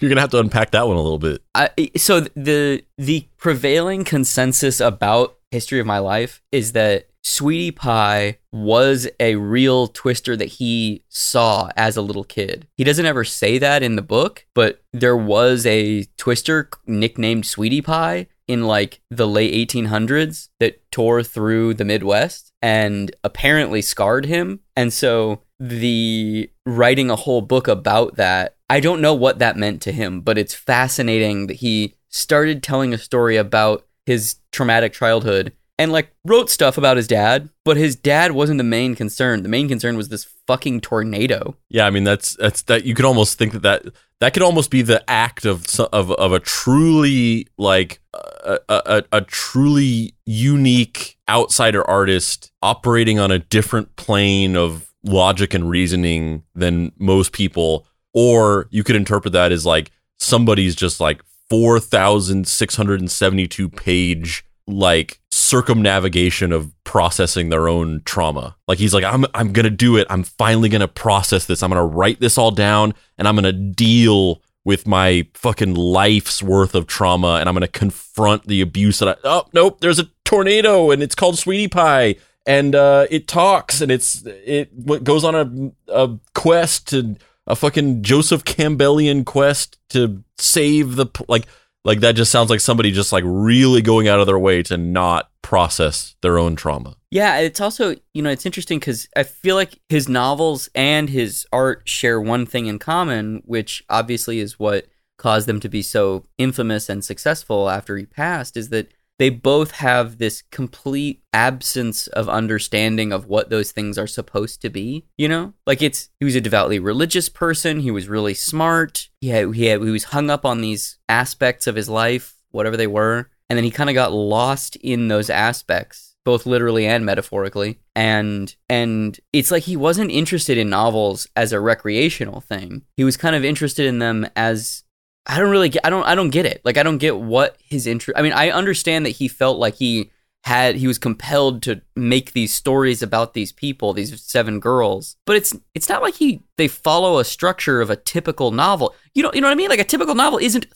you're 0.00 0.08
gonna 0.08 0.20
have 0.20 0.30
to 0.30 0.40
unpack 0.40 0.72
that 0.72 0.88
one 0.88 0.96
a 0.96 1.00
little 1.00 1.18
bit 1.18 1.40
I, 1.54 1.70
so 1.96 2.20
the 2.20 2.82
the 2.98 3.28
prevailing 3.38 4.02
consensus 4.04 4.80
about 4.80 5.36
history 5.52 5.78
of 5.78 5.86
my 5.86 5.98
life 5.98 6.42
is 6.50 6.72
that 6.72 7.06
Sweetie 7.22 7.70
Pie 7.70 8.38
was 8.52 9.08
a 9.18 9.36
real 9.36 9.86
twister 9.88 10.36
that 10.36 10.46
he 10.46 11.04
saw 11.08 11.70
as 11.76 11.96
a 11.96 12.02
little 12.02 12.24
kid. 12.24 12.66
He 12.76 12.84
doesn't 12.84 13.06
ever 13.06 13.24
say 13.24 13.58
that 13.58 13.82
in 13.82 13.96
the 13.96 14.02
book, 14.02 14.46
but 14.54 14.82
there 14.92 15.16
was 15.16 15.66
a 15.66 16.04
twister 16.16 16.70
nicknamed 16.86 17.46
Sweetie 17.46 17.82
Pie 17.82 18.26
in 18.48 18.64
like 18.64 19.00
the 19.10 19.28
late 19.28 19.68
1800s 19.68 20.48
that 20.58 20.82
tore 20.90 21.22
through 21.22 21.74
the 21.74 21.84
Midwest 21.84 22.52
and 22.60 23.14
apparently 23.22 23.80
scarred 23.80 24.26
him. 24.26 24.60
And 24.74 24.92
so 24.92 25.42
the 25.60 26.50
writing 26.66 27.10
a 27.10 27.16
whole 27.16 27.42
book 27.42 27.68
about 27.68 28.16
that, 28.16 28.56
I 28.68 28.80
don't 28.80 29.00
know 29.00 29.14
what 29.14 29.38
that 29.38 29.56
meant 29.56 29.82
to 29.82 29.92
him, 29.92 30.20
but 30.20 30.38
it's 30.38 30.54
fascinating 30.54 31.46
that 31.46 31.58
he 31.58 31.94
started 32.08 32.62
telling 32.62 32.92
a 32.92 32.98
story 32.98 33.36
about 33.36 33.86
his 34.06 34.36
traumatic 34.50 34.92
childhood 34.92 35.52
and 35.80 35.90
like 35.92 36.12
wrote 36.26 36.50
stuff 36.50 36.76
about 36.76 36.98
his 36.98 37.08
dad, 37.08 37.48
but 37.64 37.78
his 37.78 37.96
dad 37.96 38.32
wasn't 38.32 38.58
the 38.58 38.64
main 38.64 38.94
concern. 38.94 39.42
The 39.42 39.48
main 39.48 39.66
concern 39.66 39.96
was 39.96 40.10
this 40.10 40.24
fucking 40.46 40.82
tornado. 40.82 41.56
Yeah, 41.70 41.86
I 41.86 41.90
mean 41.90 42.04
that's 42.04 42.36
that's 42.36 42.60
that 42.62 42.84
you 42.84 42.94
could 42.94 43.04
almost 43.06 43.38
think 43.38 43.54
that 43.54 43.62
that, 43.62 43.86
that 44.20 44.34
could 44.34 44.42
almost 44.42 44.70
be 44.70 44.82
the 44.82 45.02
act 45.08 45.46
of 45.46 45.64
of 45.92 46.10
of 46.12 46.32
a 46.32 46.40
truly 46.40 47.46
like 47.56 48.02
a, 48.12 48.58
a, 48.68 49.04
a 49.10 49.22
truly 49.22 50.14
unique 50.26 51.16
outsider 51.30 51.82
artist 51.88 52.52
operating 52.60 53.18
on 53.18 53.30
a 53.30 53.38
different 53.38 53.96
plane 53.96 54.56
of 54.56 54.92
logic 55.02 55.54
and 55.54 55.70
reasoning 55.70 56.42
than 56.54 56.92
most 56.98 57.32
people 57.32 57.86
or 58.12 58.68
you 58.70 58.84
could 58.84 58.96
interpret 58.96 59.32
that 59.32 59.50
as 59.50 59.64
like 59.64 59.90
somebody's 60.18 60.74
just 60.74 61.00
like 61.00 61.22
4672 61.48 63.70
page 63.70 64.44
like 64.70 65.20
circumnavigation 65.30 66.52
of 66.52 66.72
processing 66.84 67.48
their 67.48 67.68
own 67.68 68.02
trauma. 68.04 68.56
Like 68.68 68.78
he's 68.78 68.94
like, 68.94 69.04
I'm 69.04 69.26
I'm 69.34 69.52
gonna 69.52 69.70
do 69.70 69.96
it. 69.96 70.06
I'm 70.10 70.22
finally 70.22 70.68
gonna 70.68 70.88
process 70.88 71.46
this. 71.46 71.62
I'm 71.62 71.70
gonna 71.70 71.84
write 71.84 72.20
this 72.20 72.38
all 72.38 72.50
down 72.50 72.94
and 73.18 73.28
I'm 73.28 73.34
gonna 73.34 73.52
deal 73.52 74.42
with 74.64 74.86
my 74.86 75.26
fucking 75.34 75.74
life's 75.74 76.42
worth 76.42 76.74
of 76.74 76.86
trauma 76.86 77.38
and 77.40 77.48
I'm 77.48 77.54
gonna 77.54 77.68
confront 77.68 78.46
the 78.46 78.60
abuse 78.60 78.98
that 78.98 79.08
I 79.08 79.16
oh 79.24 79.46
nope, 79.52 79.80
there's 79.80 79.98
a 79.98 80.08
tornado 80.24 80.90
and 80.90 81.02
it's 81.02 81.14
called 81.14 81.38
Sweetie 81.38 81.68
Pie 81.68 82.16
and 82.46 82.74
uh, 82.74 83.06
it 83.10 83.28
talks 83.28 83.80
and 83.80 83.90
it's 83.90 84.22
it 84.26 84.72
what 84.72 85.04
goes 85.04 85.24
on 85.24 85.34
a 85.34 85.92
a 85.92 86.18
quest 86.34 86.88
to 86.88 87.16
a 87.46 87.56
fucking 87.56 88.02
Joseph 88.02 88.44
Campbellian 88.44 89.24
quest 89.24 89.78
to 89.90 90.22
save 90.38 90.96
the 90.96 91.06
like 91.28 91.46
like 91.84 92.00
that 92.00 92.12
just 92.12 92.30
sounds 92.30 92.50
like 92.50 92.60
somebody 92.60 92.90
just 92.90 93.12
like 93.12 93.24
really 93.26 93.82
going 93.82 94.08
out 94.08 94.20
of 94.20 94.26
their 94.26 94.38
way 94.38 94.62
to 94.64 94.76
not 94.76 95.30
process 95.42 96.14
their 96.20 96.38
own 96.38 96.56
trauma. 96.56 96.96
Yeah, 97.10 97.38
it's 97.38 97.60
also, 97.60 97.96
you 98.14 98.22
know, 98.22 98.30
it's 98.30 98.46
interesting 98.46 98.78
because 98.78 99.08
I 99.16 99.22
feel 99.24 99.56
like 99.56 99.80
his 99.88 100.08
novels 100.08 100.68
and 100.74 101.08
his 101.08 101.46
art 101.52 101.82
share 101.88 102.20
one 102.20 102.46
thing 102.46 102.66
in 102.66 102.78
common, 102.78 103.42
which 103.44 103.82
obviously 103.88 104.38
is 104.38 104.58
what 104.58 104.86
caused 105.16 105.48
them 105.48 105.60
to 105.60 105.68
be 105.68 105.82
so 105.82 106.24
infamous 106.38 106.88
and 106.88 107.04
successful 107.04 107.68
after 107.68 107.96
he 107.96 108.06
passed, 108.06 108.56
is 108.56 108.68
that 108.68 108.92
they 109.20 109.28
both 109.28 109.72
have 109.72 110.16
this 110.16 110.42
complete 110.50 111.22
absence 111.34 112.06
of 112.06 112.26
understanding 112.26 113.12
of 113.12 113.26
what 113.26 113.50
those 113.50 113.70
things 113.70 113.98
are 113.98 114.06
supposed 114.06 114.62
to 114.62 114.70
be. 114.70 115.04
You 115.18 115.28
know, 115.28 115.52
like 115.66 115.82
it's 115.82 116.08
he 116.18 116.24
was 116.24 116.34
a 116.36 116.40
devoutly 116.40 116.78
religious 116.78 117.28
person. 117.28 117.80
He 117.80 117.90
was 117.90 118.08
really 118.08 118.32
smart. 118.32 119.10
He 119.20 119.28
had, 119.28 119.54
he 119.54 119.66
had, 119.66 119.82
he 119.82 119.90
was 119.90 120.04
hung 120.04 120.30
up 120.30 120.46
on 120.46 120.62
these 120.62 120.98
aspects 121.06 121.66
of 121.66 121.76
his 121.76 121.86
life, 121.90 122.36
whatever 122.50 122.78
they 122.78 122.86
were. 122.86 123.28
and 123.50 123.58
then 123.58 123.64
he 123.64 123.70
kind 123.70 123.90
of 123.90 123.94
got 123.94 124.12
lost 124.12 124.76
in 124.76 125.08
those 125.08 125.28
aspects 125.28 126.16
both 126.24 126.46
literally 126.46 126.86
and 126.86 127.04
metaphorically 127.04 127.80
and 127.96 128.54
and 128.68 129.18
it's 129.32 129.50
like 129.50 129.62
he 129.64 129.76
wasn't 129.76 130.10
interested 130.10 130.58
in 130.58 130.68
novels 130.68 131.26
as 131.34 131.52
a 131.52 131.58
recreational 131.58 132.40
thing 132.42 132.82
he 132.94 133.04
was 133.04 133.16
kind 133.16 133.34
of 133.34 133.42
interested 133.42 133.86
in 133.86 134.00
them 134.00 134.28
as 134.36 134.84
i 135.30 135.38
don't 135.38 135.50
really 135.50 135.68
get 135.70 135.86
i 135.86 135.90
don't 135.90 136.04
i 136.04 136.14
don't 136.14 136.30
get 136.30 136.44
it. 136.46 136.60
Like 136.64 136.76
i 136.76 136.82
don't 136.82 136.98
get 136.98 137.16
what 137.18 137.56
his 137.62 137.86
interest 137.86 138.18
i 138.18 138.22
mean 138.22 138.32
i 138.32 138.50
understand 138.50 139.06
that 139.06 139.10
he 139.20 139.28
felt 139.28 139.58
like 139.58 139.74
he 139.76 140.10
had 140.44 140.76
he 140.76 140.86
was 140.86 140.98
compelled 140.98 141.62
to 141.62 141.82
make 141.94 142.32
these 142.32 142.52
stories 142.54 143.02
about 143.02 143.34
these 143.34 143.52
people 143.52 143.92
these 143.92 144.22
seven 144.22 144.58
girls 144.58 145.16
but 145.26 145.36
it's 145.36 145.54
it's 145.74 145.88
not 145.88 146.00
like 146.02 146.14
he 146.14 146.42
they 146.56 146.66
follow 146.66 147.18
a 147.18 147.24
structure 147.24 147.80
of 147.82 147.90
a 147.90 147.96
typical 147.96 148.50
novel. 148.50 148.94
You 149.14 149.22
know 149.22 149.30
you 149.34 149.40
know 149.42 149.48
what 149.48 149.52
i 149.52 149.56
mean? 149.56 149.68
Like 149.70 149.80
a 149.80 149.84
typical 149.84 150.14
novel 150.14 150.38
isn't 150.38 150.66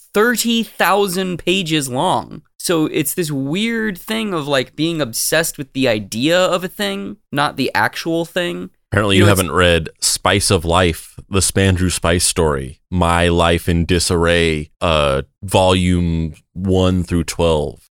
30,000 0.59 1.39
pages 1.39 1.89
long. 1.89 2.43
So 2.59 2.87
it's 2.87 3.15
this 3.15 3.31
weird 3.31 3.99
thing 3.99 4.33
of 4.35 4.47
like 4.49 4.75
being 4.77 5.01
obsessed 5.01 5.59
with 5.59 5.73
the 5.73 5.89
idea 5.89 6.39
of 6.39 6.65
a 6.65 6.69
thing 6.69 7.17
not 7.33 7.57
the 7.57 7.71
actual 7.75 8.25
thing. 8.25 8.71
Apparently, 8.93 9.17
You 9.17 9.23
you, 9.23 9.27
know, 9.27 9.33
it's- 9.33 9.39
haven't 9.43 9.55
read 9.57 9.89
Spice 10.25 10.51
of 10.51 10.65
Life, 10.65 11.21
the 11.29 11.41
Spandrew 11.41 11.93
Spice 11.93 12.25
story, 12.25 12.81
My 12.91 13.29
Life 13.29 13.69
in 13.69 13.85
Disarray, 13.85 14.71
uh, 14.81 15.21
volume 15.43 16.33
one 16.55 17.03
through 17.03 17.25
12. 17.25 17.91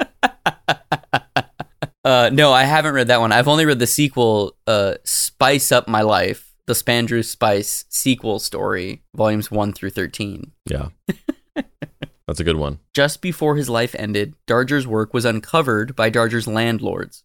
uh 2.04 2.30
no 2.32 2.52
i 2.52 2.62
haven't 2.64 2.94
read 2.94 3.08
that 3.08 3.20
one 3.20 3.32
i've 3.32 3.48
only 3.48 3.64
read 3.64 3.78
the 3.78 3.86
sequel 3.86 4.56
uh 4.66 4.94
spice 5.04 5.72
up 5.72 5.88
my 5.88 6.02
life 6.02 6.52
the 6.66 6.74
spandrew 6.74 7.24
spice 7.24 7.86
sequel 7.88 8.38
story 8.38 9.02
volumes 9.16 9.50
1 9.50 9.72
through 9.72 9.90
13 9.90 10.52
Yeah. 10.66 10.88
That's 12.26 12.40
a 12.40 12.44
good 12.44 12.56
one. 12.56 12.78
Just 12.94 13.20
before 13.20 13.56
his 13.56 13.68
life 13.68 13.94
ended, 13.98 14.34
Darger's 14.46 14.86
work 14.86 15.12
was 15.12 15.24
uncovered 15.24 15.94
by 15.94 16.10
Darger's 16.10 16.46
landlords. 16.46 17.22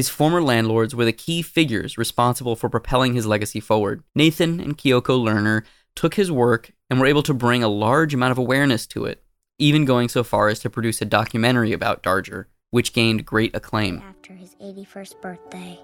His 0.00 0.08
former 0.08 0.42
landlords 0.42 0.94
were 0.94 1.04
the 1.04 1.12
key 1.12 1.42
figures 1.42 1.98
responsible 1.98 2.56
for 2.56 2.70
propelling 2.70 3.12
his 3.12 3.26
legacy 3.26 3.60
forward. 3.60 4.02
Nathan 4.14 4.58
and 4.58 4.78
Kyoko 4.78 5.22
Lerner 5.22 5.62
took 5.94 6.14
his 6.14 6.32
work 6.32 6.72
and 6.88 6.98
were 6.98 7.06
able 7.06 7.22
to 7.22 7.34
bring 7.34 7.62
a 7.62 7.68
large 7.68 8.14
amount 8.14 8.32
of 8.32 8.38
awareness 8.38 8.86
to 8.86 9.04
it, 9.04 9.22
even 9.58 9.84
going 9.84 10.08
so 10.08 10.24
far 10.24 10.48
as 10.48 10.58
to 10.60 10.70
produce 10.70 11.02
a 11.02 11.04
documentary 11.04 11.74
about 11.74 12.02
Darger, 12.02 12.46
which 12.70 12.94
gained 12.94 13.26
great 13.26 13.54
acclaim. 13.54 13.98
After 13.98 14.32
his 14.32 14.54
81st 14.54 15.20
birthday, 15.20 15.78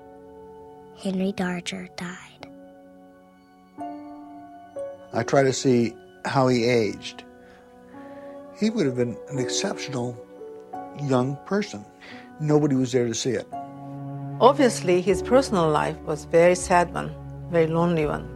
Henry 0.98 1.34
Darger 1.34 1.94
died. 1.96 2.48
I 5.12 5.24
try 5.24 5.42
to 5.42 5.52
see 5.52 5.92
how 6.24 6.48
he 6.48 6.64
aged. 6.64 7.22
He 8.58 8.70
would 8.70 8.86
have 8.86 8.96
been 8.96 9.18
an 9.28 9.38
exceptional 9.38 10.16
young 11.02 11.36
person. 11.44 11.84
Nobody 12.40 12.76
was 12.76 12.92
there 12.92 13.06
to 13.08 13.14
see 13.14 13.32
it. 13.32 13.46
Obviously, 14.38 15.00
his 15.00 15.22
personal 15.22 15.70
life 15.70 15.96
was 16.02 16.26
very 16.26 16.54
sad 16.54 16.92
one, 16.92 17.10
very 17.50 17.66
lonely 17.66 18.04
one. 18.04 18.28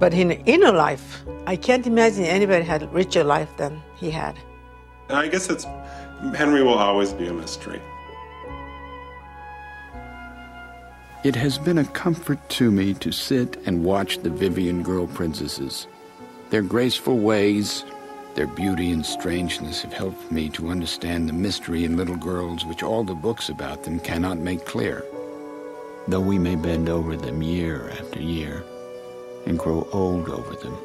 But 0.00 0.12
in 0.12 0.32
inner 0.32 0.72
life, 0.72 1.22
I 1.46 1.54
can't 1.54 1.86
imagine 1.86 2.24
anybody 2.24 2.64
had 2.64 2.82
a 2.82 2.88
richer 2.88 3.22
life 3.22 3.56
than 3.56 3.80
he 3.96 4.10
had. 4.10 4.36
I 5.10 5.28
guess 5.28 5.48
it's 5.48 5.64
Henry 6.34 6.64
will 6.64 6.74
always 6.74 7.12
be 7.12 7.28
a 7.28 7.32
mystery. 7.32 7.80
It 11.22 11.36
has 11.36 11.56
been 11.56 11.78
a 11.78 11.84
comfort 11.84 12.40
to 12.50 12.72
me 12.72 12.94
to 12.94 13.12
sit 13.12 13.56
and 13.66 13.84
watch 13.84 14.18
the 14.18 14.30
Vivian 14.30 14.82
girl 14.82 15.06
princesses. 15.06 15.86
Their 16.50 16.62
graceful 16.62 17.18
ways, 17.18 17.84
their 18.34 18.46
beauty 18.48 18.90
and 18.90 19.06
strangeness 19.06 19.82
have 19.82 19.92
helped 19.92 20.32
me 20.32 20.48
to 20.48 20.68
understand 20.68 21.28
the 21.28 21.32
mystery 21.32 21.84
in 21.84 21.96
little 21.96 22.16
girls 22.16 22.64
which 22.64 22.82
all 22.82 23.04
the 23.04 23.14
books 23.14 23.48
about 23.48 23.84
them 23.84 24.00
cannot 24.00 24.38
make 24.38 24.64
clear. 24.64 25.04
Though 26.08 26.20
we 26.20 26.38
may 26.38 26.56
bend 26.56 26.88
over 26.88 27.16
them 27.16 27.42
year 27.42 27.90
after 27.90 28.20
year 28.20 28.64
and 29.46 29.58
grow 29.58 29.86
old 29.92 30.28
over 30.28 30.54
them, 30.56 30.76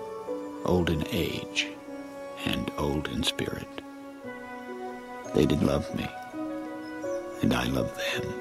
old 0.64 0.89
in 0.91 1.04
age 1.08 1.68
and 2.45 2.72
old 2.78 3.08
in 3.08 3.24
spirit. 3.24 3.68
They 5.34 5.45
did 5.45 5.64
love 5.64 5.93
me, 5.95 6.08
and 7.41 7.54
I 7.54 7.66
loved 7.66 7.97
them. 7.97 8.34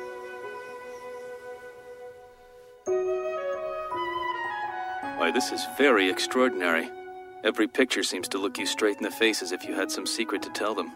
Why, 5.18 5.30
this 5.32 5.50
is 5.50 5.64
very 5.76 6.10
extraordinary. 6.10 6.90
Every 7.44 7.68
picture 7.68 8.02
seems 8.02 8.26
to 8.28 8.38
look 8.38 8.58
you 8.58 8.66
straight 8.66 8.96
in 8.96 9.04
the 9.04 9.10
face 9.10 9.42
as 9.42 9.52
if 9.52 9.64
you 9.64 9.74
had 9.74 9.92
some 9.92 10.06
secret 10.06 10.42
to 10.42 10.50
tell 10.50 10.74
them. 10.74 10.92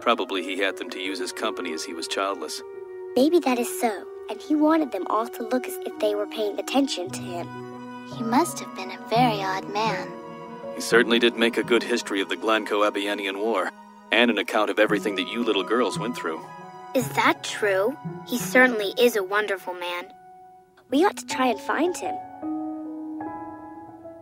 Probably 0.00 0.42
he 0.42 0.58
had 0.58 0.76
them 0.76 0.88
to 0.90 1.00
use 1.00 1.20
as 1.20 1.32
company 1.32 1.72
as 1.72 1.84
he 1.84 1.92
was 1.92 2.06
childless. 2.06 2.62
Maybe 3.16 3.40
that 3.40 3.58
is 3.58 3.80
so, 3.80 4.04
and 4.30 4.40
he 4.40 4.54
wanted 4.54 4.92
them 4.92 5.04
all 5.08 5.26
to 5.26 5.42
look 5.48 5.66
as 5.66 5.76
if 5.84 5.98
they 5.98 6.14
were 6.14 6.28
paying 6.28 6.58
attention 6.58 7.10
to 7.10 7.20
him. 7.20 7.48
He 8.16 8.22
must 8.22 8.60
have 8.60 8.74
been 8.76 8.92
a 8.92 9.08
very 9.08 9.42
odd 9.42 9.68
man. 9.72 10.08
He 10.76 10.80
certainly 10.80 11.18
did 11.18 11.36
make 11.36 11.56
a 11.56 11.62
good 11.64 11.82
history 11.82 12.20
of 12.20 12.28
the 12.28 12.36
Glandeco-Angelinian 12.36 13.40
War, 13.40 13.72
and 14.12 14.30
an 14.30 14.38
account 14.38 14.70
of 14.70 14.78
everything 14.78 15.16
that 15.16 15.28
you 15.28 15.42
little 15.42 15.64
girls 15.64 15.98
went 15.98 16.16
through. 16.16 16.40
Is 16.94 17.08
that 17.10 17.42
true? 17.42 17.96
He 18.28 18.38
certainly 18.38 18.94
is 18.96 19.16
a 19.16 19.24
wonderful 19.24 19.74
man. 19.74 20.06
We 20.88 21.04
ought 21.04 21.16
to 21.16 21.26
try 21.26 21.46
and 21.46 21.60
find 21.60 21.96
him. 21.96 22.14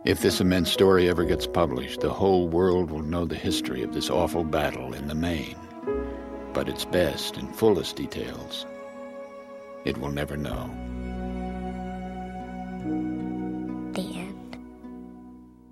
If 0.09 0.21
this 0.21 0.41
immense 0.41 0.71
story 0.71 1.07
ever 1.07 1.23
gets 1.23 1.45
published, 1.45 1.99
the 2.01 2.11
whole 2.11 2.47
world 2.47 2.89
will 2.89 3.03
know 3.03 3.25
the 3.25 3.35
history 3.35 3.83
of 3.83 3.93
this 3.93 4.09
awful 4.09 4.43
battle 4.43 4.91
in 4.95 5.07
the 5.07 5.13
main. 5.13 5.55
But 6.51 6.67
its 6.67 6.83
best 6.83 7.37
and 7.37 7.55
fullest 7.55 7.95
details, 7.95 8.65
it 9.85 9.99
will 9.99 10.09
never 10.09 10.35
know. 10.35 10.65
The 13.93 14.01
end. 14.01 14.57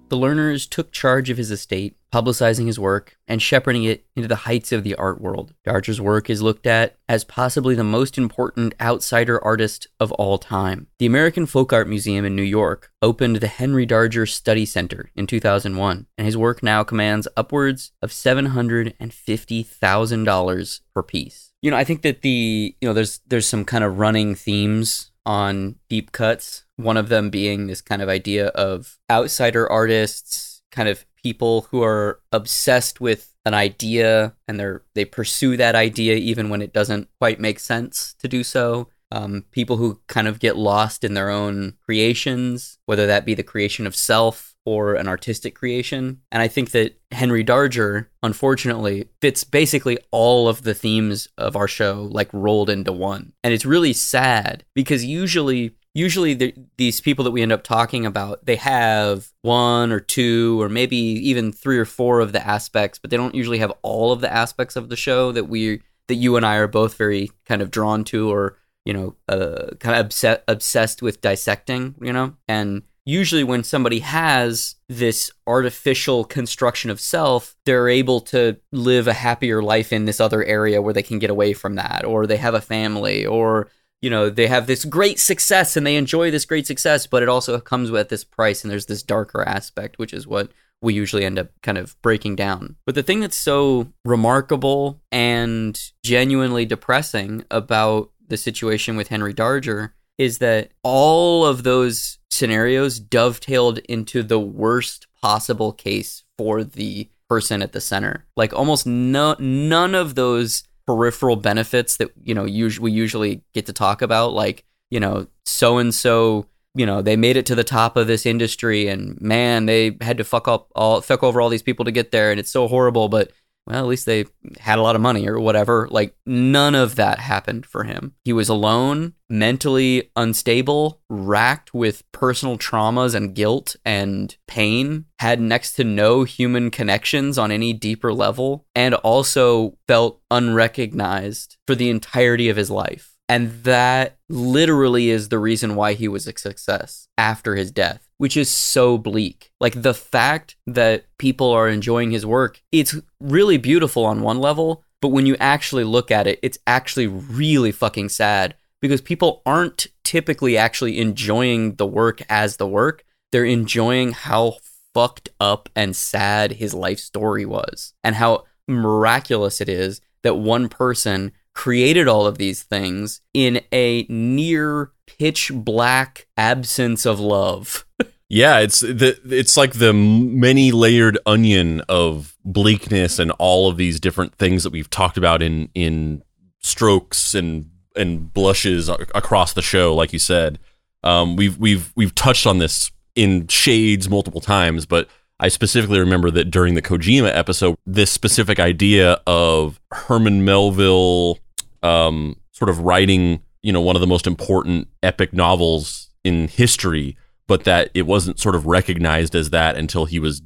The 0.09 0.17
Lerners 0.17 0.69
took 0.69 0.91
charge 0.91 1.31
of 1.31 1.37
his 1.37 1.49
estate, 1.49 1.96
publicizing 2.11 2.67
his 2.67 2.79
work 2.79 3.17
and 3.27 3.41
shepherding 3.41 3.83
it 3.83 4.05
into 4.15 4.27
the 4.27 4.35
heights 4.35 4.71
of 4.71 4.83
the 4.83 4.93
art 4.95 5.19
world. 5.19 5.53
Darger's 5.65 5.99
work 5.99 6.29
is 6.29 6.41
looked 6.41 6.65
at 6.65 6.95
as 7.09 7.23
possibly 7.23 7.75
the 7.75 7.83
most 7.83 8.17
important 8.17 8.73
outsider 8.79 9.43
artist 9.43 9.87
of 9.99 10.11
all 10.13 10.37
time. 10.37 10.87
The 10.99 11.05
American 11.05 11.45
Folk 11.45 11.73
Art 11.73 11.89
Museum 11.89 12.25
in 12.25 12.35
New 12.35 12.41
York 12.41 12.91
opened 13.01 13.37
the 13.37 13.47
Henry 13.47 13.85
Darger 13.85 14.29
Study 14.29 14.65
Center 14.65 15.11
in 15.15 15.27
2001, 15.27 16.07
and 16.17 16.25
his 16.25 16.37
work 16.37 16.63
now 16.63 16.83
commands 16.83 17.27
upwards 17.35 17.91
of 18.01 18.11
$750,000 18.11 20.79
per 20.93 21.03
piece. 21.03 21.51
You 21.61 21.71
know, 21.71 21.77
I 21.77 21.83
think 21.83 22.03
that 22.03 22.21
the, 22.21 22.75
you 22.79 22.87
know, 22.87 22.93
there's 22.93 23.19
there's 23.27 23.47
some 23.47 23.65
kind 23.65 23.83
of 23.83 23.97
running 23.97 24.35
themes 24.35 25.11
on 25.25 25.75
deep 25.89 26.11
cuts. 26.11 26.65
One 26.77 26.97
of 26.97 27.09
them 27.09 27.29
being 27.29 27.67
this 27.67 27.81
kind 27.81 28.01
of 28.01 28.09
idea 28.09 28.47
of 28.49 28.97
outsider 29.09 29.69
artists, 29.69 30.61
kind 30.71 30.87
of 30.87 31.05
people 31.27 31.67
who 31.71 31.83
are 31.83 32.21
obsessed 32.31 33.01
with 33.01 33.33
an 33.45 33.53
idea 33.53 34.33
and 34.47 34.57
they're 34.57 34.83
they 34.95 35.03
pursue 35.03 35.57
that 35.57 35.75
idea 35.75 36.15
even 36.15 36.49
when 36.49 36.61
it 36.61 36.71
doesn't 36.71 37.09
quite 37.19 37.37
make 37.37 37.59
sense 37.59 38.15
to 38.19 38.29
do 38.29 38.43
so. 38.43 38.87
Um, 39.11 39.43
people 39.51 39.77
who 39.77 39.99
kind 40.07 40.27
of 40.27 40.39
get 40.39 40.57
lost 40.57 41.03
in 41.03 41.13
their 41.13 41.29
own 41.29 41.73
creations, 41.81 42.77
whether 42.85 43.07
that 43.07 43.25
be 43.25 43.33
the 43.33 43.43
creation 43.51 43.85
of 43.87 43.95
self 43.95 44.55
or 44.65 44.95
an 44.95 45.07
artistic 45.07 45.55
creation. 45.55 46.21
And 46.29 46.41
I 46.41 46.49
think 46.49 46.71
that 46.71 46.99
Henry 47.11 47.43
Darger, 47.43 48.07
unfortunately, 48.21 49.09
fits 49.21 49.45
basically 49.45 49.97
all 50.11 50.49
of 50.49 50.63
the 50.63 50.73
themes 50.73 51.29
of 51.37 51.55
our 51.55 51.69
show 51.69 52.07
like 52.11 52.29
rolled 52.33 52.69
into 52.69 52.91
one. 52.91 53.33
And 53.43 53.53
it's 53.53 53.65
really 53.65 53.93
sad 53.93 54.65
because 54.75 55.05
usually 55.05 55.75
usually 55.97 56.35
the, 56.35 56.53
these 56.77 57.01
people 57.01 57.25
that 57.25 57.31
we 57.31 57.41
end 57.41 57.51
up 57.51 57.63
talking 57.63 58.05
about 58.05 58.45
they 58.45 58.55
have 58.55 59.31
one 59.41 59.91
or 59.91 59.99
two 59.99 60.61
or 60.61 60.69
maybe 60.69 60.95
even 60.95 61.51
three 61.51 61.77
or 61.77 61.85
four 61.85 62.19
of 62.19 62.33
the 62.33 62.47
aspects 62.47 62.99
but 62.99 63.09
they 63.09 63.17
don't 63.17 63.35
usually 63.35 63.57
have 63.57 63.73
all 63.81 64.11
of 64.11 64.21
the 64.21 64.31
aspects 64.31 64.75
of 64.75 64.89
the 64.89 64.95
show 64.95 65.31
that 65.31 65.45
we 65.45 65.81
that 66.07 66.15
you 66.15 66.37
and 66.37 66.45
I 66.45 66.55
are 66.55 66.67
both 66.67 66.95
very 66.95 67.31
kind 67.45 67.61
of 67.61 67.71
drawn 67.71 68.03
to 68.05 68.29
or 68.29 68.57
you 68.85 68.93
know 68.93 69.15
uh, 69.27 69.75
kind 69.79 69.99
of 69.99 70.05
obsessed 70.05 70.41
obsessed 70.47 71.01
with 71.01 71.21
dissecting 71.21 71.95
you 71.99 72.13
know? 72.13 72.35
And 72.47 72.83
usually 73.03 73.43
when 73.43 73.63
somebody 73.63 73.99
has 73.99 74.75
this 74.87 75.31
artificial 75.47 76.25
construction 76.25 76.91
of 76.91 76.99
self 76.99 77.55
they're 77.65 77.89
able 77.89 78.21
to 78.21 78.57
live 78.71 79.07
a 79.07 79.13
happier 79.13 79.63
life 79.63 79.91
in 79.91 80.05
this 80.05 80.19
other 80.19 80.43
area 80.43 80.79
where 80.79 80.93
they 80.93 81.03
can 81.03 81.17
get 81.17 81.31
away 81.31 81.53
from 81.53 81.75
that 81.75 82.05
or 82.05 82.27
they 82.27 82.37
have 82.37 82.53
a 82.53 82.61
family 82.61 83.25
or 83.25 83.67
you 84.01 84.09
know 84.09 84.29
they 84.29 84.47
have 84.47 84.67
this 84.67 84.85
great 84.85 85.19
success 85.19 85.75
and 85.75 85.85
they 85.85 85.95
enjoy 85.95 86.31
this 86.31 86.45
great 86.45 86.67
success 86.67 87.07
but 87.07 87.23
it 87.23 87.29
also 87.29 87.59
comes 87.59 87.91
with 87.91 88.09
this 88.09 88.23
price 88.23 88.63
and 88.63 88.71
there's 88.71 88.85
this 88.87 89.03
darker 89.03 89.43
aspect 89.47 89.97
which 89.97 90.13
is 90.13 90.27
what 90.27 90.51
we 90.81 90.93
usually 90.93 91.25
end 91.25 91.39
up 91.39 91.49
kind 91.63 91.77
of 91.77 91.99
breaking 92.01 92.35
down 92.35 92.75
but 92.85 92.95
the 92.95 93.03
thing 93.03 93.19
that's 93.19 93.37
so 93.37 93.87
remarkable 94.05 95.01
and 95.11 95.91
genuinely 96.03 96.65
depressing 96.65 97.43
about 97.49 98.11
the 98.27 98.37
situation 98.37 98.97
with 98.97 99.07
Henry 99.07 99.33
Darger 99.33 99.91
is 100.17 100.39
that 100.39 100.71
all 100.83 101.45
of 101.45 101.63
those 101.63 102.17
scenarios 102.29 102.99
dovetailed 102.99 103.79
into 103.89 104.23
the 104.23 104.39
worst 104.39 105.07
possible 105.21 105.71
case 105.71 106.23
for 106.37 106.63
the 106.63 107.09
person 107.29 107.61
at 107.61 107.71
the 107.71 107.81
center. 107.81 108.25
Like 108.35 108.53
almost 108.53 108.85
no 108.85 109.35
none 109.39 109.95
of 109.95 110.15
those 110.15 110.63
peripheral 110.87 111.35
benefits 111.35 111.97
that 111.97 112.09
you 112.23 112.33
know 112.33 112.45
us- 112.45 112.79
we 112.79 112.91
usually 112.91 113.43
get 113.53 113.65
to 113.65 113.73
talk 113.73 114.01
about 114.01 114.33
like 114.33 114.63
you 114.89 114.99
know 114.99 115.27
so 115.45 115.77
and 115.77 115.93
so 115.93 116.47
you 116.73 116.85
know 116.85 117.01
they 117.01 117.17
made 117.17 117.35
it 117.35 117.45
to 117.45 117.55
the 117.55 117.63
top 117.63 117.97
of 117.97 118.07
this 118.07 118.25
industry 118.25 118.87
and 118.87 119.19
man 119.19 119.65
they 119.65 119.97
had 119.99 120.17
to 120.17 120.23
fuck 120.23 120.47
up 120.47 120.69
all 120.75 121.01
fuck 121.01 121.23
over 121.23 121.41
all 121.41 121.49
these 121.49 121.61
people 121.61 121.83
to 121.83 121.91
get 121.91 122.11
there 122.11 122.31
and 122.31 122.39
it's 122.39 122.49
so 122.49 122.67
horrible 122.67 123.09
but 123.09 123.31
well 123.67 123.83
at 123.83 123.87
least 123.87 124.05
they 124.05 124.25
had 124.59 124.79
a 124.79 124.81
lot 124.81 124.95
of 124.95 125.01
money 125.01 125.27
or 125.27 125.39
whatever. 125.39 125.87
Like 125.91 126.15
none 126.25 126.73
of 126.73 126.95
that 126.95 127.19
happened 127.19 127.65
for 127.65 127.83
him. 127.83 128.13
He 128.23 128.33
was 128.33 128.49
alone 128.49 129.13
mentally 129.29 130.09
unstable 130.15 131.01
racked 131.09 131.73
with 131.73 132.09
personal 132.11 132.57
traumas 132.57 133.13
and 133.13 133.35
guilt 133.35 133.75
and 133.83 134.35
pain 134.47 135.05
had 135.19 135.41
next 135.41 135.73
to 135.73 135.83
no 135.83 136.23
human 136.23 136.71
connections 136.71 137.37
on 137.37 137.51
any 137.51 137.73
deeper 137.73 138.13
level 138.13 138.65
and 138.73 138.95
also 138.95 139.77
felt 139.87 140.21
unrecognized 140.31 141.57
for 141.67 141.75
the 141.75 141.89
entirety 141.89 142.49
of 142.49 142.57
his 142.57 142.71
life. 142.71 143.17
And 143.29 143.51
that 143.63 144.17
literally 144.29 145.09
is 145.09 145.29
the 145.29 145.39
reason 145.39 145.75
why 145.75 145.93
he 145.93 146.07
was 146.07 146.27
a 146.27 146.37
success 146.37 147.09
after 147.17 147.55
his 147.55 147.71
death, 147.71 148.06
which 148.17 148.37
is 148.37 148.49
so 148.49 148.97
bleak. 148.97 149.51
Like 149.59 149.81
the 149.81 149.93
fact 149.93 150.55
that 150.65 151.05
people 151.17 151.51
are 151.51 151.69
enjoying 151.69 152.11
his 152.11 152.25
work, 152.25 152.61
it's 152.71 152.95
really 153.19 153.57
beautiful 153.57 154.05
on 154.05 154.21
one 154.21 154.39
level, 154.39 154.83
but 155.01 155.09
when 155.09 155.25
you 155.25 155.35
actually 155.39 155.83
look 155.83 156.11
at 156.11 156.27
it, 156.27 156.39
it's 156.41 156.57
actually 156.65 157.07
really 157.07 157.71
fucking 157.71 158.09
sad 158.09 158.55
because 158.81 159.01
people 159.01 159.41
aren't 159.45 159.87
typically 160.03 160.57
actually 160.57 160.99
enjoying 160.99 161.75
the 161.75 161.87
work 161.87 162.21
as 162.29 162.57
the 162.57 162.67
work. 162.67 163.03
They're 163.31 163.45
enjoying 163.45 164.13
how 164.13 164.57
fucked 164.93 165.29
up 165.39 165.69
and 165.75 165.95
sad 165.95 166.53
his 166.53 166.73
life 166.73 166.99
story 166.99 167.45
was 167.45 167.93
and 168.03 168.15
how 168.15 168.45
miraculous 168.67 169.61
it 169.61 169.69
is 169.69 170.01
that 170.23 170.35
one 170.35 170.69
person 170.69 171.31
created 171.53 172.07
all 172.07 172.25
of 172.25 172.37
these 172.37 172.63
things 172.63 173.21
in 173.33 173.61
a 173.71 174.05
near 174.09 174.91
pitch 175.07 175.51
black 175.53 176.27
absence 176.37 177.05
of 177.05 177.19
love. 177.19 177.85
Yeah, 178.29 178.59
it's 178.59 178.81
the 178.81 179.17
it's 179.29 179.55
like 179.55 179.73
the 179.73 179.93
many 179.93 180.71
layered 180.71 181.17
onion 181.25 181.81
of 181.87 182.37
bleakness 182.43 183.19
and 183.19 183.31
all 183.39 183.69
of 183.69 183.77
these 183.77 183.99
different 184.01 184.35
things 184.35 184.63
that 184.63 184.73
we've 184.73 184.89
talked 184.89 185.17
about 185.17 185.41
in 185.41 185.69
in 185.73 186.23
strokes 186.59 187.33
and 187.33 187.69
and 187.95 188.33
blushes 188.33 188.89
across 188.89 189.53
the 189.53 189.61
show. 189.61 189.95
Like 189.95 190.11
you 190.11 190.19
said, 190.19 190.59
um, 191.03 191.37
we've 191.37 191.57
we've 191.57 191.93
we've 191.95 192.13
touched 192.15 192.45
on 192.45 192.57
this 192.57 192.91
in 193.15 193.47
shades 193.47 194.09
multiple 194.09 194.41
times, 194.41 194.85
but 194.85 195.09
I 195.39 195.47
specifically 195.49 195.99
remember 195.99 196.31
that 196.31 196.51
during 196.51 196.73
the 196.73 196.81
Kojima 196.81 197.35
episode, 197.35 197.77
this 197.85 198.11
specific 198.11 198.59
idea 198.59 199.21
of 199.27 199.79
Herman 199.91 200.43
Melville 200.43 201.39
um, 201.83 202.37
sort 202.51 202.69
of 202.69 202.79
writing, 202.79 203.41
you 203.61 203.71
know, 203.71 203.81
one 203.81 203.95
of 203.95 204.01
the 204.01 204.07
most 204.07 204.27
important 204.27 204.87
epic 205.03 205.33
novels 205.33 206.09
in 206.23 206.47
history, 206.47 207.17
but 207.47 207.63
that 207.63 207.89
it 207.93 208.03
wasn't 208.03 208.39
sort 208.39 208.55
of 208.55 208.65
recognized 208.65 209.35
as 209.35 209.49
that 209.51 209.75
until 209.77 210.05
he 210.05 210.19
was 210.19 210.41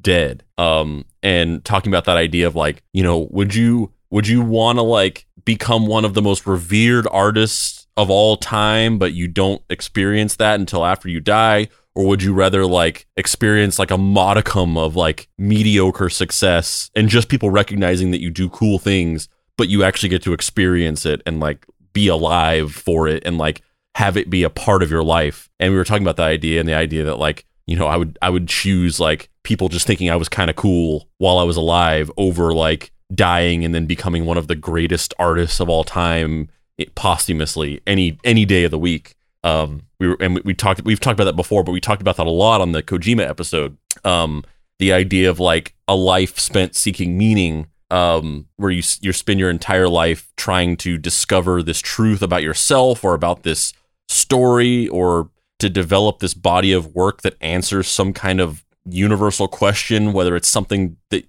dead. 0.00 0.42
Um, 0.58 1.04
and 1.22 1.64
talking 1.64 1.92
about 1.92 2.04
that 2.06 2.16
idea 2.16 2.46
of 2.46 2.54
like, 2.54 2.82
you 2.92 3.02
know, 3.02 3.28
would 3.30 3.54
you 3.54 3.92
would 4.10 4.26
you 4.26 4.40
want 4.40 4.78
to 4.78 4.82
like 4.82 5.26
become 5.44 5.86
one 5.86 6.04
of 6.04 6.14
the 6.14 6.22
most 6.22 6.46
revered 6.46 7.06
artists 7.10 7.86
of 7.96 8.10
all 8.10 8.36
time, 8.36 8.98
but 8.98 9.12
you 9.12 9.28
don't 9.28 9.62
experience 9.70 10.36
that 10.36 10.60
until 10.60 10.84
after 10.84 11.08
you 11.08 11.20
die? 11.20 11.68
Or 11.94 12.06
would 12.06 12.22
you 12.22 12.34
rather 12.34 12.66
like 12.66 13.06
experience 13.16 13.78
like 13.78 13.90
a 13.90 13.98
modicum 13.98 14.76
of 14.76 14.96
like 14.96 15.28
mediocre 15.38 16.10
success 16.10 16.90
and 16.94 17.08
just 17.08 17.28
people 17.28 17.50
recognizing 17.50 18.10
that 18.10 18.20
you 18.20 18.30
do 18.30 18.50
cool 18.50 18.78
things, 18.78 19.28
but 19.56 19.68
you 19.68 19.82
actually 19.82 20.10
get 20.10 20.22
to 20.24 20.34
experience 20.34 21.06
it 21.06 21.22
and 21.24 21.40
like 21.40 21.66
be 21.96 22.08
alive 22.08 22.74
for 22.74 23.08
it 23.08 23.22
and 23.24 23.38
like 23.38 23.62
have 23.94 24.18
it 24.18 24.28
be 24.28 24.42
a 24.42 24.50
part 24.50 24.82
of 24.82 24.90
your 24.90 25.02
life. 25.02 25.48
And 25.58 25.72
we 25.72 25.78
were 25.78 25.84
talking 25.84 26.02
about 26.02 26.16
the 26.16 26.24
idea 26.24 26.60
and 26.60 26.68
the 26.68 26.74
idea 26.74 27.04
that 27.04 27.16
like, 27.16 27.46
you 27.66 27.74
know, 27.74 27.86
I 27.86 27.96
would 27.96 28.18
I 28.20 28.28
would 28.28 28.48
choose 28.48 29.00
like 29.00 29.30
people 29.44 29.70
just 29.70 29.86
thinking 29.86 30.10
I 30.10 30.16
was 30.16 30.28
kind 30.28 30.50
of 30.50 30.56
cool 30.56 31.08
while 31.16 31.38
I 31.38 31.44
was 31.44 31.56
alive 31.56 32.10
over 32.18 32.52
like 32.52 32.92
dying 33.14 33.64
and 33.64 33.74
then 33.74 33.86
becoming 33.86 34.26
one 34.26 34.36
of 34.36 34.46
the 34.46 34.54
greatest 34.54 35.14
artists 35.18 35.58
of 35.58 35.70
all 35.70 35.84
time 35.84 36.50
it, 36.76 36.94
posthumously 36.94 37.80
any 37.86 38.18
any 38.24 38.44
day 38.44 38.64
of 38.64 38.70
the 38.70 38.78
week. 38.78 39.14
Um, 39.42 39.86
we 39.98 40.08
were 40.08 40.18
and 40.20 40.34
we, 40.34 40.42
we 40.44 40.52
talked 40.54 40.84
we've 40.84 41.00
talked 41.00 41.18
about 41.18 41.30
that 41.30 41.36
before, 41.36 41.64
but 41.64 41.72
we 41.72 41.80
talked 41.80 42.02
about 42.02 42.18
that 42.18 42.26
a 42.26 42.30
lot 42.30 42.60
on 42.60 42.72
the 42.72 42.82
Kojima 42.82 43.26
episode. 43.26 43.78
Um, 44.04 44.44
the 44.78 44.92
idea 44.92 45.30
of 45.30 45.40
like 45.40 45.74
a 45.88 45.96
life 45.96 46.38
spent 46.38 46.76
seeking 46.76 47.16
meaning 47.16 47.68
um, 47.90 48.46
where 48.56 48.70
you 48.70 48.82
you 49.00 49.12
spend 49.12 49.40
your 49.40 49.50
entire 49.50 49.88
life 49.88 50.32
trying 50.36 50.76
to 50.78 50.98
discover 50.98 51.62
this 51.62 51.80
truth 51.80 52.22
about 52.22 52.42
yourself 52.42 53.04
or 53.04 53.14
about 53.14 53.42
this 53.42 53.72
story 54.08 54.88
or 54.88 55.30
to 55.58 55.70
develop 55.70 56.18
this 56.18 56.34
body 56.34 56.72
of 56.72 56.94
work 56.94 57.22
that 57.22 57.36
answers 57.40 57.88
some 57.88 58.12
kind 58.12 58.40
of 58.40 58.64
universal 58.88 59.48
question, 59.48 60.12
whether 60.12 60.36
it's 60.36 60.48
something 60.48 60.96
that 61.10 61.24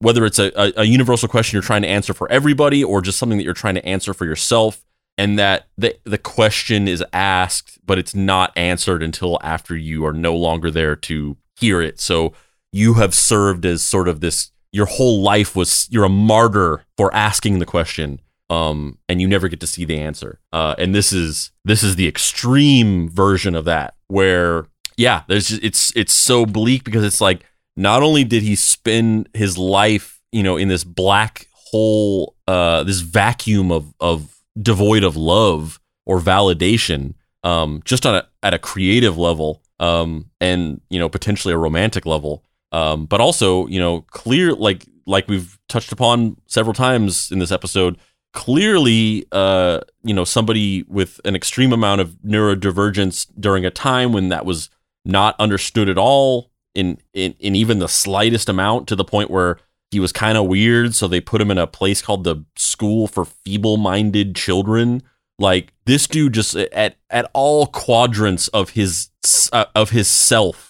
whether 0.00 0.24
it's 0.24 0.38
a, 0.38 0.52
a, 0.80 0.84
universal 0.84 1.28
question 1.28 1.56
you're 1.56 1.62
trying 1.62 1.82
to 1.82 1.88
answer 1.88 2.14
for 2.14 2.30
everybody 2.30 2.84
or 2.84 3.00
just 3.02 3.18
something 3.18 3.36
that 3.36 3.44
you're 3.44 3.52
trying 3.52 3.74
to 3.74 3.84
answer 3.84 4.14
for 4.14 4.26
yourself 4.26 4.84
and 5.16 5.36
that 5.38 5.66
the, 5.76 5.98
the 6.04 6.18
question 6.18 6.86
is 6.86 7.02
asked 7.12 7.78
but 7.84 7.98
it's 7.98 8.14
not 8.14 8.52
answered 8.56 9.02
until 9.02 9.38
after 9.42 9.76
you 9.76 10.04
are 10.06 10.12
no 10.12 10.36
longer 10.36 10.70
there 10.70 10.94
to 10.94 11.36
hear 11.56 11.82
it. 11.82 11.98
So 11.98 12.32
you 12.72 12.94
have 12.94 13.14
served 13.14 13.66
as 13.66 13.82
sort 13.82 14.06
of 14.06 14.20
this 14.20 14.52
your 14.72 14.86
whole 14.86 15.22
life 15.22 15.56
was 15.56 15.88
you're 15.90 16.04
a 16.04 16.08
martyr 16.08 16.84
for 16.96 17.14
asking 17.14 17.58
the 17.58 17.66
question 17.66 18.20
um 18.50 18.98
and 19.08 19.20
you 19.20 19.28
never 19.28 19.48
get 19.48 19.60
to 19.60 19.66
see 19.66 19.84
the 19.84 19.98
answer. 19.98 20.40
Uh 20.52 20.74
and 20.78 20.94
this 20.94 21.12
is 21.12 21.50
this 21.64 21.82
is 21.82 21.96
the 21.96 22.08
extreme 22.08 23.08
version 23.08 23.54
of 23.54 23.64
that 23.64 23.94
where 24.08 24.66
yeah 24.96 25.22
there's 25.28 25.48
just, 25.48 25.62
it's 25.62 25.92
it's 25.96 26.12
so 26.12 26.46
bleak 26.46 26.84
because 26.84 27.04
it's 27.04 27.20
like 27.20 27.44
not 27.76 28.02
only 28.02 28.24
did 28.24 28.42
he 28.42 28.54
spend 28.54 29.28
his 29.34 29.56
life 29.58 30.20
you 30.32 30.42
know 30.42 30.56
in 30.56 30.68
this 30.68 30.84
black 30.84 31.46
hole 31.52 32.34
uh 32.46 32.82
this 32.84 33.00
vacuum 33.00 33.70
of 33.70 33.94
of 34.00 34.40
devoid 34.60 35.04
of 35.04 35.16
love 35.16 35.78
or 36.06 36.18
validation 36.18 37.14
um 37.44 37.82
just 37.84 38.06
on 38.06 38.14
a 38.14 38.26
at 38.42 38.54
a 38.54 38.58
creative 38.58 39.18
level 39.18 39.62
um 39.78 40.30
and 40.40 40.80
you 40.88 40.98
know 40.98 41.08
potentially 41.08 41.52
a 41.52 41.58
romantic 41.58 42.06
level 42.06 42.42
um 42.72 43.06
but 43.06 43.20
also 43.20 43.66
you 43.66 43.78
know 43.78 44.02
clear 44.10 44.52
like 44.52 44.86
like 45.06 45.26
we've 45.28 45.58
touched 45.68 45.92
upon 45.92 46.36
several 46.46 46.74
times 46.74 47.30
in 47.30 47.38
this 47.38 47.52
episode 47.52 47.96
clearly 48.32 49.26
uh 49.32 49.80
you 50.02 50.14
know 50.14 50.24
somebody 50.24 50.84
with 50.88 51.20
an 51.24 51.34
extreme 51.34 51.72
amount 51.72 52.00
of 52.00 52.10
neurodivergence 52.24 53.26
during 53.38 53.64
a 53.64 53.70
time 53.70 54.12
when 54.12 54.28
that 54.28 54.44
was 54.44 54.70
not 55.04 55.34
understood 55.38 55.88
at 55.88 55.98
all 55.98 56.50
in 56.74 56.98
in, 57.14 57.34
in 57.40 57.56
even 57.56 57.78
the 57.78 57.88
slightest 57.88 58.48
amount 58.48 58.86
to 58.86 58.94
the 58.96 59.04
point 59.04 59.30
where 59.30 59.58
he 59.90 60.00
was 60.00 60.12
kind 60.12 60.36
of 60.36 60.46
weird 60.46 60.94
so 60.94 61.08
they 61.08 61.20
put 61.20 61.40
him 61.40 61.50
in 61.50 61.58
a 61.58 61.66
place 61.66 62.02
called 62.02 62.24
the 62.24 62.44
school 62.56 63.06
for 63.06 63.24
feeble-minded 63.24 64.36
children. 64.36 65.02
Like 65.38 65.72
this 65.86 66.06
dude 66.06 66.34
just 66.34 66.56
at 66.56 66.96
at 67.10 67.30
all 67.32 67.66
quadrants 67.68 68.48
of 68.48 68.70
his 68.70 69.10
uh, 69.52 69.66
of 69.74 69.90
his 69.90 70.08
self 70.08 70.67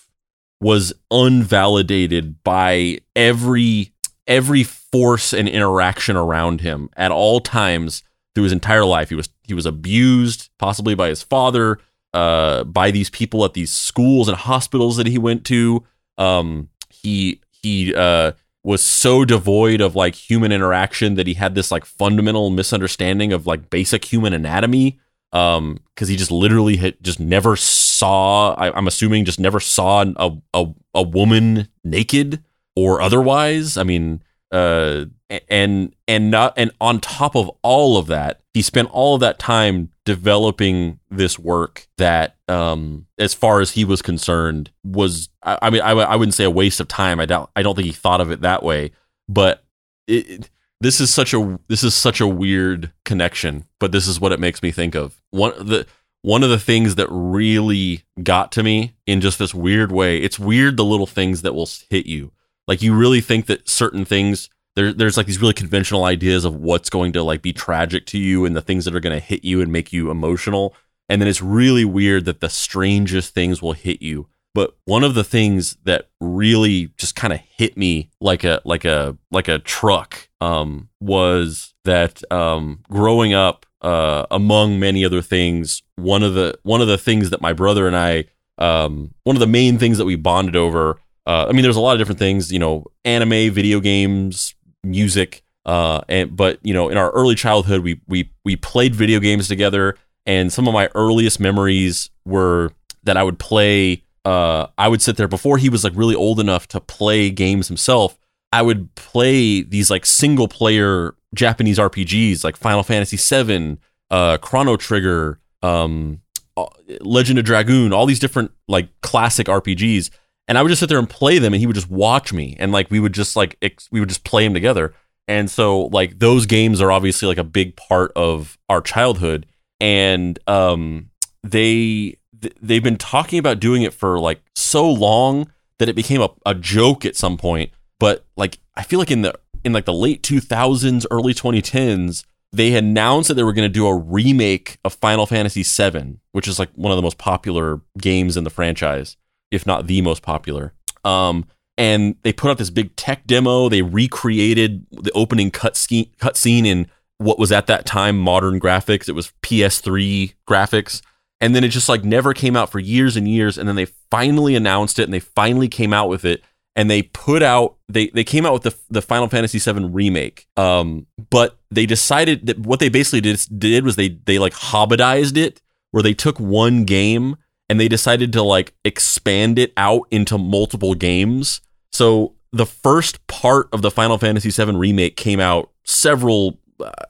was 0.61 0.93
unvalidated 1.11 2.43
by 2.43 2.99
every 3.15 3.93
every 4.27 4.63
force 4.63 5.33
and 5.33 5.49
interaction 5.49 6.17
around 6.17 6.61
him 6.61 6.91
at 6.97 7.11
all 7.11 7.41
times 7.41 8.03
through 8.35 8.45
his 8.45 8.53
entire 8.53 8.85
life. 8.85 9.09
He 9.09 9.15
was 9.15 9.29
he 9.43 9.55
was 9.55 9.67
abused 9.67 10.51
possibly 10.59 10.95
by 10.95 11.09
his 11.09 11.23
father 11.23 11.79
uh 12.15 12.65
by 12.65 12.91
these 12.91 13.11
people 13.11 13.45
at 13.45 13.55
these 13.55 13.71
schools 13.71 14.29
and 14.29 14.37
hospitals 14.37 14.97
that 14.97 15.07
he 15.07 15.19
went 15.19 15.45
to. 15.47 15.85
Um 16.17 16.69
he 16.91 17.41
he 17.63 17.95
uh 17.95 18.33
was 18.65 18.83
so 18.83 19.25
devoid 19.25 19.81
of 19.81 19.95
like 19.95 20.15
human 20.15 20.53
interaction 20.53 21.15
that 21.15 21.27
he 21.27 21.35
had 21.35 21.55
this 21.55 21.71
like 21.71 21.85
fundamental 21.85 22.51
misunderstanding 22.51 23.33
of 23.33 23.47
like 23.47 23.71
basic 23.71 24.05
human 24.05 24.33
anatomy 24.33 24.99
um 25.33 25.79
because 25.95 26.09
he 26.09 26.16
just 26.16 26.31
literally 26.31 26.76
had 26.76 26.97
just 27.03 27.20
never 27.20 27.55
saw 27.55 28.55
I, 28.55 28.74
i'm 28.76 28.87
assuming 28.87 29.24
just 29.24 29.41
never 29.41 29.61
saw 29.61 30.05
a, 30.16 30.37
a 30.55 30.66
a 30.95 31.03
woman 31.03 31.68
naked 31.85 32.43
or 32.79 33.01
otherwise. 33.01 33.76
I 33.76 33.83
mean 33.83 34.22
uh 34.51 35.05
and 35.51 35.95
and 36.07 36.31
not 36.31 36.55
and 36.57 36.70
on 36.81 37.01
top 37.01 37.37
of 37.37 37.51
all 37.62 37.99
of 37.99 38.07
that 38.07 38.41
he 38.55 38.62
spent 38.62 38.89
all 38.93 39.14
of 39.14 39.20
that 39.20 39.39
time 39.39 39.91
developing 40.05 40.99
this 41.11 41.39
work 41.39 41.87
that 41.99 42.37
um 42.49 43.07
as 43.18 43.35
far 43.35 43.61
as 43.61 43.72
he 43.72 43.85
was 43.85 44.01
concerned 44.01 44.70
was 44.85 45.29
i, 45.43 45.59
I 45.61 45.70
mean 45.70 45.83
I, 45.83 45.91
I 45.91 46.16
wouldn't 46.16 46.35
say 46.35 46.45
a 46.45 46.51
waste 46.51 46.81
of 46.81 46.89
time. 46.89 47.20
I 47.20 47.26
don't 47.26 47.51
i 47.55 47.62
don't 47.62 47.74
think 47.74 47.87
he 47.87 47.93
thought 47.93 48.22
of 48.22 48.31
it 48.31 48.41
that 48.41 48.62
way 48.62 48.93
but 49.29 49.64
it 50.07 50.49
this 50.81 51.01
is 51.01 51.12
such 51.12 51.35
a 51.35 51.59
this 51.68 51.83
is 51.83 51.95
such 51.95 52.20
a 52.20 52.26
weird 52.26 52.93
connection 53.05 53.64
but 53.81 53.93
this 53.93 54.07
is 54.07 54.20
what 54.20 54.33
it 54.33 54.41
makes 54.41 54.62
me 54.62 54.70
think 54.70 54.95
of 54.95 55.20
one 55.31 55.53
the 55.59 55.87
one 56.22 56.43
of 56.43 56.51
the 56.51 56.59
things 56.59 56.97
that 56.97 57.07
really 57.11 58.03
got 58.22 58.51
to 58.53 58.62
me 58.62 58.95
in 59.07 59.20
just 59.20 59.39
this 59.39 59.55
weird 59.55 59.93
way, 59.93 60.18
it's 60.18 60.39
weird 60.39 60.76
the 60.76 60.85
little 60.85 61.07
things 61.07 61.43
that 61.43 61.55
will 61.55 61.68
hit 61.91 62.07
you. 62.07 62.33
Like 62.66 62.83
you 62.83 62.95
really 62.95 63.20
think 63.20 63.47
that 63.47 63.68
certain 63.68 64.05
things 64.05 64.51
there, 64.74 64.93
there's 64.93 65.16
like 65.16 65.26
these 65.26 65.41
really 65.41 65.55
conventional 65.55 66.05
ideas 66.05 66.45
of 66.45 66.55
what's 66.55 66.91
going 66.91 67.12
to 67.12 67.22
like 67.22 67.43
be 67.43 67.53
tragic 67.53 68.07
to 68.07 68.18
you 68.18 68.45
and 68.45 68.55
the 68.55 68.61
things 68.61 68.85
that 68.85 68.95
are 68.95 69.01
going 69.01 69.18
to 69.18 69.24
hit 69.24 69.45
you 69.45 69.61
and 69.61 69.72
make 69.72 69.93
you 69.93 70.11
emotional. 70.11 70.74
And 71.09 71.20
then 71.20 71.29
it's 71.29 71.43
really 71.43 71.85
weird 71.85 72.26
that 72.26 72.41
the 72.41 72.51
strangest 72.51 73.33
things 73.33 73.62
will 73.62 73.72
hit 73.72 74.03
you. 74.03 74.29
But 74.55 74.77
one 74.87 75.05
of 75.05 75.15
the 75.15 75.25
things 75.25 75.77
that 75.85 76.09
really 76.21 76.91
just 76.97 77.15
kind 77.15 77.33
of 77.33 77.41
hit 77.41 77.77
me 77.77 78.11
like 78.21 78.45
a 78.45 78.61
like 78.65 78.85
a 78.85 79.17
like 79.31 79.49
a 79.49 79.59
truck 79.59 80.29
um, 80.41 80.89
was 81.01 81.75
that 81.85 82.23
um, 82.33 82.81
growing 82.91 83.35
up, 83.35 83.67
uh, 83.83 84.27
among 84.31 84.81
many 84.81 85.05
other 85.05 85.23
things, 85.23 85.83
one 85.97 86.23
of 86.23 86.35
the 86.35 86.59
one 86.63 86.81
of 86.81 86.89
the 86.89 86.99
things 86.99 87.31
that 87.31 87.41
my 87.41 87.53
brother 87.53 87.87
and 87.87 87.97
I, 87.97 88.25
um, 88.59 89.15
one 89.25 89.37
of 89.37 89.41
the 89.41 89.47
main 89.47 89.79
things 89.79 89.99
that 89.99 90.05
we 90.05 90.17
bonded 90.17 90.57
over. 90.57 91.01
Uh, 91.27 91.47
I 91.49 91.53
mean, 91.53 91.63
there's 91.63 91.77
a 91.77 91.81
lot 91.81 91.93
of 91.93 91.99
different 91.99 92.19
things, 92.19 92.51
you 92.51 92.59
know, 92.59 92.85
anime, 93.05 93.53
video 93.53 93.81
games, 93.81 94.55
music, 94.83 95.43
uh, 95.67 96.01
and 96.09 96.35
but 96.35 96.59
you 96.63 96.73
know, 96.73 96.89
in 96.89 96.97
our 96.97 97.11
early 97.11 97.35
childhood, 97.35 97.83
we 97.83 98.01
we 98.09 98.33
we 98.45 98.57
played 98.57 98.95
video 98.95 99.21
games 99.21 99.47
together, 99.47 99.97
and 100.25 100.53
some 100.53 100.67
of 100.67 100.75
my 100.75 100.89
earliest 100.95 101.39
memories 101.39 102.11
were 102.25 102.73
that 103.05 103.17
I 103.17 103.23
would 103.23 103.39
play. 103.39 104.03
Uh, 104.25 104.66
I 104.77 104.89
would 104.89 105.03
sit 105.03 105.16
there 105.16 105.29
before 105.29 105.59
he 105.59 105.69
was 105.69 105.85
like 105.85 105.93
really 105.97 106.14
old 106.14 106.41
enough 106.41 106.69
to 106.69 106.81
play 106.81 107.31
games 107.31 107.69
himself. 107.69 108.19
I 108.53 108.62
would 108.62 108.95
play 108.95 109.62
these 109.62 109.91
like 109.91 110.07
single 110.07 110.49
player 110.49 111.14
Japanese 111.35 111.79
RPGs 111.79 112.45
like 112.45 112.57
Final 112.57 112.83
Fantasy 112.83 113.16
VII, 113.16 113.79
uh, 114.11 114.39
Chrono 114.39 114.77
Trigger, 114.77 115.41
um, 115.62 116.21
uh, 116.57 116.66
Legend 117.01 117.39
of 117.39 117.45
Dragoon, 117.45 117.93
all 117.93 118.07
these 118.07 118.19
different 118.19 118.51
like 118.66 118.89
classic 119.03 119.47
RPGs. 119.47 120.11
And 120.47 120.57
I 120.57 120.62
would 120.62 120.71
just 120.71 120.81
sit 120.81 120.89
there 120.89 120.99
and 120.99 121.09
play 121.09 121.39
them, 121.39 121.53
and 121.53 121.61
he 121.61 121.66
would 121.66 121.77
just 121.77 121.91
watch 121.91 122.33
me, 122.33 122.57
and 122.59 122.73
like 122.73 122.91
we 122.91 123.01
would 123.01 123.12
just 123.12 123.37
like 123.37 123.57
ex- 123.61 123.89
we 123.93 124.01
would 124.01 124.09
just 124.09 124.25
play 124.25 124.45
them 124.45 124.55
together. 124.55 124.95
And 125.27 125.51
so 125.51 125.83
like 125.87 126.19
those 126.19 126.47
games 126.47 126.81
are 126.81 126.91
obviously 126.91 127.29
like 127.29 127.37
a 127.37 127.45
big 127.45 127.77
part 127.77 128.12
of 128.16 128.57
our 128.71 128.81
childhood, 128.81 129.45
and 129.79 130.39
um, 130.47 131.11
they 131.43 132.18
th- 132.41 132.55
they've 132.61 132.82
been 132.82 132.97
talking 132.97 133.39
about 133.39 133.61
doing 133.61 133.82
it 133.82 133.95
for 133.95 134.18
like 134.18 134.43
so 134.55 134.91
long 134.91 135.51
that 135.78 135.89
it 135.89 135.95
became 135.95 136.20
a, 136.20 136.30
a 136.45 136.55
joke 136.55 137.05
at 137.05 137.16
some 137.16 137.36
point. 137.36 137.70
But 137.99 138.24
like 138.36 138.59
I 138.76 138.82
feel 138.82 138.99
like 138.99 139.11
in 139.11 139.22
the 139.22 139.34
in 139.64 139.72
like 139.72 139.84
the 139.84 139.93
late 139.93 140.22
2000s, 140.22 141.07
early 141.11 141.34
2010s, 141.34 142.24
they 142.53 142.74
announced 142.74 143.28
that 143.28 143.34
they 143.34 143.43
were 143.43 143.53
going 143.53 143.68
to 143.68 143.72
do 143.72 143.86
a 143.86 143.97
remake 143.97 144.78
of 144.84 144.95
Final 144.95 145.26
Fantasy 145.26 145.62
VII, 145.62 146.18
which 146.32 146.49
is 146.49 146.59
like 146.59 146.70
one 146.74 146.93
of 146.93 146.97
the 146.97 147.03
most 147.03 147.18
popular 147.18 147.80
games 147.99 148.36
in 148.36 148.45
the 148.45 148.51
franchise, 148.51 149.16
if 149.51 149.66
not 149.66 149.86
the 149.86 150.01
most 150.01 150.22
popular. 150.22 150.72
Um, 151.05 151.45
and 151.76 152.16
they 152.22 152.32
put 152.32 152.51
out 152.51 152.59
this 152.59 152.70
big 152.70 152.97
tech 152.97 153.26
demo. 153.26 153.68
They 153.68 153.82
recreated 153.82 154.86
the 154.91 155.12
opening 155.12 155.51
cutscene 155.51 156.11
cutscene 156.16 156.66
in 156.66 156.91
what 157.18 157.39
was 157.39 157.53
at 157.53 157.66
that 157.66 157.84
time 157.84 158.18
modern 158.18 158.59
graphics. 158.59 159.09
It 159.09 159.14
was 159.14 159.32
PS3 159.43 160.34
graphics. 160.49 161.03
And 161.41 161.55
then 161.55 161.62
it 161.62 161.68
just 161.68 161.89
like 161.89 162.05
never 162.05 162.34
came 162.34 162.57
out 162.57 162.70
for 162.70 162.78
years 162.78 163.16
and 163.16 163.28
years. 163.28 163.59
And 163.59 163.68
then 163.68 163.76
they 163.76 163.86
finally 164.11 164.57
announced 164.57 164.99
it 164.99 165.05
and 165.05 165.14
they 165.14 165.20
finally 165.20 165.68
came 165.68 165.93
out 165.93 166.09
with 166.09 166.24
it 166.24 166.43
and 166.78 166.89
they 166.89 167.03
put 167.03 167.43
out 167.43 167.76
they 167.89 168.07
they 168.11 168.22
came 168.22 168.47
out 168.47 168.53
with 168.53 168.62
the 168.62 168.74
the 168.89 169.03
Final 169.03 169.28
Fantasy 169.28 169.59
VII 169.59 169.86
remake. 169.86 170.47
Um, 170.57 171.09
but 171.28 171.59
they 171.72 171.86
decided 171.86 172.47
that 172.47 172.61
what 172.61 172.78
they 172.78 172.89
basically 172.89 173.20
did 173.20 173.45
did 173.59 173.84
was 173.84 173.97
they 173.97 174.11
they 174.11 174.39
like 174.39 174.55
hobbitized 174.55 175.36
it, 175.36 175.61
where 175.91 176.05
they 176.05 176.14
took 176.14 176.39
one 176.39 176.84
game 176.84 177.36
and 177.68 177.80
they 177.80 177.89
decided 177.89 178.32
to 178.34 178.45
like 178.45 178.74
expand 178.84 179.59
it 179.59 179.72
out 179.76 180.03
into 180.12 180.39
multiple 180.39 180.95
games. 180.95 181.61
So 181.93 182.34
the 182.53 182.66
first 182.66 183.26
part 183.26 183.68
of 183.72 183.82
the 183.82 183.91
Final 183.91 184.16
Fantasy 184.16 184.51
VII 184.51 184.76
remake 184.76 185.16
came 185.16 185.41
out 185.41 185.70
several. 185.84 186.61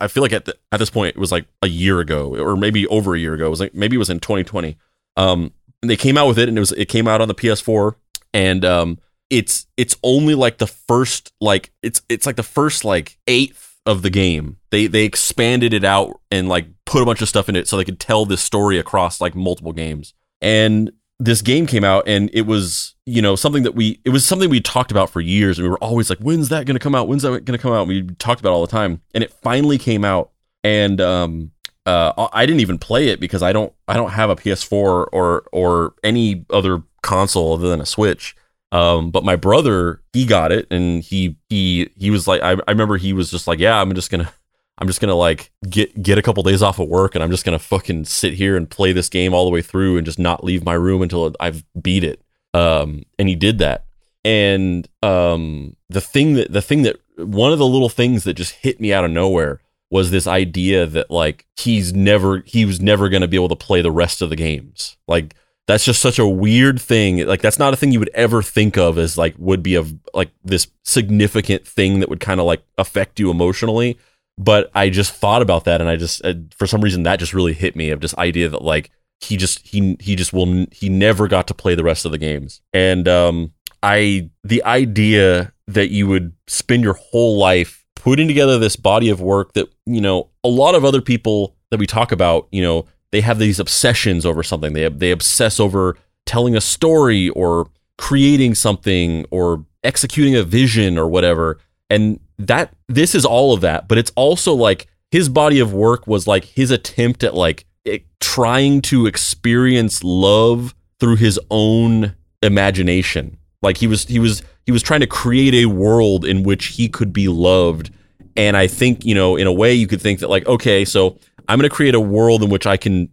I 0.00 0.08
feel 0.08 0.22
like 0.22 0.32
at 0.32 0.46
the, 0.46 0.56
at 0.72 0.78
this 0.78 0.90
point 0.90 1.16
it 1.16 1.18
was 1.18 1.32
like 1.32 1.46
a 1.62 1.68
year 1.68 2.00
ago, 2.00 2.36
or 2.36 2.56
maybe 2.56 2.86
over 2.86 3.14
a 3.14 3.18
year 3.18 3.34
ago. 3.34 3.46
It 3.46 3.50
was 3.50 3.60
like 3.60 3.74
maybe 3.74 3.96
it 3.96 3.98
was 3.98 4.10
in 4.10 4.20
2020. 4.20 4.76
Um, 5.16 5.52
and 5.82 5.90
they 5.90 5.96
came 5.96 6.16
out 6.16 6.26
with 6.26 6.38
it, 6.38 6.48
and 6.48 6.56
it 6.56 6.60
was 6.60 6.72
it 6.72 6.86
came 6.86 7.06
out 7.06 7.20
on 7.20 7.28
the 7.28 7.34
PS4, 7.34 7.94
and 8.32 8.64
um, 8.64 8.98
it's 9.30 9.66
it's 9.76 9.96
only 10.02 10.34
like 10.34 10.58
the 10.58 10.66
first 10.66 11.32
like 11.40 11.72
it's 11.82 12.02
it's 12.08 12.26
like 12.26 12.36
the 12.36 12.42
first 12.42 12.84
like 12.84 13.18
eighth 13.26 13.76
of 13.86 14.02
the 14.02 14.10
game. 14.10 14.58
They 14.70 14.86
they 14.86 15.04
expanded 15.04 15.72
it 15.72 15.84
out 15.84 16.20
and 16.30 16.48
like 16.48 16.66
put 16.84 17.02
a 17.02 17.06
bunch 17.06 17.22
of 17.22 17.28
stuff 17.28 17.48
in 17.48 17.56
it 17.56 17.68
so 17.68 17.76
they 17.76 17.84
could 17.84 18.00
tell 18.00 18.24
this 18.24 18.42
story 18.42 18.78
across 18.78 19.20
like 19.20 19.34
multiple 19.34 19.72
games. 19.72 20.14
And 20.40 20.92
this 21.20 21.42
game 21.42 21.66
came 21.66 21.84
out 21.84 22.04
and 22.06 22.30
it 22.32 22.42
was 22.42 22.94
you 23.04 23.20
know 23.20 23.34
something 23.34 23.64
that 23.64 23.74
we 23.74 24.00
it 24.04 24.10
was 24.10 24.24
something 24.24 24.48
we 24.48 24.60
talked 24.60 24.90
about 24.90 25.10
for 25.10 25.20
years 25.20 25.58
and 25.58 25.64
we 25.64 25.70
were 25.70 25.78
always 25.78 26.08
like 26.10 26.18
when's 26.20 26.48
that 26.48 26.66
going 26.66 26.76
to 26.76 26.80
come 26.80 26.94
out? 26.94 27.08
When's 27.08 27.22
that 27.22 27.30
going 27.30 27.44
to 27.44 27.58
come 27.58 27.72
out? 27.72 27.86
We 27.86 28.02
talked 28.18 28.40
about 28.40 28.52
all 28.52 28.60
the 28.60 28.70
time. 28.70 29.02
And 29.14 29.24
it 29.24 29.32
finally 29.32 29.78
came 29.78 30.04
out 30.04 30.30
and 30.62 31.00
um 31.00 31.50
uh 31.86 32.28
I 32.32 32.46
didn't 32.46 32.60
even 32.60 32.78
play 32.78 33.08
it 33.08 33.20
because 33.20 33.42
I 33.42 33.52
don't 33.52 33.72
I 33.88 33.94
don't 33.94 34.10
have 34.10 34.30
a 34.30 34.36
PS4 34.36 34.72
or 35.12 35.44
or 35.52 35.94
any 36.04 36.44
other 36.50 36.82
console 37.02 37.54
other 37.54 37.68
than 37.68 37.80
a 37.80 37.86
Switch. 37.86 38.36
Um, 38.70 39.10
but 39.10 39.24
my 39.24 39.34
brother, 39.34 40.02
he 40.12 40.26
got 40.26 40.52
it 40.52 40.66
and 40.70 41.02
he 41.02 41.36
he 41.48 41.88
he 41.96 42.10
was 42.10 42.28
like 42.28 42.42
I, 42.42 42.52
I 42.52 42.70
remember 42.70 42.96
he 42.96 43.12
was 43.12 43.30
just 43.30 43.46
like, 43.46 43.58
Yeah, 43.58 43.80
I'm 43.80 43.94
just 43.94 44.10
gonna 44.10 44.32
I'm 44.78 44.86
just 44.86 45.00
gonna 45.00 45.14
like 45.14 45.50
get 45.68 46.02
get 46.02 46.18
a 46.18 46.22
couple 46.22 46.42
days 46.42 46.62
off 46.62 46.78
of 46.78 46.88
work 46.88 47.14
and 47.14 47.22
I'm 47.22 47.30
just 47.30 47.44
gonna 47.44 47.58
fucking 47.58 48.04
sit 48.04 48.34
here 48.34 48.56
and 48.56 48.70
play 48.70 48.92
this 48.92 49.08
game 49.08 49.34
all 49.34 49.44
the 49.44 49.50
way 49.50 49.62
through 49.62 49.96
and 49.96 50.06
just 50.06 50.18
not 50.18 50.44
leave 50.44 50.64
my 50.64 50.74
room 50.74 51.02
until 51.02 51.34
I've 51.40 51.64
beat 51.80 52.04
it. 52.04 52.22
Um, 52.54 53.02
and 53.18 53.28
he 53.28 53.34
did 53.34 53.58
that. 53.58 53.84
And 54.24 54.88
um, 55.02 55.76
the 55.88 56.00
thing 56.00 56.34
that 56.34 56.52
the 56.52 56.62
thing 56.62 56.82
that 56.82 56.96
one 57.16 57.52
of 57.52 57.58
the 57.58 57.66
little 57.66 57.88
things 57.88 58.24
that 58.24 58.34
just 58.34 58.54
hit 58.54 58.80
me 58.80 58.92
out 58.92 59.04
of 59.04 59.10
nowhere 59.10 59.60
was 59.90 60.10
this 60.10 60.26
idea 60.26 60.86
that 60.86 61.10
like 61.10 61.46
he's 61.56 61.92
never 61.92 62.42
he 62.46 62.64
was 62.64 62.80
never 62.80 63.08
gonna 63.08 63.28
be 63.28 63.36
able 63.36 63.48
to 63.48 63.56
play 63.56 63.82
the 63.82 63.90
rest 63.90 64.22
of 64.22 64.30
the 64.30 64.36
games. 64.36 64.96
Like 65.08 65.34
that's 65.66 65.84
just 65.84 66.00
such 66.00 66.18
a 66.18 66.26
weird 66.26 66.80
thing. 66.80 67.26
Like 67.26 67.42
that's 67.42 67.58
not 67.58 67.74
a 67.74 67.76
thing 67.76 67.92
you 67.92 67.98
would 67.98 68.10
ever 68.14 68.42
think 68.42 68.78
of 68.78 68.96
as 68.96 69.18
like 69.18 69.34
would 69.38 69.62
be 69.62 69.74
a 69.76 69.84
like 70.14 70.30
this 70.44 70.68
significant 70.84 71.66
thing 71.66 72.00
that 72.00 72.08
would 72.08 72.20
kind 72.20 72.40
of 72.40 72.46
like 72.46 72.62
affect 72.78 73.20
you 73.20 73.30
emotionally. 73.30 73.98
But 74.39 74.70
I 74.74 74.89
just 74.89 75.12
thought 75.12 75.43
about 75.43 75.64
that, 75.64 75.80
and 75.80 75.91
I 75.91 75.97
just 75.97 76.24
uh, 76.24 76.34
for 76.57 76.66
some 76.66 76.80
reason 76.80 77.03
that 77.03 77.18
just 77.18 77.34
really 77.34 77.53
hit 77.53 77.74
me 77.74 77.91
of 77.91 78.01
this 78.01 78.16
idea 78.16 78.49
that 78.49 78.62
like 78.62 78.91
he 79.20 79.36
just 79.36 79.66
he 79.66 79.97
he 80.01 80.14
just 80.14 80.32
will 80.32 80.66
he 80.70 80.89
never 80.89 81.26
got 81.26 81.49
to 81.49 81.55
play 81.55 81.74
the 81.74 81.84
rest 81.84 82.05
of 82.05 82.12
the 82.12 82.18
games, 82.18 82.61
and 82.72 83.09
um 83.09 83.53
I 83.82 84.30
the 84.45 84.62
idea 84.64 85.53
that 85.66 85.91
you 85.91 86.07
would 86.07 86.32
spend 86.47 86.84
your 86.84 86.95
whole 86.95 87.36
life 87.36 87.84
putting 87.97 88.28
together 88.28 88.59
this 88.59 88.76
body 88.76 89.11
of 89.11 89.20
work 89.20 89.55
that 89.55 89.68
you 89.86 90.01
know 90.01 90.30
a 90.45 90.49
lot 90.49 90.74
of 90.74 90.84
other 90.84 91.01
people 91.03 91.57
that 91.70 91.80
we 91.80 91.86
talk 91.86 92.12
about 92.12 92.47
you 92.53 92.62
know 92.62 92.86
they 93.11 93.20
have 93.20 93.39
these 93.39 93.59
obsessions 93.59 94.26
over 94.26 94.43
something. 94.43 94.72
They 94.72 94.89
they 94.89 95.11
obsess 95.11 95.59
over 95.59 95.97
telling 96.26 96.55
a 96.55 96.61
story 96.61 97.30
or 97.30 97.70
creating 97.97 98.55
something 98.55 99.24
or 99.30 99.64
executing 99.82 100.36
a 100.36 100.43
vision 100.43 100.99
or 100.99 101.09
whatever. 101.09 101.59
And 101.91 102.20
that 102.39 102.72
this 102.89 103.14
is 103.14 103.24
all 103.24 103.53
of 103.53 103.61
that, 103.62 103.89
but 103.89 103.99
it's 103.99 104.12
also 104.14 104.55
like 104.55 104.86
his 105.11 105.28
body 105.28 105.59
of 105.59 105.72
work 105.72 106.07
was 106.07 106.26
like 106.26 106.45
his 106.45 106.70
attempt 106.70 107.24
at 107.24 107.34
like 107.34 107.64
it, 107.84 108.05
trying 108.20 108.80
to 108.82 109.07
experience 109.07 110.05
love 110.05 110.74
through 111.01 111.16
his 111.16 111.41
own 111.51 112.14
imagination. 112.43 113.39
Like 113.62 113.78
he 113.78 113.86
was 113.86 114.05
he 114.05 114.18
was 114.18 114.43
he 114.66 114.72
was 114.72 114.82
trying 114.82 115.01
to 115.01 115.07
create 115.07 115.55
a 115.55 115.66
world 115.66 116.24
in 116.24 116.43
which 116.43 116.66
he 116.66 116.89
could 116.89 117.12
be 117.12 117.28
loved. 117.28 117.91
And 118.36 118.57
I 118.57 118.68
think, 118.68 119.05
you 119.05 119.14
know, 119.14 119.34
in 119.34 119.49
a 119.49 119.53
way 119.53 119.74
you 119.74 119.86
could 119.89 120.01
think 120.01 120.20
that 120.20 120.30
like 120.30 120.47
okay, 120.47 120.84
so 120.84 121.18
I'm 121.49 121.59
going 121.59 121.68
to 121.68 121.74
create 121.74 121.95
a 121.95 122.01
world 122.01 122.43
in 122.43 122.51
which 122.51 122.66
I 122.66 122.76
can 122.76 123.09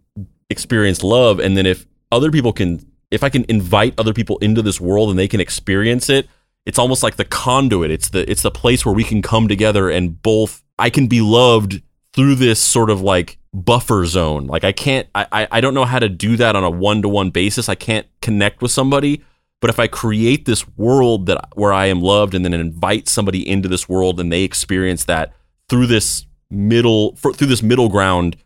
experience 0.50 1.02
love. 1.02 1.40
And 1.40 1.56
then 1.56 1.66
if 1.66 1.86
other 2.12 2.30
people 2.30 2.52
can, 2.52 2.84
if 3.10 3.24
I 3.24 3.28
can 3.28 3.44
invite 3.48 3.94
other 3.98 4.12
people 4.12 4.38
into 4.38 4.62
this 4.62 4.80
world 4.80 5.10
and 5.10 5.18
they 5.18 5.28
can 5.28 5.40
experience 5.40 6.08
it, 6.08 6.28
it's 6.66 6.78
almost 6.78 7.02
like 7.02 7.16
the 7.16 7.24
conduit. 7.24 7.90
It's 7.90 8.10
the 8.10 8.28
it's 8.30 8.42
the 8.42 8.50
place 8.50 8.84
where 8.84 8.94
we 8.94 9.04
can 9.04 9.22
come 9.22 9.48
together 9.48 9.88
and 9.88 10.20
both 10.20 10.62
I 10.78 10.90
can 10.90 11.06
be 11.06 11.20
loved 11.20 11.80
through 12.12 12.34
this 12.34 12.60
sort 12.60 12.90
of 12.90 13.00
like 13.00 13.38
buffer 13.54 14.04
zone. 14.04 14.46
Like 14.46 14.64
I 14.64 14.72
can't 14.72 15.08
I 15.14 15.48
I 15.50 15.60
don't 15.60 15.74
know 15.74 15.84
how 15.84 15.98
to 15.98 16.08
do 16.08 16.36
that 16.36 16.56
on 16.56 16.64
a 16.64 16.70
one 16.70 17.02
to 17.02 17.08
one 17.08 17.30
basis. 17.30 17.68
I 17.68 17.74
can't 17.76 18.06
connect 18.20 18.60
with 18.60 18.70
somebody. 18.70 19.22
But 19.60 19.70
if 19.70 19.78
I 19.78 19.86
create 19.86 20.44
this 20.44 20.68
world 20.76 21.26
that 21.26 21.48
where 21.54 21.72
I 21.72 21.86
am 21.86 22.02
loved 22.02 22.34
and 22.34 22.44
then 22.44 22.52
invite 22.52 23.08
somebody 23.08 23.48
into 23.48 23.68
this 23.68 23.88
world 23.88 24.20
and 24.20 24.30
they 24.30 24.42
experience 24.42 25.04
that 25.04 25.32
through 25.68 25.86
this 25.86 26.26
middle 26.50 27.16
for, 27.16 27.32
through 27.32 27.48
this 27.48 27.62
middle 27.62 27.88
ground 27.88 28.36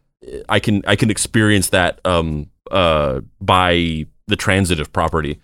i 0.48 0.58
can 0.58 0.82
i 0.86 0.96
can 0.96 1.10
experience 1.10 1.70
that 1.70 2.00
um 2.04 2.48
uh 2.70 3.20
by 3.40 4.04
the 4.26 4.36
transitive 4.36 4.92
property 4.92 5.40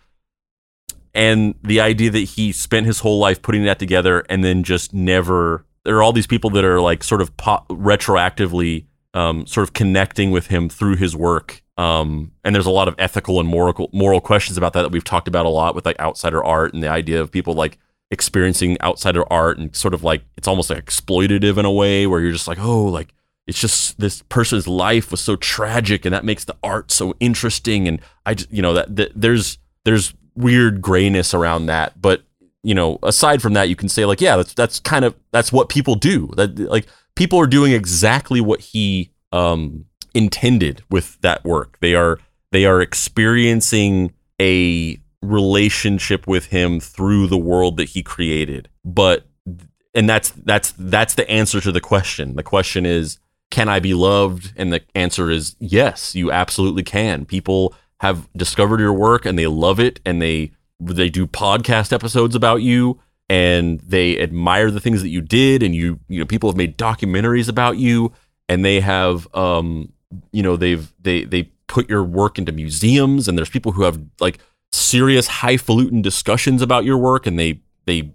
and 1.17 1.55
the 1.63 1.81
idea 1.81 2.11
that 2.11 2.21
he 2.21 2.53
spent 2.53 2.87
his 2.87 3.01
whole 3.01 3.19
life 3.19 3.41
putting 3.41 3.65
that 3.65 3.79
together 3.79 4.25
and 4.29 4.45
then 4.45 4.63
just 4.63 4.93
never 4.93 5.65
there 5.85 5.97
are 5.97 6.03
all 6.03 6.13
these 6.13 6.27
people 6.27 6.51
that 6.51 6.65
are 6.65 6.81
like 6.81 7.03
sort 7.03 7.23
of 7.23 7.35
retroactively 7.37 8.85
um, 9.15 9.47
sort 9.47 9.63
of 9.63 9.73
connecting 9.73 10.31
with 10.31 10.49
him 10.49 10.69
through 10.69 10.97
his 10.97 11.17
work. 11.17 11.63
Um, 11.79 12.33
and 12.45 12.55
there's 12.55 12.67
a 12.67 12.71
lot 12.71 12.87
of 12.89 12.95
ethical 12.99 13.41
and 13.41 13.49
moral 13.49 13.89
moral 13.93 14.21
questions 14.21 14.59
about 14.59 14.75
that 14.75 14.83
that 14.83 14.91
we've 14.91 15.05
talked 15.05 15.29
about 15.29 15.47
a 15.47 15.49
lot 15.49 15.75
with 15.75 15.87
like 15.87 15.99
outsider 16.01 16.45
art 16.45 16.75
and 16.75 16.83
the 16.83 16.89
idea 16.89 17.21
of 17.21 17.31
people 17.31 17.55
like 17.55 17.79
experiencing 18.11 18.77
outsider 18.83 19.25
art 19.33 19.59
and 19.59 19.75
sort 19.75 19.95
of 19.95 20.05
like 20.05 20.23
it's 20.37 20.49
almost 20.49 20.71
like 20.71 20.85
exploitative 20.85 21.57
in 21.57 21.65
a 21.65 21.73
way 21.73 22.07
where 22.07 22.21
you're 22.21 22.33
just 22.33 22.49
like, 22.49 22.59
oh, 22.61 22.85
like 22.85 23.15
it's 23.47 23.61
just 23.61 23.99
this 23.99 24.23
person's 24.29 24.69
life 24.69 25.11
was 25.11 25.21
so 25.21 25.37
tragic 25.37 26.05
and 26.05 26.13
that 26.13 26.25
makes 26.25 26.45
the 26.45 26.57
art 26.63 26.91
so 26.91 27.15
interesting 27.21 27.89
and 27.89 28.01
I 28.27 28.37
you 28.51 28.61
know 28.61 28.75
that, 28.75 28.97
that 28.97 29.13
there's 29.15 29.59
there's 29.85 30.13
weird 30.37 30.81
grayness 30.81 31.35
around 31.35 31.67
that, 31.67 32.01
but 32.01 32.23
you 32.63 32.75
know, 32.75 32.99
aside 33.05 33.41
from 33.41 33.53
that, 33.53 33.69
you 33.69 33.77
can 33.77 33.89
say 33.89 34.05
like, 34.05 34.21
yeah, 34.21 34.37
that's 34.37 34.53
that's 34.55 34.81
kind 34.81 35.05
of 35.05 35.15
that's 35.31 35.53
what 35.53 35.69
people 35.69 35.95
do. 35.95 36.33
That 36.37 36.59
like 36.59 36.89
people 37.15 37.39
are 37.39 37.47
doing 37.47 37.73
exactly 37.73 38.41
what 38.41 38.61
he 38.61 39.13
um 39.31 39.85
intended 40.15 40.83
with 40.91 41.17
that 41.21 41.45
work. 41.45 41.79
They 41.81 41.95
are 41.95 42.19
they 42.51 42.65
are 42.65 42.81
experiencing 42.81 44.13
a 44.41 44.99
relationship 45.23 46.27
with 46.27 46.47
him 46.47 46.81
through 46.81 47.29
the 47.29 47.39
world 47.39 47.77
that 47.77 47.91
he 47.91 48.03
created. 48.03 48.69
But 48.85 49.27
and 49.95 50.09
that's 50.09 50.31
that's 50.31 50.73
that's 50.77 51.15
the 51.15 51.31
answer 51.31 51.61
to 51.61 51.71
the 51.71 51.81
question. 51.81 52.35
The 52.35 52.43
question 52.43 52.85
is 52.85 53.19
can 53.51 53.69
I 53.69 53.79
be 53.79 53.95
loved? 53.95 54.53
And 54.57 54.73
the 54.73 54.83
answer 54.97 55.31
is 55.31 55.55
yes, 55.61 56.17
you 56.17 56.33
absolutely 56.33 56.83
can. 56.83 57.25
People 57.27 57.75
have 58.01 58.29
discovered 58.37 58.81
your 58.81 58.93
work 58.93 59.25
and 59.25 59.39
they 59.39 59.47
love 59.47 59.81
it 59.81 60.01
and 60.05 60.21
they 60.21 60.53
they 60.81 61.09
do 61.09 61.27
podcast 61.27 61.93
episodes 61.93 62.35
about 62.35 62.63
you 62.63 63.01
and 63.29 63.81
they 63.81 64.19
admire 64.21 64.71
the 64.71 64.81
things 64.81 65.03
that 65.03 65.09
you 65.09 65.21
did 65.21 65.63
and 65.63 65.75
you 65.75 65.99
you 66.09 66.19
know 66.19 66.27
people 66.27 66.51
have 66.51 66.57
made 66.57 66.77
documentaries 66.77 67.49
about 67.49 67.79
you 67.79 68.13
and 68.49 68.65
they 68.65 68.81
have 68.81 69.33
um 69.35 69.93
you 70.33 70.43
know 70.43 70.57
they've 70.57 70.93
they 71.01 71.25
they 71.25 71.45
put 71.67 71.89
your 71.89 72.05
work 72.05 72.39
into 72.39 72.53
museums 72.53 73.27
and 73.27 73.37
there's 73.37 73.51
people 73.51 73.73
who 73.73 73.83
have 73.83 74.01
like 74.21 74.39
serious 74.73 75.27
highfalutin 75.27 76.03
discussions 76.03 76.61
about 76.63 76.85
your 76.85 76.99
work 76.99 77.27
and 77.27 77.39
they 77.39 77.61
they 77.87 78.13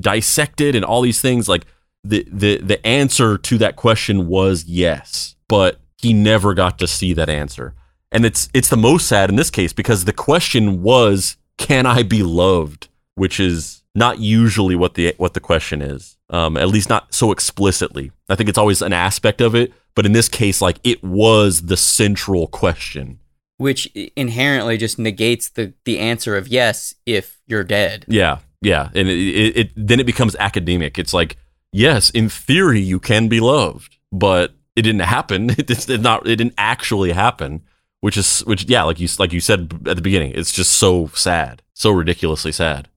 dissect 0.00 0.60
it 0.60 0.74
and 0.74 0.84
all 0.84 1.02
these 1.02 1.20
things. 1.20 1.48
Like 1.48 1.66
the 2.06 2.26
the 2.30 2.58
the 2.58 2.86
answer 2.86 3.36
to 3.36 3.58
that 3.58 3.76
question 3.76 4.28
was 4.28 4.64
yes 4.64 5.34
but 5.48 5.80
he 5.98 6.12
never 6.12 6.54
got 6.54 6.78
to 6.78 6.86
see 6.86 7.12
that 7.12 7.28
answer 7.28 7.74
and 8.16 8.24
it's 8.24 8.48
it's 8.54 8.70
the 8.70 8.78
most 8.78 9.06
sad 9.06 9.28
in 9.28 9.36
this 9.36 9.50
case 9.50 9.74
because 9.74 10.06
the 10.06 10.12
question 10.12 10.82
was 10.82 11.36
can 11.58 11.84
I 11.84 12.02
be 12.02 12.22
loved? 12.22 12.88
Which 13.14 13.38
is 13.38 13.82
not 13.94 14.20
usually 14.20 14.74
what 14.74 14.94
the 14.94 15.14
what 15.18 15.34
the 15.34 15.40
question 15.40 15.82
is. 15.82 16.16
Um, 16.30 16.56
at 16.56 16.68
least 16.68 16.88
not 16.88 17.14
so 17.14 17.30
explicitly. 17.30 18.10
I 18.28 18.34
think 18.34 18.48
it's 18.48 18.58
always 18.58 18.80
an 18.80 18.94
aspect 18.94 19.42
of 19.42 19.54
it, 19.54 19.72
but 19.94 20.06
in 20.06 20.12
this 20.12 20.30
case, 20.30 20.62
like 20.62 20.80
it 20.82 21.04
was 21.04 21.66
the 21.66 21.76
central 21.76 22.46
question, 22.46 23.20
which 23.58 23.86
inherently 24.16 24.78
just 24.78 24.98
negates 24.98 25.50
the 25.50 25.74
the 25.84 25.98
answer 25.98 26.38
of 26.38 26.48
yes 26.48 26.94
if 27.04 27.38
you're 27.46 27.64
dead. 27.64 28.06
Yeah, 28.08 28.38
yeah, 28.62 28.88
and 28.94 29.08
it, 29.08 29.18
it, 29.18 29.56
it 29.58 29.72
then 29.76 30.00
it 30.00 30.06
becomes 30.06 30.34
academic. 30.36 30.98
It's 30.98 31.12
like 31.12 31.36
yes, 31.70 32.08
in 32.08 32.30
theory 32.30 32.80
you 32.80 32.98
can 32.98 33.28
be 33.28 33.40
loved, 33.40 33.98
but 34.10 34.54
it 34.74 34.82
didn't 34.82 35.00
happen. 35.00 35.50
It 35.58 35.66
did 35.66 36.02
not. 36.02 36.26
It 36.26 36.36
didn't 36.36 36.54
actually 36.56 37.12
happen 37.12 37.62
which 38.00 38.16
is 38.16 38.40
which 38.40 38.64
yeah 38.64 38.82
like 38.82 39.00
you 39.00 39.08
like 39.18 39.32
you 39.32 39.40
said 39.40 39.72
at 39.86 39.96
the 39.96 40.02
beginning 40.02 40.32
it's 40.34 40.52
just 40.52 40.72
so 40.72 41.08
sad 41.08 41.62
so 41.74 41.90
ridiculously 41.90 42.52
sad. 42.52 42.88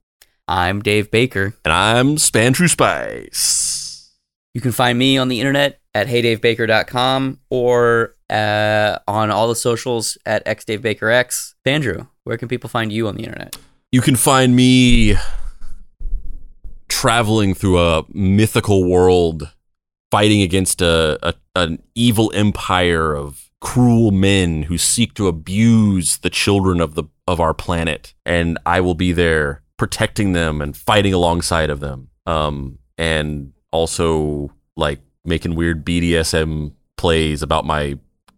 I'm 0.47 0.81
dave 0.81 1.11
baker. 1.11 1.53
And 1.65 1.73
i'm 1.73 2.15
spandrew 2.15 2.69
spice. 2.69 4.15
You 4.53 4.61
can 4.61 4.71
find 4.71 4.97
me 4.97 5.17
on 5.17 5.27
the 5.27 5.39
internet 5.39 5.79
at 5.93 6.07
heydavebaker.com 6.07 7.39
or 7.49 8.15
uh, 8.29 8.99
on 9.07 9.31
all 9.31 9.47
the 9.47 9.55
socials 9.55 10.17
at 10.25 10.45
xdavebakerx 10.45 11.55
andrew 11.65 12.05
where 12.29 12.37
can 12.37 12.47
people 12.47 12.69
find 12.69 12.93
you 12.93 13.07
on 13.07 13.15
the 13.15 13.23
internet? 13.23 13.57
You 13.91 14.01
can 14.01 14.15
find 14.15 14.55
me 14.55 15.15
traveling 16.89 17.55
through 17.55 17.79
a 17.79 18.05
mythical 18.09 18.87
world 18.87 19.51
fighting 20.11 20.43
against 20.43 20.79
a, 20.79 21.17
a 21.27 21.33
an 21.55 21.81
evil 21.95 22.31
empire 22.35 23.15
of 23.15 23.48
cruel 23.61 24.11
men 24.11 24.63
who 24.63 24.77
seek 24.77 25.13
to 25.15 25.27
abuse 25.27 26.17
the 26.17 26.29
children 26.29 26.79
of 26.79 26.95
the 26.95 27.03
of 27.27 27.39
our 27.39 27.53
planet. 27.53 28.13
And 28.25 28.57
I 28.65 28.81
will 28.81 28.95
be 28.95 29.11
there 29.11 29.61
protecting 29.77 30.33
them 30.33 30.61
and 30.61 30.75
fighting 30.75 31.13
alongside 31.13 31.69
of 31.69 31.79
them. 31.79 32.09
Um 32.25 32.79
and 32.97 33.53
also 33.71 34.51
like 34.75 34.99
making 35.25 35.55
weird 35.55 35.85
BDSM 35.85 36.73
plays 36.97 37.41
about 37.41 37.65
my 37.65 37.97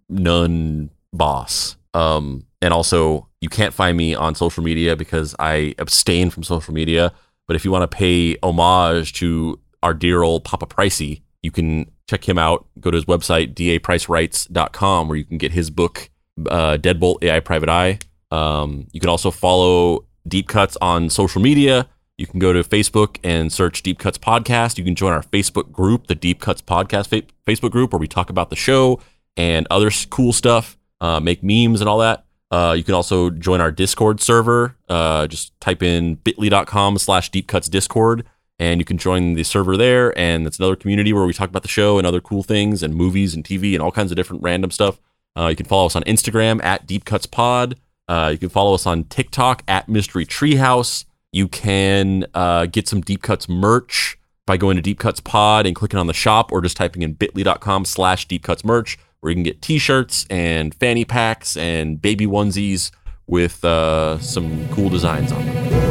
nun 0.09 0.89
boss. 1.13 1.75
Um 1.93 2.45
and 2.61 2.73
also 2.73 3.27
you 3.41 3.49
can't 3.49 3.73
find 3.73 3.97
me 3.97 4.13
on 4.13 4.35
social 4.35 4.63
media 4.63 4.95
because 4.95 5.35
I 5.39 5.75
abstain 5.77 6.29
from 6.29 6.43
social 6.43 6.73
media. 6.73 7.11
But 7.47 7.55
if 7.55 7.65
you 7.65 7.71
want 7.71 7.89
to 7.89 7.95
pay 7.95 8.37
homage 8.43 9.13
to 9.13 9.59
our 9.83 9.93
dear 9.93 10.21
old 10.21 10.43
Papa 10.43 10.67
Pricey 10.67 11.21
you 11.41 11.51
can 11.51 11.91
check 12.09 12.27
him 12.27 12.37
out. 12.37 12.65
Go 12.79 12.91
to 12.91 12.95
his 12.95 13.05
website, 13.05 13.53
dapricewrites.com, 13.53 15.07
where 15.07 15.17
you 15.17 15.25
can 15.25 15.37
get 15.37 15.51
his 15.51 15.69
book, 15.69 16.09
uh, 16.49 16.77
Deadbolt 16.77 17.23
AI 17.23 17.39
Private 17.39 17.69
Eye. 17.69 17.99
Um, 18.31 18.87
you 18.91 18.99
can 18.99 19.09
also 19.09 19.31
follow 19.31 20.05
Deep 20.27 20.47
Cuts 20.47 20.77
on 20.81 21.09
social 21.09 21.41
media. 21.41 21.87
You 22.17 22.27
can 22.27 22.39
go 22.39 22.53
to 22.53 22.63
Facebook 22.63 23.17
and 23.23 23.51
search 23.51 23.81
Deep 23.81 23.97
Cuts 23.97 24.17
Podcast. 24.17 24.77
You 24.77 24.83
can 24.83 24.95
join 24.95 25.11
our 25.11 25.23
Facebook 25.23 25.71
group, 25.71 26.07
the 26.07 26.15
Deep 26.15 26.39
Cuts 26.39 26.61
Podcast 26.61 27.07
fa- 27.07 27.23
Facebook 27.47 27.71
group, 27.71 27.91
where 27.93 27.99
we 27.99 28.07
talk 28.07 28.29
about 28.29 28.49
the 28.49 28.55
show 28.55 28.99
and 29.35 29.65
other 29.71 29.89
cool 30.09 30.33
stuff, 30.33 30.77
uh, 30.99 31.19
make 31.19 31.41
memes 31.41 31.81
and 31.81 31.89
all 31.89 31.97
that. 31.99 32.25
Uh, 32.51 32.75
you 32.77 32.83
can 32.83 32.93
also 32.93 33.29
join 33.29 33.61
our 33.61 33.71
Discord 33.71 34.21
server. 34.21 34.75
Uh, 34.89 35.25
just 35.25 35.59
type 35.61 35.81
in 35.81 36.15
bit.ly.com 36.15 36.97
slash 36.97 37.29
deep 37.29 37.47
cuts 37.47 37.69
discord 37.69 38.25
and 38.61 38.79
you 38.79 38.85
can 38.85 38.99
join 38.99 39.33
the 39.33 39.43
server 39.43 39.75
there. 39.75 40.15
And 40.17 40.45
it's 40.45 40.59
another 40.59 40.75
community 40.75 41.11
where 41.13 41.25
we 41.25 41.33
talk 41.33 41.49
about 41.49 41.63
the 41.63 41.67
show 41.67 41.97
and 41.97 42.05
other 42.05 42.21
cool 42.21 42.43
things 42.43 42.83
and 42.83 42.93
movies 42.93 43.33
and 43.33 43.43
TV 43.43 43.73
and 43.73 43.81
all 43.81 43.91
kinds 43.91 44.11
of 44.11 44.15
different 44.15 44.43
random 44.43 44.69
stuff. 44.69 44.99
Uh, 45.35 45.47
you 45.47 45.55
can 45.55 45.65
follow 45.65 45.87
us 45.87 45.95
on 45.95 46.03
Instagram 46.03 46.63
at 46.63 46.85
Deep 46.85 47.03
Cuts 47.03 47.25
Pod. 47.25 47.75
Uh, 48.07 48.29
you 48.31 48.37
can 48.37 48.49
follow 48.49 48.75
us 48.75 48.85
on 48.85 49.05
TikTok 49.05 49.63
at 49.67 49.89
Mystery 49.89 50.27
Treehouse. 50.27 51.05
You 51.31 51.47
can 51.47 52.27
uh, 52.35 52.67
get 52.67 52.87
some 52.87 53.01
Deep 53.01 53.23
Cuts 53.23 53.49
merch 53.49 54.19
by 54.45 54.57
going 54.57 54.75
to 54.75 54.81
Deep 54.83 54.99
Cuts 54.99 55.21
Pod 55.21 55.65
and 55.65 55.75
clicking 55.75 55.99
on 55.99 56.05
the 56.05 56.13
shop, 56.13 56.51
or 56.51 56.61
just 56.61 56.77
typing 56.77 57.01
in 57.01 57.13
bit.ly.com 57.13 57.85
slash 57.85 58.27
Deep 58.27 58.43
Cuts 58.43 58.63
merch, 58.63 58.99
where 59.21 59.31
you 59.31 59.35
can 59.35 59.43
get 59.43 59.63
T-shirts 59.63 60.27
and 60.29 60.75
fanny 60.75 61.05
packs 61.05 61.57
and 61.57 61.99
baby 61.99 62.27
onesies 62.27 62.91
with 63.25 63.65
uh, 63.65 64.19
some 64.19 64.67
cool 64.69 64.89
designs 64.89 65.31
on 65.31 65.45
them. 65.47 65.90